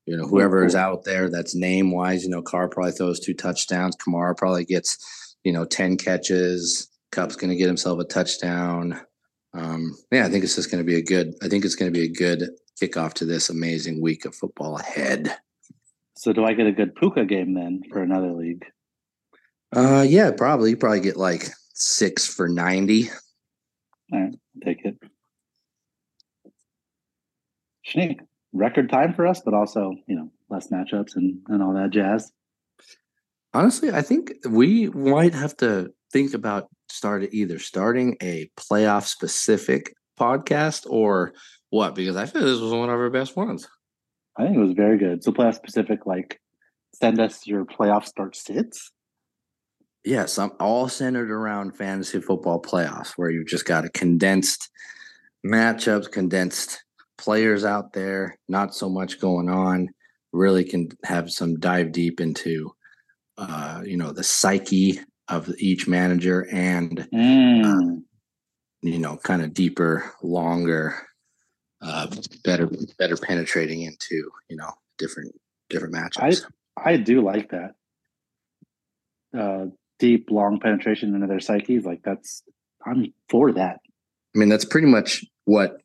you 0.06 0.16
know, 0.16 0.28
whoever 0.28 0.64
is 0.64 0.76
out 0.76 1.04
there 1.04 1.30
that's 1.30 1.56
name 1.56 1.92
wise. 1.92 2.24
You 2.24 2.30
know, 2.30 2.44
Carr 2.44 2.70
probably 2.70 2.92
throws 2.92 3.20
two 3.20 3.34
touchdowns. 3.34 3.96
Kamara 3.96 4.38
probably 4.38 4.66
gets, 4.66 5.00
you 5.44 5.52
know, 5.52 5.66
ten 5.66 5.98
catches. 5.98 6.90
Kupp's 7.12 7.36
going 7.36 7.50
to 7.50 7.58
get 7.58 7.68
himself 7.68 8.00
a 8.00 8.06
touchdown. 8.06 9.00
Um, 9.54 9.98
yeah, 10.12 10.26
I 10.26 10.30
think 10.30 10.44
it's 10.44 10.56
just 10.56 10.72
going 10.72 10.84
to 10.84 10.88
be 10.88 10.96
a 10.96 11.04
good. 11.04 11.34
I 11.42 11.48
think 11.48 11.66
it's 11.66 11.76
going 11.76 11.92
to 11.92 11.98
be 11.98 12.06
a 12.06 12.12
good 12.12 12.50
kickoff 12.82 13.14
to 13.16 13.26
this 13.26 13.50
amazing 13.50 14.02
week 14.02 14.26
of 14.26 14.36
football 14.36 14.78
ahead. 14.78 15.38
So 16.16 16.34
do 16.34 16.46
I 16.46 16.54
get 16.54 16.68
a 16.68 16.72
good 16.72 16.96
Puka 16.96 17.26
game 17.26 17.54
then 17.54 17.82
for 17.90 18.02
another 18.02 18.32
league? 18.32 18.66
Uh, 19.76 20.06
yeah, 20.08 20.32
probably. 20.32 20.72
You 20.72 20.78
probably 20.78 21.02
get 21.02 21.18
like 21.18 21.48
six 21.74 22.28
for 22.28 22.48
ninety. 22.48 23.10
All 24.14 24.20
right, 24.20 24.36
Take 24.64 24.86
it. 24.86 24.98
Schneek, 27.88 28.20
record 28.54 28.90
time 28.90 29.14
for 29.14 29.26
us, 29.26 29.42
but 29.44 29.54
also, 29.54 29.96
you 30.08 30.16
know, 30.16 30.32
less 30.50 30.68
matchups 30.68 31.16
and, 31.16 31.40
and 31.48 31.64
all 31.64 31.74
that 31.74 31.90
jazz. 31.90 32.32
Honestly, 33.54 33.92
I 33.92 34.02
think 34.02 34.34
we 34.48 34.90
might 34.90 35.34
have 35.34 35.58
to 35.58 35.92
think 36.12 36.34
about 36.34 36.68
start 36.90 37.24
either 37.32 37.60
starting 37.60 38.18
a 38.22 38.50
playoff 38.58 39.06
specific 39.06 39.94
podcast 40.20 40.86
or 40.90 41.34
what 41.70 41.96
because 41.96 42.16
I 42.16 42.26
feel 42.26 42.44
this 42.44 42.60
was 42.60 42.72
one 42.72 42.90
of 42.90 42.96
our 42.96 43.10
best 43.10 43.36
ones. 43.36 43.68
I 44.38 44.44
think 44.44 44.58
it 44.58 44.62
was 44.62 44.74
very 44.74 44.98
good. 44.98 45.24
So 45.24 45.32
playoff 45.32 45.56
specific, 45.56 46.06
like 46.06 46.40
send 46.94 47.20
us 47.20 47.46
your 47.46 47.66
playoff 47.66 48.06
start 48.06 48.36
sits. 48.36 48.92
Yes, 50.04 50.40
I'm 50.40 50.52
all 50.60 50.88
centered 50.88 51.30
around 51.30 51.78
fantasy 51.78 52.20
football 52.20 52.62
playoffs 52.62 53.14
where 53.18 53.30
you've 53.30 53.48
just 53.48 53.66
got 53.66 53.86
a 53.86 53.90
condensed 53.90 54.70
matchups, 55.46 56.12
condensed 56.12 56.84
players 57.18 57.64
out 57.66 57.94
there, 57.94 58.38
not 58.48 58.74
so 58.74 58.90
much 58.90 59.20
going 59.20 59.50
on. 59.50 59.90
Really 60.34 60.64
can 60.64 60.90
have 61.04 61.32
some 61.32 61.60
dive 61.60 61.92
deep 61.92 62.20
into 62.20 62.72
uh, 63.42 63.82
you 63.84 63.98
know, 63.98 64.12
the 64.12 64.24
psyche 64.24 65.00
of 65.28 65.50
each 65.58 65.88
manager 65.88 66.48
and 66.52 67.08
Mm. 67.14 68.04
you 68.82 69.00
know, 69.00 69.18
kind 69.18 69.42
of 69.42 69.54
deeper, 69.54 70.12
longer, 70.24 70.96
uh, 71.82 72.08
better, 72.44 72.70
better 72.98 73.18
penetrating 73.18 73.82
into 73.82 74.30
you 74.50 74.56
know 74.56 74.72
different 74.98 75.34
different 75.70 75.94
matches 75.94 76.46
I 76.78 76.92
I 76.94 76.98
do 76.98 77.22
like 77.22 77.50
that. 77.52 77.72
Uh, 79.38 79.66
deep, 80.00 80.30
long 80.30 80.60
penetration 80.60 81.16
into 81.16 81.28
their 81.28 81.40
psyches. 81.40 81.86
Like 81.86 82.02
that's, 82.04 82.44
I'm 82.86 83.14
for 83.30 83.52
that. 83.54 83.80
I 84.36 84.40
mean, 84.40 84.50
that's 84.50 84.66
pretty 84.66 84.88
much 84.88 85.26
what 85.46 85.78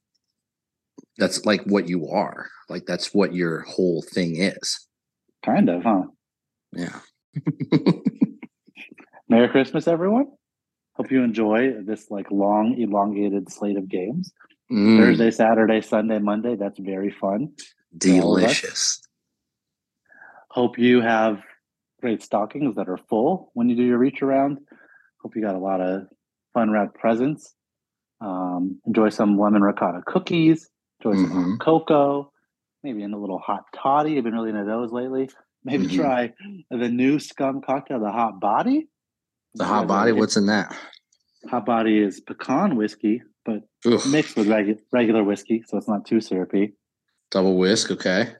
that's 1.19 1.45
like 1.45 1.63
what 1.65 1.89
you 1.89 2.09
are. 2.09 2.49
Like 2.69 2.87
that's 2.87 3.15
what 3.15 3.35
your 3.35 3.61
whole 3.63 4.03
thing 4.03 4.37
is. 4.37 4.87
Kind 5.45 5.69
of, 5.69 5.83
huh? 5.83 6.05
Yeah. 6.73 7.01
Merry 9.29 9.49
Christmas, 9.49 9.89
everyone. 9.89 10.27
Hope 10.95 11.11
you 11.11 11.23
enjoy 11.23 11.83
this 11.85 12.11
like 12.11 12.31
long, 12.31 12.77
elongated 12.79 13.51
slate 13.51 13.77
of 13.77 13.89
games. 13.89 14.33
Mm, 14.73 14.99
Thursday, 14.99 15.31
Saturday, 15.31 15.81
Sunday, 15.81 16.19
Monday. 16.19 16.57
That's 16.57 16.79
very 16.79 17.11
fun. 17.11 17.53
all 18.05 18.37
of 18.37 18.45
us. 18.45 18.49
delicious. 18.51 19.01
Hope 20.51 20.79
you 20.79 21.01
have 21.01 21.43
great 22.01 22.23
stockings 22.23 22.77
that 22.77 22.89
are 22.89 22.99
full 23.09 23.51
when 23.55 23.69
you 23.69 23.77
do 23.77 23.83
your 23.83 23.99
reach 23.99 24.23
around. 24.23 24.59
Hope 25.23 25.37
you 25.37 25.43
got 25.43 25.55
a 25.55 25.59
lot 25.59 25.81
of 25.81 26.07
fun 26.55 26.71
wrapped 26.71 26.95
presents. 26.99 27.55
Um, 28.21 28.81
enjoy 28.87 29.11
some 29.11 29.39
lemon 29.39 29.63
ricotta 29.63 30.01
cookies. 30.07 30.71
Enjoy 31.05 31.21
some 31.21 31.57
Mhm. 31.57 31.61
cocoa. 31.61 32.33
Maybe 32.83 33.03
in 33.03 33.13
a 33.13 33.19
little 33.19 33.39
hot 33.39 33.65
toddy. 33.75 34.17
I've 34.17 34.25
been 34.25 34.33
really 34.35 34.51
into 34.51 34.65
those 34.65 34.93
lately. 34.93 35.29
Maybe 35.67 35.87
Mhm. 35.89 35.97
try 35.97 36.33
the 36.71 36.89
new 36.89 37.19
scum 37.19 37.61
cocktail, 37.61 37.99
the 37.99 38.13
hot 38.13 38.39
body. 38.41 38.89
The 39.57 39.65
hot 39.65 39.89
body. 39.89 40.13
What's 40.13 40.37
in 40.37 40.47
that? 40.47 40.75
hot 41.51 41.65
body 41.65 41.99
is 42.03 42.21
pecan 42.21 42.75
whiskey, 42.75 43.23
but 43.45 43.63
Ugh, 43.85 44.01
mixed 44.11 44.37
with 44.37 44.49
regu- 44.49 44.81
regular 44.93 45.23
whiskey, 45.23 45.63
so 45.67 45.77
it's 45.77 45.87
not 45.89 46.05
too 46.05 46.21
syrupy. 46.21 46.75
double 47.31 47.57
whisk. 47.57 47.91
Okay. 47.93 48.35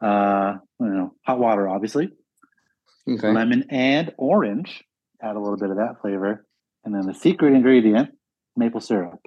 Uh, 0.00 0.56
you 0.80 0.86
know, 0.86 1.14
hot 1.26 1.38
water, 1.38 1.68
obviously. 1.68 2.10
Okay. 3.08 3.32
lemon 3.32 3.64
and 3.70 4.12
orange. 4.18 4.84
Add 5.22 5.36
a 5.36 5.40
little 5.40 5.56
bit 5.58 5.70
of 5.70 5.76
that 5.76 6.00
flavor. 6.00 6.46
And 6.84 6.94
then 6.94 7.06
the 7.06 7.14
secret 7.14 7.52
ingredient, 7.54 8.10
maple 8.56 8.80
syrup. 8.80 9.20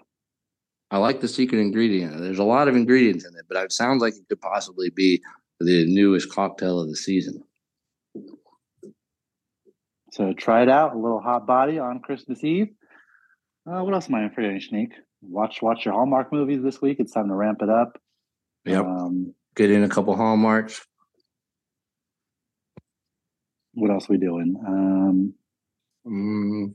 I 0.92 0.98
like 0.98 1.20
the 1.22 1.28
secret 1.28 1.60
ingredient. 1.60 2.20
There's 2.20 2.40
a 2.40 2.44
lot 2.44 2.68
of 2.68 2.76
ingredients 2.76 3.26
in 3.26 3.36
it, 3.36 3.46
but 3.50 3.64
it 3.64 3.72
sounds 3.72 4.02
like 4.02 4.14
it 4.16 4.28
could 4.30 4.42
possibly 4.42 4.90
be 4.92 5.22
the 5.60 5.86
newest 5.88 6.32
cocktail 6.32 6.80
of 6.80 6.90
the 6.90 6.96
season. 6.96 7.44
So 10.12 10.34
try 10.34 10.64
it 10.64 10.70
out. 10.70 10.96
A 10.96 11.00
little 11.00 11.20
hot 11.20 11.46
body 11.46 11.78
on 11.80 12.00
Christmas 12.00 12.44
Eve. 12.44 12.70
Uh, 13.70 13.82
what 13.84 13.94
else 13.94 14.08
am 14.08 14.16
I 14.16 14.30
forgetting, 14.30 14.62
Sneak? 14.62 14.94
Watch 15.22 15.62
watch 15.62 15.86
your 15.86 15.94
Hallmark 15.94 16.32
movies 16.32 16.62
this 16.64 16.82
week. 16.82 16.98
It's 17.00 17.12
time 17.12 17.28
to 17.30 17.36
ramp 17.36 17.62
it 17.62 17.70
up. 17.70 17.98
Yep. 18.66 18.86
Um, 18.86 19.34
Get 19.56 19.72
in 19.72 19.84
a 19.84 19.90
couple 19.90 20.16
hallmarks. 20.16 20.86
what 23.74 23.92
else 23.92 24.08
we 24.08 24.18
doing? 24.18 24.56
Um, 24.66 25.34
Mm. 26.08 26.74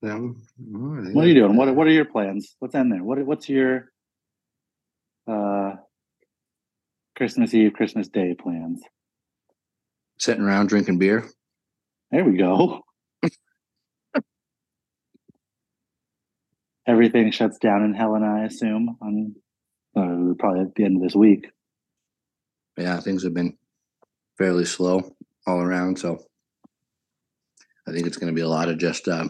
What 0.00 1.24
are 1.24 1.28
you 1.28 1.34
doing? 1.34 1.56
What 1.56 1.74
What 1.74 1.86
are 1.86 1.90
your 1.92 2.04
plans? 2.04 2.56
What's 2.58 2.74
in 2.74 2.88
there? 2.88 3.02
What 3.04 3.18
What's 3.26 3.48
your 3.48 3.90
uh, 5.28 5.32
Christmas 7.20 7.52
Eve, 7.52 7.74
Christmas 7.74 8.08
Day 8.08 8.34
plans? 8.34 8.80
Sitting 10.18 10.42
around 10.42 10.70
drinking 10.70 10.96
beer. 10.96 11.28
There 12.10 12.24
we 12.24 12.38
go. 12.38 12.80
Everything 16.88 17.30
shuts 17.30 17.58
down 17.58 17.84
in 17.84 17.92
Helen, 17.92 18.22
I 18.24 18.46
assume, 18.46 18.96
on 19.02 19.34
uh, 19.94 20.32
probably 20.38 20.62
at 20.62 20.74
the 20.74 20.84
end 20.84 20.96
of 20.96 21.02
this 21.02 21.14
week. 21.14 21.50
Yeah, 22.78 22.98
things 23.00 23.22
have 23.24 23.34
been 23.34 23.58
fairly 24.38 24.64
slow 24.64 25.14
all 25.46 25.60
around. 25.60 25.98
So 25.98 26.24
I 27.86 27.92
think 27.92 28.06
it's 28.06 28.16
going 28.16 28.32
to 28.32 28.34
be 28.34 28.40
a 28.40 28.48
lot 28.48 28.70
of 28.70 28.78
just 28.78 29.08
uh, 29.08 29.28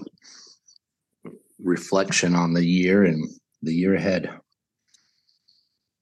reflection 1.58 2.36
on 2.36 2.52
the 2.52 2.64
year 2.64 3.02
and 3.02 3.28
the 3.62 3.74
year 3.74 3.96
ahead. 3.96 4.30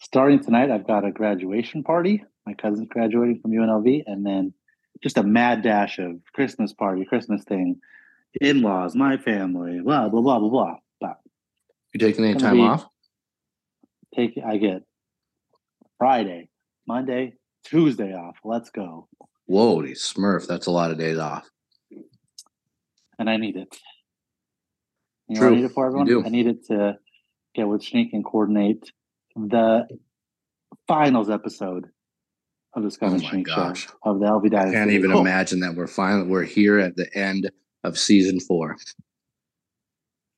Starting 0.08 0.42
tonight, 0.42 0.70
I've 0.70 0.86
got 0.86 1.04
a 1.04 1.12
graduation 1.12 1.82
party. 1.82 2.24
My 2.46 2.54
cousin's 2.54 2.88
graduating 2.88 3.40
from 3.42 3.50
UNLV, 3.50 4.04
and 4.06 4.24
then 4.24 4.54
just 5.02 5.18
a 5.18 5.22
mad 5.22 5.60
dash 5.60 5.98
of 5.98 6.14
Christmas 6.32 6.72
party, 6.72 7.04
Christmas 7.04 7.44
thing, 7.44 7.78
in 8.40 8.62
laws, 8.62 8.94
my 8.94 9.18
family, 9.18 9.80
blah 9.80 10.08
blah 10.08 10.22
blah 10.22 10.38
blah 10.38 10.48
blah. 10.48 10.76
But 10.98 11.18
You 11.92 12.00
taking 12.00 12.24
any 12.24 12.40
time 12.40 12.58
off? 12.58 12.86
take 14.14 14.40
I 14.42 14.56
get 14.56 14.82
Friday, 15.98 16.48
Monday, 16.86 17.34
Tuesday 17.64 18.14
off. 18.14 18.36
Let's 18.42 18.70
go, 18.70 19.08
Whoa, 19.44 19.82
Smurf, 19.82 20.46
that's 20.46 20.68
a 20.68 20.70
lot 20.70 20.90
of 20.90 20.96
days 20.96 21.18
off. 21.18 21.46
and 23.18 23.28
I 23.28 23.36
need 23.36 23.56
it. 23.56 23.76
You 25.28 25.38
know 25.38 25.48
what 25.48 25.52
I 25.52 25.56
need 25.56 25.64
it 25.66 25.72
for 25.72 25.86
everyone. 25.86 26.24
I 26.24 26.30
need 26.30 26.46
it 26.46 26.64
to 26.68 26.96
get 27.54 27.68
with 27.68 27.82
Sneak 27.82 28.14
and 28.14 28.24
coordinate 28.24 28.90
the 29.46 29.86
finals 30.86 31.30
episode 31.30 31.86
of 32.74 32.82
the 32.82 32.90
Scott 32.90 33.10
Oh 33.10 33.14
and 33.14 33.22
my 33.22 33.40
gosh. 33.42 33.86
show 33.86 33.92
of 34.04 34.20
the 34.20 34.26
LV 34.26 34.46
I 34.46 34.48
Dynasty. 34.48 34.74
can't 34.76 34.90
even 34.90 35.10
Cool. 35.12 35.20
imagine 35.20 35.60
that 35.60 35.74
we're 35.74 35.86
finally 35.86 36.26
we're 36.28 36.42
here 36.44 36.78
at 36.78 36.96
the 36.96 37.08
end 37.16 37.50
of 37.84 37.98
season 37.98 38.40
four. 38.40 38.76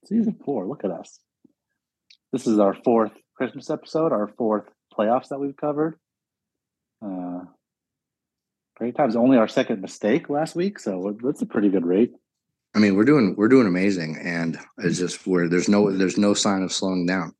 Season 0.07 0.37
four. 0.45 0.67
Look 0.67 0.85
at 0.85 0.91
us. 0.91 1.19
This 2.33 2.47
is 2.47 2.59
our 2.59 2.75
fourth 2.75 3.13
Christmas 3.37 3.71
episode, 3.71 4.13
our 4.13 4.29
fourth 4.29 4.65
playoffs 4.97 5.29
that 5.29 5.39
we've 5.41 5.57
covered. 5.57 5.99
Uh, 7.05 7.41
great 8.77 8.95
times. 8.97 9.17
Only 9.17 9.37
our 9.39 9.49
second 9.49 9.81
mistake 9.81 10.29
last 10.31 10.55
week, 10.55 10.79
so 10.79 11.17
that's 11.23 11.43
a 11.43 11.47
pretty 11.47 11.69
good 11.69 11.87
rate. 11.87 12.13
I 12.75 12.79
mean, 12.79 12.95
we're 12.97 13.05
doing 13.05 13.35
we're 13.37 13.49
doing 13.49 13.67
amazing, 13.67 14.17
and 14.23 14.59
it's 14.79 14.99
just 14.99 15.27
where 15.27 15.49
there's 15.49 15.69
no 15.69 15.91
there's 15.91 16.19
no 16.19 16.35
sign 16.35 16.63
of 16.63 16.73
slowing 16.73 17.07
down. 17.07 17.35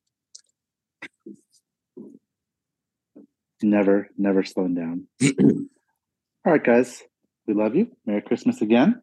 Never, 3.63 4.09
never 4.17 4.43
slowing 4.43 4.75
down. 4.75 5.07
All 5.23 6.53
right, 6.53 6.65
guys. 6.65 7.03
We 7.47 7.55
love 7.55 7.75
you. 7.75 7.89
Merry 8.07 8.23
Christmas 8.23 8.63
again. 8.63 9.03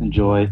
Enjoy 0.00 0.50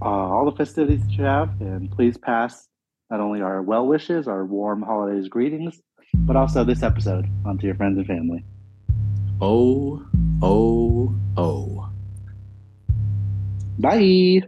uh, 0.00 0.04
all 0.04 0.50
the 0.50 0.56
festivities 0.56 1.04
that 1.04 1.12
you 1.12 1.24
have, 1.24 1.60
and 1.60 1.90
please 1.90 2.16
pass 2.16 2.68
not 3.10 3.20
only 3.20 3.40
our 3.40 3.62
well 3.62 3.86
wishes, 3.86 4.28
our 4.28 4.44
warm 4.44 4.82
holidays 4.82 5.28
greetings, 5.28 5.80
but 6.14 6.36
also 6.36 6.64
this 6.64 6.82
episode 6.82 7.26
onto 7.44 7.66
your 7.66 7.74
friends 7.74 7.98
and 7.98 8.06
family. 8.06 8.44
Oh, 9.40 10.04
oh, 10.42 11.14
oh. 11.36 11.90
Bye. 13.78 14.42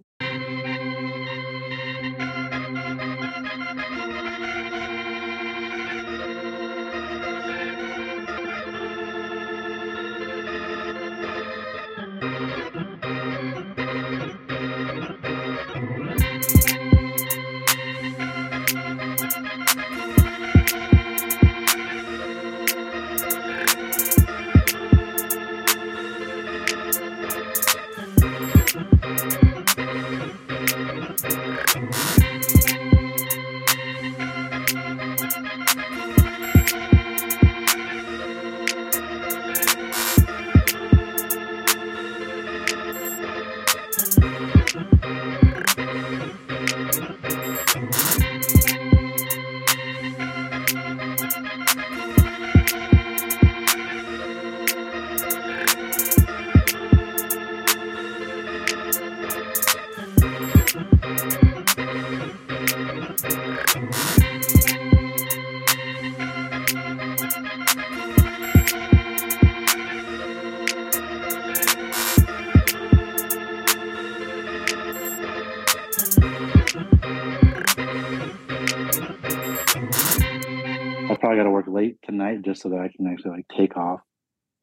Just 82.51 82.63
so 82.63 82.69
that 82.71 82.81
I 82.81 82.89
can 82.89 83.07
actually 83.07 83.31
like 83.31 83.47
take 83.57 83.77
off 83.77 84.01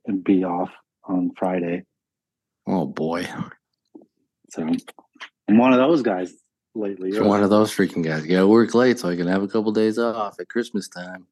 and 0.07 0.21
be 0.21 0.43
off 0.43 0.69
on 1.05 1.31
Friday. 1.37 1.85
Oh 2.67 2.85
boy. 2.85 3.25
So 4.49 4.67
I'm 5.47 5.57
one 5.57 5.71
of 5.71 5.79
those 5.79 6.01
guys 6.01 6.33
lately. 6.75 7.11
You're 7.13 7.23
one 7.23 7.43
of 7.43 7.49
those 7.49 7.71
freaking 7.73 8.03
guys. 8.03 8.25
You 8.25 8.31
gotta 8.31 8.47
work 8.47 8.73
late 8.75 8.99
so 8.99 9.07
I 9.07 9.15
can 9.15 9.27
have 9.27 9.41
a 9.41 9.47
couple 9.47 9.71
days 9.71 9.97
off 9.97 10.37
at 10.41 10.49
Christmas 10.49 10.89
time. 10.89 11.27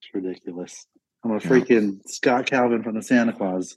It's 0.00 0.14
ridiculous. 0.14 0.86
I'm 1.24 1.32
a 1.32 1.34
Yeah. 1.34 1.40
freaking 1.40 1.98
Scott 2.06 2.46
Calvin 2.46 2.84
from 2.84 2.94
the 2.94 3.02
Santa 3.02 3.32
Clause. 3.32 3.76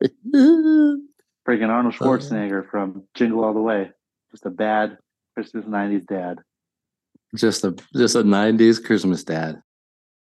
Freaking 0.34 1.68
Arnold 1.68 1.94
Oh. 2.00 2.04
Schwarzenegger 2.04 2.68
from 2.68 3.04
Jingle 3.14 3.44
All 3.44 3.54
the 3.54 3.60
Way. 3.60 3.92
Just 4.32 4.46
a 4.46 4.50
bad 4.50 4.98
Christmas 5.34 5.64
'90s 5.64 6.04
dad. 6.08 6.40
just 7.36 7.62
a 7.64 7.76
just 7.94 8.16
a 8.16 8.24
nineties 8.24 8.80
Christmas 8.80 9.22
dad. 9.22 9.60